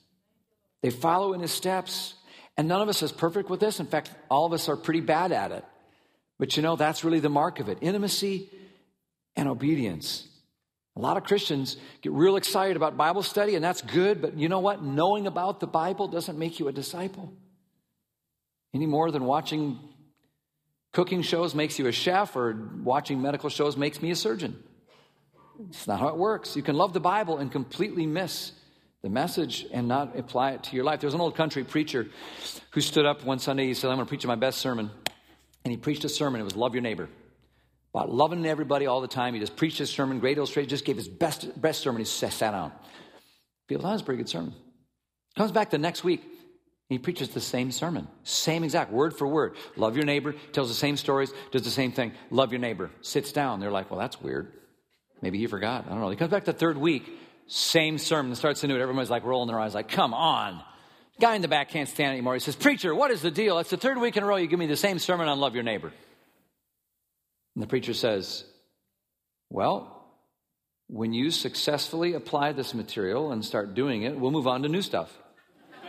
They 0.82 0.90
follow 0.90 1.34
in 1.34 1.40
his 1.40 1.52
steps. 1.52 2.14
And 2.56 2.68
none 2.68 2.80
of 2.80 2.88
us 2.88 3.02
is 3.02 3.12
perfect 3.12 3.50
with 3.50 3.60
this. 3.60 3.80
In 3.80 3.86
fact, 3.86 4.10
all 4.30 4.46
of 4.46 4.54
us 4.54 4.70
are 4.70 4.76
pretty 4.76 5.02
bad 5.02 5.30
at 5.30 5.52
it. 5.52 5.62
But 6.38 6.56
you 6.56 6.62
know, 6.62 6.74
that's 6.74 7.04
really 7.04 7.20
the 7.20 7.28
mark 7.28 7.60
of 7.60 7.68
it 7.68 7.76
intimacy 7.82 8.48
and 9.36 9.48
obedience. 9.48 10.26
A 10.96 11.00
lot 11.00 11.16
of 11.16 11.24
Christians 11.24 11.76
get 12.00 12.12
real 12.12 12.36
excited 12.36 12.76
about 12.76 12.96
Bible 12.96 13.22
study, 13.22 13.54
and 13.54 13.62
that's 13.62 13.82
good, 13.82 14.22
but 14.22 14.38
you 14.38 14.48
know 14.48 14.60
what? 14.60 14.82
Knowing 14.82 15.26
about 15.26 15.60
the 15.60 15.66
Bible 15.66 16.08
doesn't 16.08 16.38
make 16.38 16.58
you 16.58 16.68
a 16.68 16.72
disciple 16.72 17.32
any 18.76 18.86
more 18.86 19.10
than 19.10 19.24
watching 19.24 19.78
cooking 20.92 21.22
shows 21.22 21.54
makes 21.54 21.78
you 21.78 21.86
a 21.86 21.92
chef 21.92 22.36
or 22.36 22.70
watching 22.82 23.20
medical 23.20 23.48
shows 23.48 23.76
makes 23.76 24.00
me 24.00 24.10
a 24.10 24.16
surgeon. 24.16 24.62
It's 25.70 25.86
not 25.86 26.00
how 26.00 26.08
it 26.08 26.16
works. 26.16 26.56
You 26.56 26.62
can 26.62 26.76
love 26.76 26.92
the 26.92 27.00
Bible 27.00 27.38
and 27.38 27.50
completely 27.50 28.06
miss 28.06 28.52
the 29.02 29.08
message 29.08 29.66
and 29.72 29.88
not 29.88 30.18
apply 30.18 30.52
it 30.52 30.64
to 30.64 30.76
your 30.76 30.84
life. 30.84 31.00
There 31.00 31.06
was 31.06 31.14
an 31.14 31.20
old 31.20 31.34
country 31.34 31.64
preacher 31.64 32.06
who 32.70 32.80
stood 32.80 33.06
up 33.06 33.24
one 33.24 33.38
Sunday. 33.38 33.66
He 33.66 33.74
said, 33.74 33.90
I'm 33.90 33.96
going 33.96 34.06
to 34.06 34.08
preach 34.08 34.26
my 34.26 34.34
best 34.34 34.58
sermon. 34.58 34.90
And 35.64 35.72
he 35.72 35.78
preached 35.78 36.04
a 36.04 36.08
sermon. 36.08 36.40
It 36.40 36.44
was 36.44 36.56
Love 36.56 36.74
Your 36.74 36.82
Neighbor 36.82 37.08
about 37.96 38.12
loving 38.12 38.44
everybody 38.44 38.84
all 38.84 39.00
the 39.00 39.08
time. 39.08 39.32
He 39.32 39.40
just 39.40 39.56
preached 39.56 39.78
his 39.78 39.88
sermon, 39.88 40.20
great 40.20 40.36
illustration, 40.36 40.68
just 40.68 40.84
gave 40.84 40.96
his 40.96 41.08
best, 41.08 41.58
best 41.58 41.80
sermon. 41.80 42.00
He 42.00 42.04
sat 42.04 42.38
down. 42.38 42.70
People, 43.68 43.84
that 43.84 43.92
was 43.92 44.02
a 44.02 44.04
pretty 44.04 44.18
good 44.18 44.28
sermon. 44.28 44.52
Comes 45.34 45.50
back 45.50 45.70
the 45.70 45.78
next 45.78 46.04
week. 46.04 46.22
He 46.90 46.98
preaches 46.98 47.30
the 47.30 47.40
same 47.40 47.72
sermon, 47.72 48.06
same 48.22 48.64
exact 48.64 48.92
word 48.92 49.16
for 49.16 49.26
word. 49.26 49.56
Love 49.76 49.96
your 49.96 50.04
neighbor, 50.04 50.34
tells 50.52 50.68
the 50.68 50.74
same 50.74 50.98
stories, 50.98 51.32
does 51.52 51.62
the 51.62 51.70
same 51.70 51.90
thing. 51.90 52.12
Love 52.30 52.52
your 52.52 52.60
neighbor. 52.60 52.90
Sits 53.00 53.32
down. 53.32 53.60
They're 53.60 53.70
like, 53.70 53.90
well, 53.90 53.98
that's 53.98 54.20
weird. 54.20 54.52
Maybe 55.22 55.38
he 55.38 55.46
forgot. 55.46 55.86
I 55.86 55.88
don't 55.88 56.00
know. 56.00 56.10
He 56.10 56.16
comes 56.16 56.30
back 56.30 56.44
the 56.44 56.52
third 56.52 56.76
week, 56.76 57.10
same 57.46 57.96
sermon, 57.96 58.34
starts 58.34 58.60
to 58.60 58.68
do 58.68 58.76
it. 58.76 58.82
Everybody's 58.82 59.10
like 59.10 59.24
rolling 59.24 59.48
their 59.48 59.58
eyes, 59.58 59.74
like, 59.74 59.88
come 59.88 60.12
on. 60.12 60.62
Guy 61.18 61.34
in 61.34 61.40
the 61.40 61.48
back 61.48 61.70
can't 61.70 61.88
stand 61.88 62.12
anymore. 62.12 62.34
He 62.34 62.40
says, 62.40 62.56
Preacher, 62.56 62.94
what 62.94 63.10
is 63.10 63.22
the 63.22 63.30
deal? 63.30 63.58
It's 63.58 63.70
the 63.70 63.78
third 63.78 63.96
week 63.96 64.18
in 64.18 64.22
a 64.22 64.26
row 64.26 64.36
you 64.36 64.48
give 64.48 64.58
me 64.58 64.66
the 64.66 64.76
same 64.76 64.98
sermon 64.98 65.28
on 65.28 65.40
love 65.40 65.54
your 65.54 65.64
neighbor. 65.64 65.94
And 67.56 67.62
the 67.62 67.66
preacher 67.66 67.94
says, 67.94 68.44
Well, 69.48 70.04
when 70.88 71.14
you 71.14 71.30
successfully 71.30 72.12
apply 72.12 72.52
this 72.52 72.74
material 72.74 73.32
and 73.32 73.42
start 73.42 73.74
doing 73.74 74.02
it, 74.02 74.20
we'll 74.20 74.30
move 74.30 74.46
on 74.46 74.62
to 74.62 74.68
new 74.68 74.82
stuff. 74.82 75.10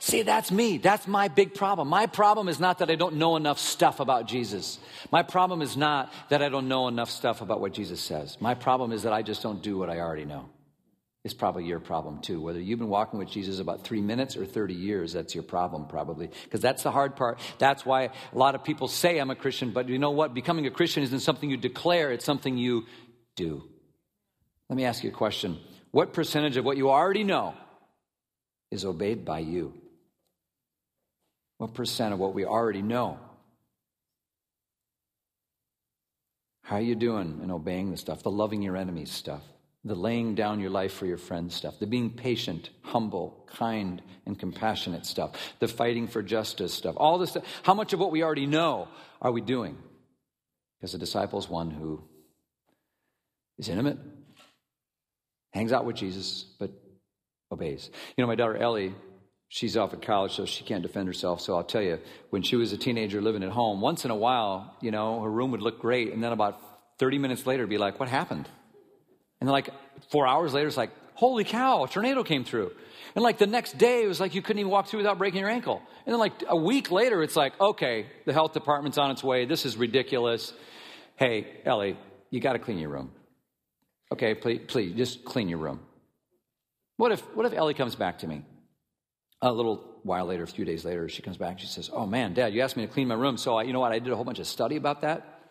See, 0.00 0.22
that's 0.22 0.50
me. 0.50 0.78
That's 0.78 1.06
my 1.06 1.28
big 1.28 1.54
problem. 1.54 1.86
My 1.86 2.06
problem 2.06 2.48
is 2.48 2.58
not 2.58 2.80
that 2.80 2.90
I 2.90 2.96
don't 2.96 3.16
know 3.16 3.36
enough 3.36 3.60
stuff 3.60 4.00
about 4.00 4.26
Jesus. 4.26 4.80
My 5.12 5.22
problem 5.22 5.62
is 5.62 5.76
not 5.76 6.12
that 6.28 6.42
I 6.42 6.48
don't 6.48 6.66
know 6.66 6.88
enough 6.88 7.08
stuff 7.08 7.40
about 7.40 7.60
what 7.60 7.72
Jesus 7.72 8.00
says. 8.00 8.36
My 8.40 8.54
problem 8.54 8.90
is 8.90 9.04
that 9.04 9.12
I 9.12 9.22
just 9.22 9.44
don't 9.44 9.62
do 9.62 9.78
what 9.78 9.88
I 9.88 10.00
already 10.00 10.24
know. 10.24 10.48
It's 11.24 11.34
probably 11.34 11.64
your 11.64 11.78
problem 11.78 12.20
too. 12.20 12.40
Whether 12.40 12.60
you've 12.60 12.80
been 12.80 12.88
walking 12.88 13.18
with 13.18 13.30
Jesus 13.30 13.60
about 13.60 13.84
three 13.84 14.00
minutes 14.00 14.36
or 14.36 14.44
30 14.44 14.74
years, 14.74 15.12
that's 15.12 15.34
your 15.34 15.44
problem 15.44 15.86
probably. 15.86 16.30
Because 16.44 16.60
that's 16.60 16.82
the 16.82 16.90
hard 16.90 17.14
part. 17.14 17.38
That's 17.58 17.86
why 17.86 18.04
a 18.04 18.10
lot 18.32 18.56
of 18.56 18.64
people 18.64 18.88
say, 18.88 19.18
I'm 19.18 19.30
a 19.30 19.36
Christian, 19.36 19.70
but 19.70 19.88
you 19.88 19.98
know 19.98 20.10
what? 20.10 20.34
Becoming 20.34 20.66
a 20.66 20.70
Christian 20.70 21.04
isn't 21.04 21.20
something 21.20 21.48
you 21.48 21.56
declare, 21.56 22.10
it's 22.10 22.24
something 22.24 22.58
you 22.58 22.86
do. 23.36 23.62
Let 24.68 24.76
me 24.76 24.84
ask 24.84 25.04
you 25.04 25.10
a 25.10 25.12
question. 25.12 25.58
What 25.92 26.12
percentage 26.12 26.56
of 26.56 26.64
what 26.64 26.76
you 26.76 26.90
already 26.90 27.22
know 27.22 27.54
is 28.72 28.84
obeyed 28.84 29.24
by 29.24 29.40
you? 29.40 29.74
What 31.58 31.74
percent 31.74 32.12
of 32.12 32.18
what 32.18 32.34
we 32.34 32.44
already 32.44 32.82
know? 32.82 33.20
How 36.64 36.76
are 36.76 36.82
you 36.82 36.96
doing 36.96 37.40
in 37.44 37.52
obeying 37.52 37.92
the 37.92 37.96
stuff, 37.96 38.24
the 38.24 38.30
loving 38.30 38.62
your 38.62 38.76
enemies 38.76 39.12
stuff? 39.12 39.42
The 39.84 39.94
laying 39.94 40.34
down 40.34 40.60
your 40.60 40.70
life 40.70 40.92
for 40.92 41.06
your 41.06 41.18
friends 41.18 41.54
stuff, 41.54 41.78
the 41.80 41.86
being 41.86 42.10
patient, 42.10 42.70
humble, 42.82 43.48
kind, 43.48 44.00
and 44.26 44.38
compassionate 44.38 45.04
stuff, 45.04 45.32
the 45.58 45.66
fighting 45.66 46.06
for 46.06 46.22
justice 46.22 46.72
stuff, 46.72 46.94
all 46.96 47.18
this 47.18 47.30
stuff. 47.30 47.44
How 47.64 47.74
much 47.74 47.92
of 47.92 47.98
what 47.98 48.12
we 48.12 48.22
already 48.22 48.46
know 48.46 48.88
are 49.20 49.32
we 49.32 49.40
doing? 49.40 49.76
Because 50.78 50.94
a 50.94 50.98
disciple 50.98 51.38
is 51.38 51.48
one 51.48 51.70
who 51.70 52.02
is 53.58 53.68
intimate, 53.68 53.98
hangs 55.52 55.72
out 55.72 55.84
with 55.84 55.96
Jesus, 55.96 56.44
but 56.60 56.70
obeys. 57.50 57.90
You 58.16 58.22
know, 58.22 58.28
my 58.28 58.36
daughter 58.36 58.56
Ellie, 58.56 58.94
she's 59.48 59.76
off 59.76 59.92
at 59.92 60.02
college, 60.02 60.32
so 60.32 60.46
she 60.46 60.62
can't 60.62 60.82
defend 60.82 61.08
herself. 61.08 61.40
So 61.40 61.56
I'll 61.56 61.64
tell 61.64 61.82
you, 61.82 61.98
when 62.30 62.42
she 62.42 62.54
was 62.54 62.72
a 62.72 62.78
teenager 62.78 63.20
living 63.20 63.42
at 63.42 63.50
home, 63.50 63.80
once 63.80 64.04
in 64.04 64.12
a 64.12 64.16
while, 64.16 64.76
you 64.80 64.92
know, 64.92 65.22
her 65.22 65.30
room 65.30 65.50
would 65.50 65.62
look 65.62 65.80
great, 65.80 66.12
and 66.12 66.22
then 66.22 66.32
about 66.32 66.60
30 66.98 67.18
minutes 67.18 67.46
later, 67.46 67.66
be 67.66 67.78
like, 67.78 67.98
What 67.98 68.08
happened? 68.08 68.48
And 69.42 69.48
then 69.48 69.54
like 69.54 69.70
four 70.10 70.24
hours 70.24 70.54
later, 70.54 70.68
it's 70.68 70.76
like, 70.76 70.92
holy 71.14 71.42
cow, 71.42 71.82
a 71.82 71.88
tornado 71.88 72.22
came 72.22 72.44
through. 72.44 72.70
And 73.16 73.24
like 73.24 73.38
the 73.38 73.46
next 73.48 73.76
day, 73.76 74.04
it 74.04 74.06
was 74.06 74.20
like 74.20 74.36
you 74.36 74.40
couldn't 74.40 74.60
even 74.60 74.70
walk 74.70 74.86
through 74.86 74.98
without 74.98 75.18
breaking 75.18 75.40
your 75.40 75.50
ankle. 75.50 75.82
And 76.06 76.12
then 76.12 76.20
like 76.20 76.44
a 76.46 76.54
week 76.54 76.92
later, 76.92 77.24
it's 77.24 77.34
like, 77.34 77.60
okay, 77.60 78.06
the 78.24 78.32
health 78.32 78.52
department's 78.52 78.98
on 78.98 79.10
its 79.10 79.24
way. 79.24 79.44
This 79.44 79.66
is 79.66 79.76
ridiculous. 79.76 80.52
Hey, 81.16 81.48
Ellie, 81.64 81.98
you 82.30 82.38
got 82.38 82.52
to 82.52 82.60
clean 82.60 82.78
your 82.78 82.90
room. 82.90 83.10
Okay, 84.12 84.36
please, 84.36 84.60
please, 84.68 84.94
just 84.94 85.24
clean 85.24 85.48
your 85.48 85.58
room. 85.58 85.80
What 86.98 87.10
if, 87.10 87.18
what 87.34 87.44
if 87.44 87.52
Ellie 87.52 87.74
comes 87.74 87.96
back 87.96 88.20
to 88.20 88.28
me? 88.28 88.44
A 89.40 89.50
little 89.50 89.82
while 90.04 90.26
later, 90.26 90.44
a 90.44 90.46
few 90.46 90.64
days 90.64 90.84
later, 90.84 91.08
she 91.08 91.20
comes 91.20 91.36
back. 91.36 91.58
She 91.58 91.66
says, 91.66 91.90
"Oh 91.92 92.06
man, 92.06 92.32
Dad, 92.32 92.54
you 92.54 92.60
asked 92.60 92.76
me 92.76 92.86
to 92.86 92.92
clean 92.92 93.08
my 93.08 93.16
room, 93.16 93.36
so 93.36 93.56
I, 93.56 93.64
you 93.64 93.72
know 93.72 93.80
what? 93.80 93.90
I 93.90 93.98
did 93.98 94.12
a 94.12 94.14
whole 94.14 94.24
bunch 94.24 94.38
of 94.38 94.46
study 94.46 94.76
about 94.76 95.00
that. 95.00 95.41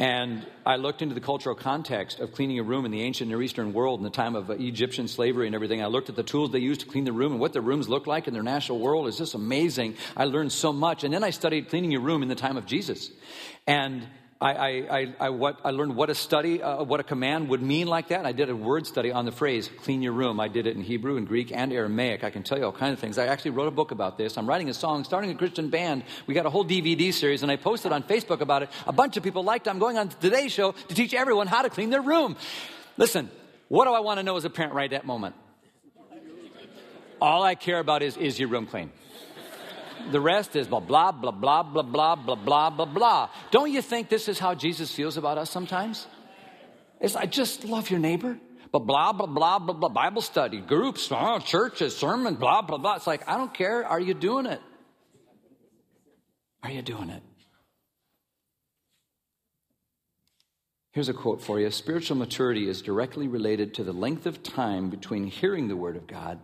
And 0.00 0.46
I 0.64 0.76
looked 0.76 1.02
into 1.02 1.14
the 1.14 1.20
cultural 1.20 1.54
context 1.54 2.20
of 2.20 2.32
cleaning 2.32 2.58
a 2.58 2.62
room 2.62 2.86
in 2.86 2.90
the 2.90 3.02
ancient 3.02 3.28
Near 3.28 3.42
Eastern 3.42 3.74
world 3.74 4.00
in 4.00 4.04
the 4.04 4.08
time 4.08 4.34
of 4.34 4.48
uh, 4.48 4.54
Egyptian 4.54 5.08
slavery 5.08 5.44
and 5.44 5.54
everything. 5.54 5.82
I 5.82 5.88
looked 5.88 6.08
at 6.08 6.16
the 6.16 6.22
tools 6.22 6.52
they 6.52 6.58
used 6.58 6.80
to 6.80 6.86
clean 6.86 7.04
the 7.04 7.12
room 7.12 7.32
and 7.32 7.40
what 7.40 7.52
the 7.52 7.60
rooms 7.60 7.86
looked 7.86 8.06
like 8.06 8.26
in 8.26 8.32
their 8.32 8.42
national 8.42 8.78
world. 8.78 9.08
It's 9.08 9.18
just 9.18 9.34
amazing. 9.34 9.96
I 10.16 10.24
learned 10.24 10.52
so 10.52 10.72
much. 10.72 11.04
And 11.04 11.12
then 11.12 11.22
I 11.22 11.28
studied 11.28 11.68
cleaning 11.68 11.94
a 11.94 12.00
room 12.00 12.22
in 12.22 12.30
the 12.30 12.34
time 12.34 12.56
of 12.56 12.64
Jesus. 12.64 13.10
And 13.66 14.06
I, 14.42 14.86
I, 14.90 15.14
I, 15.20 15.28
what, 15.28 15.58
I 15.62 15.70
learned 15.70 15.96
what 15.96 16.08
a 16.08 16.14
study, 16.14 16.62
uh, 16.62 16.82
what 16.82 16.98
a 16.98 17.02
command 17.02 17.50
would 17.50 17.60
mean 17.60 17.88
like 17.88 18.08
that. 18.08 18.24
I 18.24 18.32
did 18.32 18.48
a 18.48 18.56
word 18.56 18.86
study 18.86 19.12
on 19.12 19.26
the 19.26 19.32
phrase, 19.32 19.68
clean 19.82 20.00
your 20.00 20.14
room. 20.14 20.40
I 20.40 20.48
did 20.48 20.66
it 20.66 20.76
in 20.76 20.82
Hebrew 20.82 21.18
and 21.18 21.28
Greek 21.28 21.52
and 21.52 21.70
Aramaic. 21.70 22.24
I 22.24 22.30
can 22.30 22.42
tell 22.42 22.56
you 22.56 22.64
all 22.64 22.72
kinds 22.72 22.94
of 22.94 23.00
things. 23.00 23.18
I 23.18 23.26
actually 23.26 23.50
wrote 23.50 23.68
a 23.68 23.70
book 23.70 23.90
about 23.90 24.16
this. 24.16 24.38
I'm 24.38 24.48
writing 24.48 24.70
a 24.70 24.74
song, 24.74 25.04
starting 25.04 25.30
a 25.30 25.34
Christian 25.34 25.68
band. 25.68 26.04
We 26.26 26.32
got 26.32 26.46
a 26.46 26.50
whole 26.50 26.64
DVD 26.64 27.12
series, 27.12 27.42
and 27.42 27.52
I 27.52 27.56
posted 27.56 27.92
on 27.92 28.02
Facebook 28.02 28.40
about 28.40 28.62
it. 28.62 28.70
A 28.86 28.92
bunch 28.94 29.18
of 29.18 29.22
people 29.22 29.44
liked 29.44 29.66
it. 29.66 29.70
I'm 29.70 29.78
going 29.78 29.98
on 29.98 30.08
today's 30.08 30.52
show 30.52 30.72
to 30.72 30.94
teach 30.94 31.12
everyone 31.12 31.46
how 31.46 31.60
to 31.60 31.68
clean 31.68 31.90
their 31.90 32.02
room. 32.02 32.36
Listen, 32.96 33.30
what 33.68 33.84
do 33.84 33.92
I 33.92 34.00
want 34.00 34.20
to 34.20 34.22
know 34.22 34.38
as 34.38 34.46
a 34.46 34.50
parent 34.50 34.72
right 34.72 34.90
at 34.90 35.02
that 35.02 35.06
moment? 35.06 35.34
All 37.20 37.42
I 37.42 37.56
care 37.56 37.78
about 37.78 38.02
is, 38.02 38.16
is 38.16 38.40
your 38.40 38.48
room 38.48 38.66
clean? 38.66 38.90
The 40.10 40.20
rest 40.20 40.56
is 40.56 40.66
blah, 40.66 40.80
blah, 40.80 41.12
blah, 41.12 41.30
blah, 41.30 41.62
blah, 41.62 41.82
blah, 41.82 42.14
blah, 42.14 42.34
blah, 42.36 42.70
blah, 42.70 42.84
blah. 42.84 43.30
Don't 43.50 43.70
you 43.70 43.82
think 43.82 44.08
this 44.08 44.28
is 44.28 44.38
how 44.38 44.54
Jesus 44.54 44.92
feels 44.92 45.16
about 45.16 45.38
us 45.38 45.50
sometimes? 45.50 46.06
It's 47.00 47.16
I 47.16 47.26
just 47.26 47.64
love 47.64 47.90
your 47.90 48.00
neighbor. 48.00 48.38
But 48.72 48.80
blah, 48.80 49.12
blah, 49.12 49.26
blah, 49.26 49.58
blah, 49.58 49.74
blah, 49.74 49.88
Bible 49.88 50.22
study, 50.22 50.60
groups, 50.60 51.08
oh, 51.10 51.40
churches, 51.40 51.96
sermon, 51.96 52.36
blah, 52.36 52.62
blah, 52.62 52.78
blah. 52.78 52.94
It's 52.96 53.06
like, 53.06 53.28
I 53.28 53.36
don't 53.36 53.52
care. 53.52 53.84
Are 53.84 53.98
you 53.98 54.14
doing 54.14 54.46
it? 54.46 54.60
Are 56.62 56.70
you 56.70 56.82
doing 56.82 57.10
it? 57.10 57.22
Here's 60.92 61.08
a 61.08 61.14
quote 61.14 61.40
for 61.40 61.58
you 61.58 61.70
Spiritual 61.70 62.16
maturity 62.16 62.68
is 62.68 62.82
directly 62.82 63.28
related 63.28 63.74
to 63.74 63.84
the 63.84 63.92
length 63.92 64.26
of 64.26 64.42
time 64.42 64.90
between 64.90 65.26
hearing 65.26 65.68
the 65.68 65.76
Word 65.76 65.96
of 65.96 66.06
God 66.06 66.40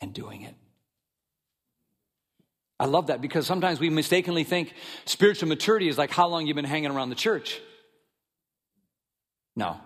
and 0.00 0.12
doing 0.12 0.42
it. 0.42 0.54
I 2.82 2.86
love 2.86 3.06
that 3.06 3.20
because 3.20 3.46
sometimes 3.46 3.78
we 3.78 3.90
mistakenly 3.90 4.42
think 4.42 4.74
spiritual 5.04 5.48
maturity 5.48 5.86
is 5.86 5.96
like 5.96 6.10
how 6.10 6.26
long 6.26 6.48
you've 6.48 6.56
been 6.56 6.64
hanging 6.64 6.90
around 6.90 7.10
the 7.10 7.14
church. 7.14 7.60
No. 9.54 9.76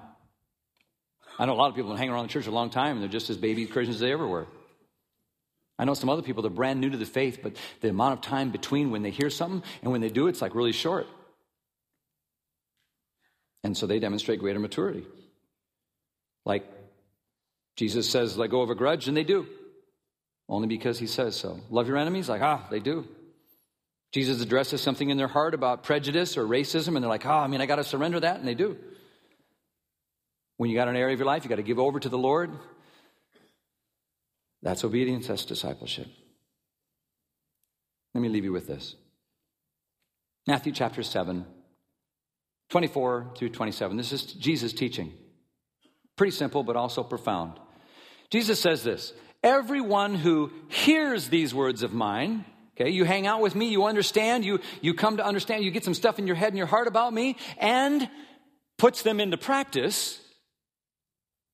I 1.38 1.44
know 1.44 1.52
a 1.52 1.60
lot 1.60 1.68
of 1.68 1.74
people 1.74 1.90
that 1.90 1.98
hang 1.98 2.08
around 2.08 2.22
the 2.22 2.32
church 2.32 2.46
a 2.46 2.50
long 2.50 2.70
time 2.70 2.92
and 2.92 3.02
they're 3.02 3.10
just 3.10 3.28
as 3.28 3.36
baby 3.36 3.66
Christians 3.66 3.96
as 3.96 4.00
they 4.00 4.12
ever 4.12 4.26
were. 4.26 4.46
I 5.78 5.84
know 5.84 5.92
some 5.92 6.08
other 6.08 6.22
people 6.22 6.42
that 6.44 6.52
are 6.52 6.54
brand 6.54 6.80
new 6.80 6.88
to 6.88 6.96
the 6.96 7.04
faith, 7.04 7.40
but 7.42 7.54
the 7.82 7.90
amount 7.90 8.14
of 8.14 8.20
time 8.22 8.50
between 8.50 8.90
when 8.90 9.02
they 9.02 9.10
hear 9.10 9.28
something 9.28 9.62
and 9.82 9.92
when 9.92 10.00
they 10.00 10.08
do 10.08 10.26
it's 10.28 10.40
like 10.40 10.54
really 10.54 10.72
short. 10.72 11.06
And 13.62 13.76
so 13.76 13.86
they 13.86 13.98
demonstrate 13.98 14.40
greater 14.40 14.58
maturity. 14.58 15.04
Like 16.46 16.64
Jesus 17.76 18.08
says, 18.08 18.38
let 18.38 18.48
go 18.48 18.62
of 18.62 18.70
a 18.70 18.74
grudge, 18.74 19.06
and 19.06 19.14
they 19.14 19.24
do. 19.24 19.46
Only 20.48 20.68
because 20.68 20.98
he 20.98 21.06
says 21.06 21.36
so. 21.36 21.60
Love 21.70 21.88
your 21.88 21.96
enemies? 21.96 22.28
Like, 22.28 22.42
ah, 22.42 22.66
they 22.70 22.80
do. 22.80 23.06
Jesus 24.12 24.40
addresses 24.40 24.80
something 24.80 25.10
in 25.10 25.16
their 25.16 25.28
heart 25.28 25.54
about 25.54 25.82
prejudice 25.82 26.36
or 26.36 26.44
racism, 26.46 26.94
and 26.94 27.02
they're 27.02 27.10
like, 27.10 27.26
oh, 27.26 27.30
I 27.30 27.48
mean, 27.48 27.60
I 27.60 27.66
got 27.66 27.76
to 27.76 27.84
surrender 27.84 28.20
that, 28.20 28.38
and 28.38 28.46
they 28.46 28.54
do. 28.54 28.76
When 30.56 30.70
you 30.70 30.76
got 30.76 30.88
an 30.88 30.96
area 30.96 31.12
of 31.12 31.18
your 31.18 31.26
life 31.26 31.44
you 31.44 31.50
got 31.50 31.56
to 31.56 31.62
give 31.62 31.78
over 31.78 32.00
to 32.00 32.08
the 32.08 32.16
Lord, 32.16 32.50
that's 34.62 34.84
obedience, 34.84 35.26
that's 35.26 35.44
discipleship. 35.44 36.06
Let 38.14 38.22
me 38.22 38.28
leave 38.28 38.44
you 38.44 38.52
with 38.52 38.66
this 38.66 38.94
Matthew 40.46 40.72
chapter 40.72 41.02
7, 41.02 41.44
24 42.70 43.32
through 43.36 43.50
27. 43.50 43.96
This 43.96 44.12
is 44.12 44.22
Jesus 44.22 44.72
teaching. 44.72 45.12
Pretty 46.16 46.30
simple, 46.30 46.62
but 46.62 46.76
also 46.76 47.02
profound. 47.02 47.60
Jesus 48.30 48.58
says 48.58 48.82
this 48.82 49.12
Everyone 49.46 50.16
who 50.16 50.50
hears 50.66 51.28
these 51.28 51.54
words 51.54 51.84
of 51.84 51.92
mine, 51.92 52.44
okay, 52.74 52.90
you 52.90 53.04
hang 53.04 53.28
out 53.28 53.40
with 53.40 53.54
me, 53.54 53.68
you 53.68 53.84
understand, 53.84 54.44
you, 54.44 54.58
you 54.80 54.92
come 54.92 55.18
to 55.18 55.24
understand, 55.24 55.62
you 55.62 55.70
get 55.70 55.84
some 55.84 55.94
stuff 55.94 56.18
in 56.18 56.26
your 56.26 56.34
head 56.34 56.48
and 56.48 56.58
your 56.58 56.66
heart 56.66 56.88
about 56.88 57.14
me, 57.14 57.36
and 57.58 58.10
puts 58.76 59.02
them 59.02 59.20
into 59.20 59.36
practice, 59.36 60.20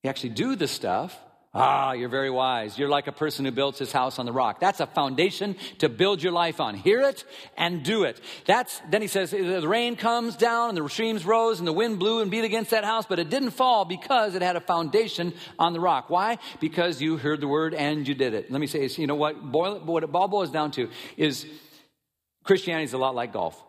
you 0.03 0.09
actually 0.09 0.31
do 0.31 0.57
the 0.57 0.67
stuff, 0.67 1.15
Ah, 1.55 1.93
you're 1.93 2.09
very 2.09 2.31
wise. 2.31 2.79
You're 2.79 2.89
like 2.89 3.09
a 3.09 3.13
person 3.13 3.45
who 3.45 3.51
builds 3.51 3.79
his 3.79 3.93
house 3.93 4.19
on 4.19 4.25
the 4.25 4.33
rock. 4.33 4.59
That's 4.59 4.81
a 4.81 4.87
foundation 4.87 5.57
to 5.79 5.91
build 5.91 6.23
your 6.23 6.33
life 6.33 6.61
on. 6.61 6.75
Hear 6.75 7.03
it 7.03 7.25
and 7.59 7.83
do 7.83 8.05
it. 8.05 8.19
That's, 8.47 8.81
then 8.91 9.03
he 9.03 9.09
says, 9.09 9.33
the 9.33 9.69
rain 9.69 9.97
comes 9.97 10.35
down 10.35 10.71
and 10.71 10.79
the 10.79 10.89
streams 10.89 11.27
rose 11.27 11.59
and 11.59 11.69
the 11.69 11.73
wind 11.73 11.99
blew 11.99 12.23
and 12.23 12.31
beat 12.31 12.45
against 12.45 12.71
that 12.71 12.85
house, 12.85 13.05
but 13.07 13.19
it 13.19 13.29
didn't 13.29 13.51
fall 13.51 13.85
because 13.85 14.35
it 14.35 14.41
had 14.41 14.57
a 14.57 14.61
foundation 14.61 15.35
on 15.59 15.75
the 15.75 15.81
rock. 15.81 16.09
Why? 16.09 16.39
Because 16.59 17.03
you 17.03 17.19
heard 17.19 17.43
the 17.43 17.49
word 17.49 17.75
and 17.75 18.09
you 18.09 18.15
did 18.15 18.33
it. 18.33 18.51
Let 18.51 18.59
me 18.59 18.67
say, 18.67 18.87
you 18.87 19.07
know 19.07 19.17
what, 19.17 19.43
boil, 19.43 19.81
what 19.81 20.05
it 20.05 20.11
all 20.15 20.29
boils 20.29 20.51
down 20.51 20.71
to 20.73 20.89
is 21.19 21.45
Christianity 22.45 22.85
is 22.85 22.95
a 22.95 22.99
lot 22.99 23.15
like 23.15 23.35
golf. 23.35 23.63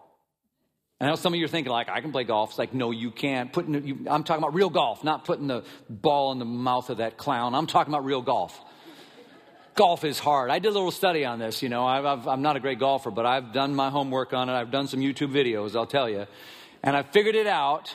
I 1.03 1.07
know 1.07 1.15
some 1.15 1.33
of 1.33 1.39
you 1.39 1.43
are 1.43 1.49
thinking, 1.49 1.69
like, 1.69 1.89
I 1.89 1.99
can 1.99 2.13
play 2.13 2.23
golf. 2.23 2.51
It's 2.51 2.59
like, 2.59 2.73
no, 2.73 2.91
you 2.91 3.11
can't. 3.11 3.51
Putting, 3.51 3.85
you, 3.85 4.05
I'm 4.09 4.23
talking 4.23 4.41
about 4.41 4.53
real 4.53 4.69
golf, 4.69 5.03
not 5.03 5.25
putting 5.25 5.47
the 5.47 5.65
ball 5.89 6.31
in 6.31 6.39
the 6.39 6.45
mouth 6.45 6.89
of 6.89 6.99
that 6.99 7.17
clown. 7.17 7.55
I'm 7.55 7.67
talking 7.67 7.93
about 7.93 8.05
real 8.05 8.21
golf. 8.21 8.57
golf 9.75 10.05
is 10.05 10.17
hard. 10.17 10.49
I 10.49 10.59
did 10.59 10.69
a 10.69 10.71
little 10.71 10.91
study 10.91 11.25
on 11.25 11.39
this. 11.39 11.61
You 11.61 11.67
know, 11.67 11.85
i 11.85 12.33
am 12.33 12.41
not 12.41 12.55
a 12.55 12.61
great 12.61 12.79
golfer, 12.79 13.11
but 13.11 13.25
I've 13.25 13.51
done 13.51 13.75
my 13.75 13.89
homework 13.89 14.31
on 14.31 14.47
it. 14.47 14.53
I've 14.53 14.71
done 14.71 14.87
some 14.87 15.01
YouTube 15.01 15.33
videos, 15.33 15.75
I'll 15.75 15.85
tell 15.85 16.09
you. 16.09 16.25
And 16.81 16.95
I 16.95 17.03
figured 17.03 17.35
it 17.35 17.47
out. 17.47 17.93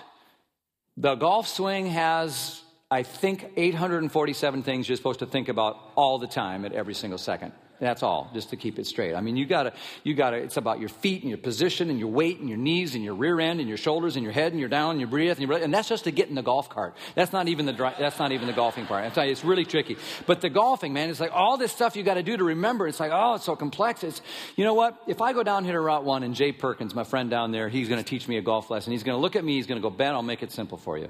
The 0.98 1.14
golf 1.14 1.48
swing 1.48 1.86
has, 1.86 2.60
I 2.90 3.04
think, 3.04 3.52
847 3.56 4.64
things 4.64 4.86
you're 4.86 4.96
supposed 4.96 5.20
to 5.20 5.26
think 5.26 5.48
about 5.48 5.78
all 5.94 6.18
the 6.18 6.26
time 6.26 6.66
at 6.66 6.72
every 6.72 6.94
single 6.94 7.18
second. 7.18 7.52
That's 7.80 8.02
all, 8.02 8.28
just 8.34 8.50
to 8.50 8.56
keep 8.56 8.80
it 8.80 8.86
straight. 8.86 9.14
I 9.14 9.20
mean, 9.20 9.36
you 9.36 9.46
gotta, 9.46 9.72
you 10.02 10.14
gotta, 10.14 10.36
it's 10.36 10.56
about 10.56 10.80
your 10.80 10.88
feet 10.88 11.22
and 11.22 11.28
your 11.28 11.38
position 11.38 11.90
and 11.90 11.98
your 11.98 12.08
weight 12.08 12.40
and 12.40 12.48
your 12.48 12.58
knees 12.58 12.96
and 12.96 13.04
your 13.04 13.14
rear 13.14 13.38
end 13.38 13.60
and 13.60 13.68
your 13.68 13.78
shoulders 13.78 14.16
and 14.16 14.24
your 14.24 14.32
head 14.32 14.50
and 14.50 14.58
your 14.58 14.68
down 14.68 14.92
and 14.92 15.00
your 15.00 15.08
breath 15.08 15.38
and 15.38 15.48
your. 15.48 15.58
And 15.58 15.72
that's 15.72 15.88
just 15.88 16.04
to 16.04 16.10
get 16.10 16.28
in 16.28 16.34
the 16.34 16.42
golf 16.42 16.68
cart. 16.68 16.96
That's 17.14 17.32
not 17.32 17.46
even 17.46 17.66
the, 17.66 17.72
that's 17.72 18.18
not 18.18 18.32
even 18.32 18.48
the 18.48 18.52
golfing 18.52 18.86
part. 18.86 19.04
I'm 19.04 19.28
it's 19.28 19.44
really 19.44 19.64
tricky. 19.64 19.96
But 20.26 20.40
the 20.40 20.50
golfing, 20.50 20.92
man, 20.92 21.08
it's 21.08 21.20
like 21.20 21.30
all 21.32 21.56
this 21.56 21.70
stuff 21.70 21.94
you 21.94 22.02
gotta 22.02 22.24
do 22.24 22.36
to 22.36 22.44
remember. 22.44 22.88
It's 22.88 22.98
like, 22.98 23.12
oh, 23.14 23.34
it's 23.34 23.44
so 23.44 23.54
complex. 23.54 24.02
It's, 24.02 24.22
you 24.56 24.64
know 24.64 24.74
what? 24.74 25.00
If 25.06 25.20
I 25.20 25.32
go 25.32 25.44
down 25.44 25.64
here 25.64 25.74
to 25.74 25.80
Route 25.80 26.04
1 26.04 26.24
and 26.24 26.34
Jay 26.34 26.50
Perkins, 26.50 26.96
my 26.96 27.04
friend 27.04 27.30
down 27.30 27.52
there, 27.52 27.68
he's 27.68 27.88
gonna 27.88 28.02
teach 28.02 28.26
me 28.26 28.38
a 28.38 28.42
golf 28.42 28.70
lesson. 28.70 28.90
He's 28.92 29.04
gonna 29.04 29.18
look 29.18 29.36
at 29.36 29.44
me, 29.44 29.54
he's 29.54 29.68
gonna 29.68 29.80
go, 29.80 29.90
Ben, 29.90 30.14
I'll 30.14 30.22
make 30.22 30.42
it 30.42 30.50
simple 30.50 30.78
for 30.78 30.98
you. 30.98 31.08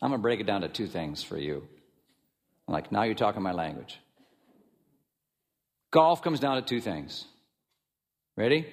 I'm 0.00 0.10
gonna 0.10 0.22
break 0.22 0.38
it 0.38 0.46
down 0.46 0.60
to 0.60 0.68
two 0.68 0.86
things 0.86 1.24
for 1.24 1.36
you. 1.36 1.66
I'm 2.68 2.74
like, 2.74 2.92
now 2.92 3.02
you're 3.02 3.16
talking 3.16 3.42
my 3.42 3.52
language. 3.52 3.98
Golf 5.90 6.22
comes 6.22 6.40
down 6.40 6.56
to 6.56 6.62
two 6.62 6.80
things. 6.80 7.24
Ready? 8.36 8.66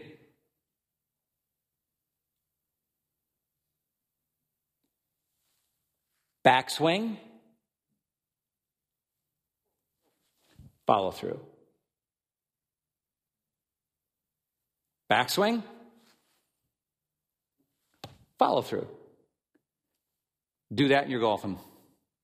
Backswing, 6.45 7.17
follow 10.85 11.11
through. 11.11 11.41
Backswing, 15.11 15.61
follow 18.39 18.61
through. 18.61 18.87
Do 20.73 20.87
that 20.89 21.03
and 21.03 21.11
you're 21.11 21.19
golfing. 21.19 21.59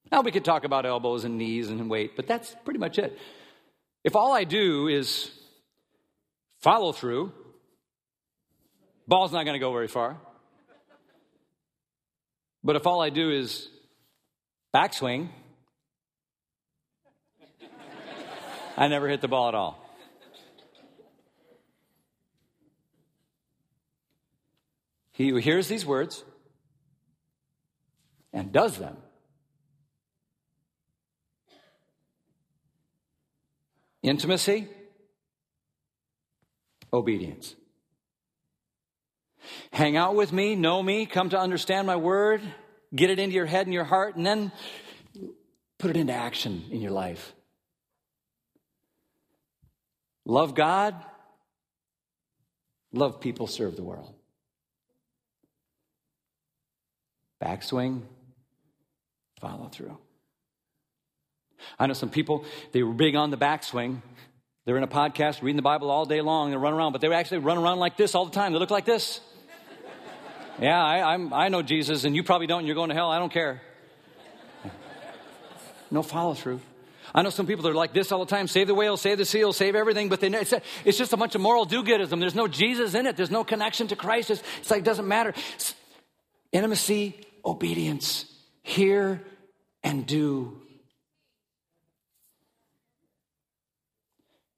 Now 0.09 0.21
we 0.21 0.31
could 0.31 0.45
talk 0.45 0.63
about 0.63 0.85
elbows 0.85 1.25
and 1.25 1.37
knees 1.37 1.69
and 1.69 1.89
weight, 1.89 2.15
but 2.15 2.25
that's 2.25 2.55
pretty 2.63 2.79
much 2.79 2.99
it. 2.99 3.17
If 4.03 4.15
all 4.15 4.33
I 4.33 4.43
do 4.43 4.87
is 4.87 5.31
follow 6.59 6.91
through, 6.91 7.31
ball's 9.07 9.31
not 9.31 9.45
going 9.45 9.55
to 9.55 9.59
go 9.59 9.71
very 9.71 9.87
far. 9.87 10.17
But 12.63 12.75
if 12.75 12.85
all 12.85 13.01
I 13.01 13.09
do 13.09 13.29
is 13.29 13.69
backswing, 14.73 15.29
I 18.75 18.87
never 18.87 19.07
hit 19.07 19.21
the 19.21 19.27
ball 19.27 19.47
at 19.47 19.55
all. 19.55 19.79
He 25.11 25.29
who 25.29 25.35
hears 25.35 25.67
these 25.67 25.85
words 25.85 26.23
and 28.33 28.51
does 28.51 28.77
them 28.77 28.97
Intimacy, 34.03 34.67
obedience. 36.91 37.55
Hang 39.71 39.95
out 39.95 40.15
with 40.15 40.33
me, 40.33 40.55
know 40.55 40.83
me, 40.83 41.05
come 41.05 41.29
to 41.29 41.39
understand 41.39 41.87
my 41.87 41.95
word, 41.95 42.41
get 42.93 43.09
it 43.09 43.17
into 43.17 43.35
your 43.35 43.45
head 43.45 43.65
and 43.65 43.73
your 43.73 43.85
heart, 43.85 44.15
and 44.17 44.25
then 44.25 44.51
put 45.79 45.89
it 45.89 45.97
into 45.97 46.13
action 46.13 46.65
in 46.69 46.81
your 46.81 46.91
life. 46.91 47.33
Love 50.25 50.53
God, 50.53 50.95
love 52.91 53.21
people, 53.21 53.47
serve 53.47 53.75
the 53.75 53.83
world. 53.83 54.13
Backswing, 57.41 58.01
follow 59.39 59.67
through. 59.67 59.97
I 61.79 61.87
know 61.87 61.93
some 61.93 62.09
people, 62.09 62.45
they 62.71 62.83
were 62.83 62.93
big 62.93 63.15
on 63.15 63.31
the 63.31 63.37
backswing. 63.37 64.01
They're 64.65 64.77
in 64.77 64.83
a 64.83 64.87
podcast, 64.87 65.41
reading 65.41 65.57
the 65.57 65.61
Bible 65.61 65.91
all 65.91 66.05
day 66.05 66.21
long, 66.21 66.51
they 66.51 66.57
run 66.57 66.73
around, 66.73 66.93
but 66.93 67.01
they 67.01 67.11
actually 67.11 67.39
run 67.39 67.57
around 67.57 67.79
like 67.79 67.97
this 67.97 68.15
all 68.15 68.25
the 68.25 68.31
time. 68.31 68.53
They 68.53 68.59
look 68.59 68.71
like 68.71 68.85
this. 68.85 69.19
Yeah, 70.61 70.81
I, 70.81 71.13
I'm, 71.13 71.33
I 71.33 71.49
know 71.49 71.61
Jesus, 71.61 72.03
and 72.03 72.15
you 72.15 72.23
probably 72.23 72.47
don't, 72.47 72.59
and 72.59 72.67
you're 72.67 72.75
going 72.75 72.89
to 72.89 72.95
hell. 72.95 73.09
I 73.09 73.19
don't 73.19 73.31
care. 73.31 73.61
No 75.91 76.01
follow 76.01 76.33
through. 76.33 76.61
I 77.13 77.21
know 77.21 77.29
some 77.29 77.45
people 77.45 77.63
that 77.63 77.69
are 77.69 77.75
like 77.75 77.93
this 77.93 78.11
all 78.11 78.19
the 78.19 78.29
time 78.29 78.47
save 78.47 78.67
the 78.67 78.73
whale, 78.73 78.97
save 78.97 79.19
the 79.19 79.25
seal, 79.25 79.53
save 79.53 79.75
everything, 79.75 80.09
but 80.09 80.19
they, 80.19 80.29
it's, 80.29 80.53
it's 80.83 80.97
just 80.97 81.13
a 81.13 81.17
bunch 81.17 81.35
of 81.35 81.41
moral 81.41 81.65
do 81.65 81.83
goodism. 81.83 82.19
There's 82.19 82.33
no 82.33 82.47
Jesus 82.47 82.95
in 82.95 83.05
it, 83.05 83.15
there's 83.15 83.29
no 83.29 83.43
connection 83.43 83.87
to 83.89 83.95
Christ. 83.95 84.31
It's, 84.31 84.41
it's 84.59 84.71
like, 84.71 84.79
it 84.79 84.85
doesn't 84.85 85.07
matter. 85.07 85.33
It's 85.53 85.75
intimacy, 86.51 87.15
obedience, 87.45 88.25
hear 88.63 89.21
and 89.83 90.07
do 90.07 90.62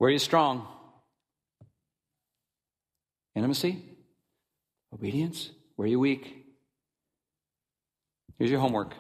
Where 0.05 0.09
are 0.09 0.13
you 0.13 0.19
strong? 0.19 0.67
Intimacy? 3.33 3.81
Obedience? 4.93 5.49
Where 5.77 5.87
are 5.87 5.89
you 5.89 5.99
weak? 5.99 6.45
Here's 8.37 8.51
your 8.51 8.59
homework. 8.59 8.93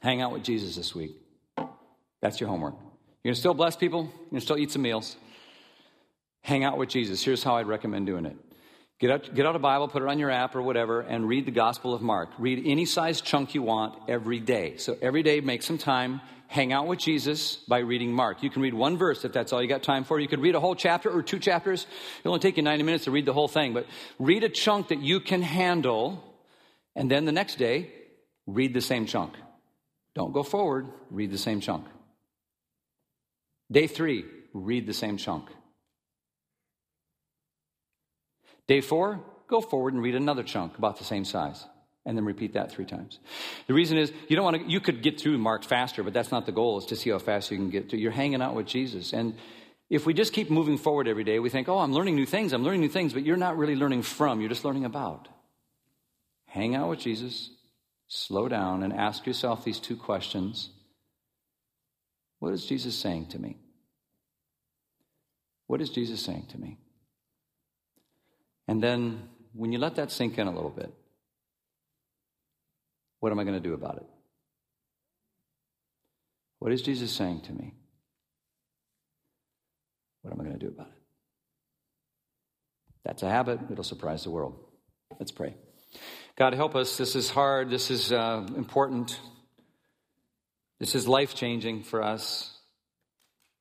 Hang 0.00 0.22
out 0.22 0.30
with 0.30 0.44
Jesus 0.44 0.76
this 0.76 0.94
week. 0.94 1.16
That's 2.22 2.38
your 2.38 2.48
homework. 2.48 2.74
You're 2.74 3.30
going 3.30 3.34
to 3.34 3.40
still 3.40 3.52
bless 3.52 3.74
people, 3.74 4.02
you're 4.02 4.30
going 4.30 4.38
to 4.38 4.40
still 4.42 4.58
eat 4.58 4.70
some 4.70 4.82
meals. 4.82 5.16
Hang 6.42 6.62
out 6.62 6.78
with 6.78 6.88
Jesus. 6.88 7.24
Here's 7.24 7.42
how 7.42 7.56
I'd 7.56 7.66
recommend 7.66 8.06
doing 8.06 8.26
it. 8.26 8.36
Get 9.00 9.10
out, 9.10 9.34
get 9.34 9.44
out 9.44 9.56
a 9.56 9.58
Bible, 9.58 9.88
put 9.88 10.02
it 10.02 10.08
on 10.08 10.20
your 10.20 10.30
app 10.30 10.54
or 10.54 10.62
whatever, 10.62 11.00
and 11.00 11.26
read 11.26 11.46
the 11.46 11.50
Gospel 11.50 11.94
of 11.94 12.00
Mark. 12.00 12.28
Read 12.38 12.62
any 12.64 12.84
size 12.84 13.20
chunk 13.20 13.56
you 13.56 13.62
want 13.62 13.98
every 14.08 14.38
day. 14.38 14.76
So 14.76 14.96
every 15.02 15.24
day, 15.24 15.40
make 15.40 15.62
some 15.64 15.78
time, 15.78 16.20
hang 16.50 16.72
out 16.72 16.88
with 16.88 16.98
Jesus 16.98 17.54
by 17.68 17.78
reading 17.78 18.12
Mark. 18.12 18.42
You 18.42 18.50
can 18.50 18.60
read 18.60 18.74
one 18.74 18.98
verse 18.98 19.24
if 19.24 19.32
that's 19.32 19.52
all 19.52 19.62
you 19.62 19.68
got 19.68 19.84
time 19.84 20.02
for. 20.02 20.18
You 20.18 20.26
could 20.26 20.40
read 20.40 20.56
a 20.56 20.60
whole 20.60 20.74
chapter 20.74 21.08
or 21.08 21.22
two 21.22 21.38
chapters. 21.38 21.86
It'll 22.18 22.32
only 22.32 22.40
take 22.40 22.56
you 22.56 22.64
90 22.64 22.82
minutes 22.82 23.04
to 23.04 23.12
read 23.12 23.24
the 23.24 23.32
whole 23.32 23.46
thing, 23.46 23.72
but 23.72 23.86
read 24.18 24.42
a 24.42 24.48
chunk 24.48 24.88
that 24.88 25.00
you 25.00 25.20
can 25.20 25.42
handle, 25.42 26.24
and 26.96 27.08
then 27.08 27.24
the 27.24 27.30
next 27.30 27.54
day, 27.54 27.92
read 28.48 28.74
the 28.74 28.80
same 28.80 29.06
chunk. 29.06 29.34
Don't 30.16 30.32
go 30.32 30.42
forward, 30.42 30.88
read 31.08 31.30
the 31.30 31.38
same 31.38 31.60
chunk. 31.60 31.86
Day 33.70 33.86
three, 33.86 34.24
read 34.52 34.88
the 34.88 34.92
same 34.92 35.18
chunk. 35.18 35.48
Day 38.66 38.80
four, 38.80 39.20
go 39.46 39.60
forward 39.60 39.94
and 39.94 40.02
read 40.02 40.16
another 40.16 40.42
chunk 40.42 40.76
about 40.76 40.98
the 40.98 41.04
same 41.04 41.24
size. 41.24 41.64
And 42.06 42.16
then 42.16 42.24
repeat 42.24 42.54
that 42.54 42.72
three 42.72 42.86
times. 42.86 43.18
The 43.66 43.74
reason 43.74 43.98
is 43.98 44.10
you 44.28 44.34
don't 44.34 44.44
want 44.44 44.62
to, 44.62 44.70
you 44.70 44.80
could 44.80 45.02
get 45.02 45.20
through 45.20 45.36
Mark 45.36 45.64
faster, 45.64 46.02
but 46.02 46.14
that's 46.14 46.30
not 46.30 46.46
the 46.46 46.52
goal, 46.52 46.78
is 46.78 46.86
to 46.86 46.96
see 46.96 47.10
how 47.10 47.18
fast 47.18 47.50
you 47.50 47.58
can 47.58 47.68
get 47.68 47.90
through. 47.90 47.98
You're 47.98 48.10
hanging 48.10 48.40
out 48.40 48.54
with 48.54 48.66
Jesus. 48.66 49.12
And 49.12 49.34
if 49.90 50.06
we 50.06 50.14
just 50.14 50.32
keep 50.32 50.50
moving 50.50 50.78
forward 50.78 51.08
every 51.08 51.24
day, 51.24 51.40
we 51.40 51.50
think, 51.50 51.68
oh, 51.68 51.78
I'm 51.78 51.92
learning 51.92 52.14
new 52.14 52.24
things, 52.24 52.52
I'm 52.52 52.62
learning 52.62 52.80
new 52.80 52.88
things, 52.88 53.12
but 53.12 53.24
you're 53.24 53.36
not 53.36 53.58
really 53.58 53.76
learning 53.76 54.02
from, 54.02 54.40
you're 54.40 54.48
just 54.48 54.64
learning 54.64 54.84
about. 54.84 55.28
Hang 56.46 56.74
out 56.74 56.88
with 56.88 57.00
Jesus, 57.00 57.50
slow 58.08 58.48
down, 58.48 58.82
and 58.82 58.92
ask 58.92 59.26
yourself 59.26 59.64
these 59.64 59.78
two 59.78 59.96
questions 59.96 60.70
What 62.38 62.54
is 62.54 62.64
Jesus 62.64 62.94
saying 62.94 63.26
to 63.28 63.38
me? 63.38 63.58
What 65.66 65.80
is 65.80 65.90
Jesus 65.90 66.20
saying 66.20 66.46
to 66.50 66.58
me? 66.58 66.78
And 68.66 68.82
then 68.82 69.28
when 69.52 69.72
you 69.72 69.78
let 69.78 69.96
that 69.96 70.12
sink 70.12 70.38
in 70.38 70.46
a 70.46 70.54
little 70.54 70.70
bit, 70.70 70.94
what 73.20 73.32
am 73.32 73.38
I 73.38 73.44
going 73.44 73.54
to 73.54 73.60
do 73.60 73.74
about 73.74 73.96
it? 73.96 74.06
What 76.58 76.72
is 76.72 76.82
Jesus 76.82 77.12
saying 77.12 77.42
to 77.42 77.52
me? 77.52 77.74
What 80.22 80.32
am 80.32 80.40
I 80.40 80.44
going 80.44 80.58
to 80.58 80.64
do 80.64 80.72
about 80.72 80.88
it? 80.88 81.02
That's 83.04 83.22
a 83.22 83.30
habit. 83.30 83.60
It'll 83.70 83.84
surprise 83.84 84.24
the 84.24 84.30
world. 84.30 84.58
Let's 85.18 85.32
pray. 85.32 85.54
God, 86.36 86.54
help 86.54 86.76
us. 86.76 86.96
This 86.96 87.16
is 87.16 87.30
hard. 87.30 87.70
This 87.70 87.90
is 87.90 88.12
uh, 88.12 88.46
important. 88.56 89.18
This 90.78 90.94
is 90.94 91.08
life 91.08 91.34
changing 91.34 91.82
for 91.82 92.02
us 92.02 92.54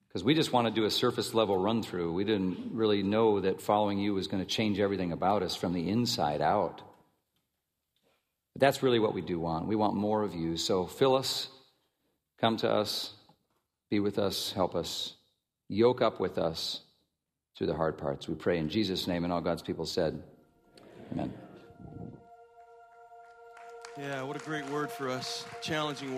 because 0.07 0.23
we 0.23 0.33
just 0.33 0.51
want 0.51 0.67
to 0.67 0.73
do 0.73 0.85
a 0.85 0.91
surface 0.91 1.33
level 1.33 1.57
run 1.57 1.83
through. 1.83 2.13
We 2.13 2.23
didn't 2.23 2.71
really 2.73 3.03
know 3.03 3.41
that 3.41 3.61
following 3.61 3.99
you 3.99 4.13
was 4.13 4.27
going 4.27 4.43
to 4.43 4.49
change 4.49 4.79
everything 4.79 5.11
about 5.11 5.43
us 5.43 5.55
from 5.55 5.73
the 5.73 5.87
inside 5.87 6.41
out. 6.41 6.81
But 8.53 8.61
that's 8.61 8.83
really 8.83 8.99
what 8.99 9.13
we 9.13 9.21
do 9.21 9.39
want. 9.39 9.67
We 9.67 9.75
want 9.75 9.95
more 9.95 10.23
of 10.23 10.33
you. 10.33 10.57
So 10.57 10.85
fill 10.85 11.15
us, 11.15 11.47
come 12.39 12.57
to 12.57 12.69
us, 12.69 13.13
be 13.89 13.99
with 13.99 14.19
us, 14.19 14.51
help 14.51 14.75
us, 14.75 15.15
yoke 15.67 16.01
up 16.01 16.19
with 16.19 16.37
us 16.37 16.81
through 17.57 17.67
the 17.67 17.75
hard 17.75 17.97
parts. 17.97 18.27
We 18.27 18.35
pray 18.35 18.57
in 18.57 18.69
Jesus' 18.69 19.07
name, 19.07 19.23
and 19.23 19.33
all 19.33 19.41
God's 19.41 19.61
people 19.61 19.85
said, 19.85 20.21
Amen. 21.11 21.33
Yeah, 23.97 24.21
what 24.23 24.37
a 24.41 24.45
great 24.45 24.65
word 24.69 24.89
for 24.89 25.09
us. 25.09 25.45
Challenging 25.61 26.09
word. 26.09 26.17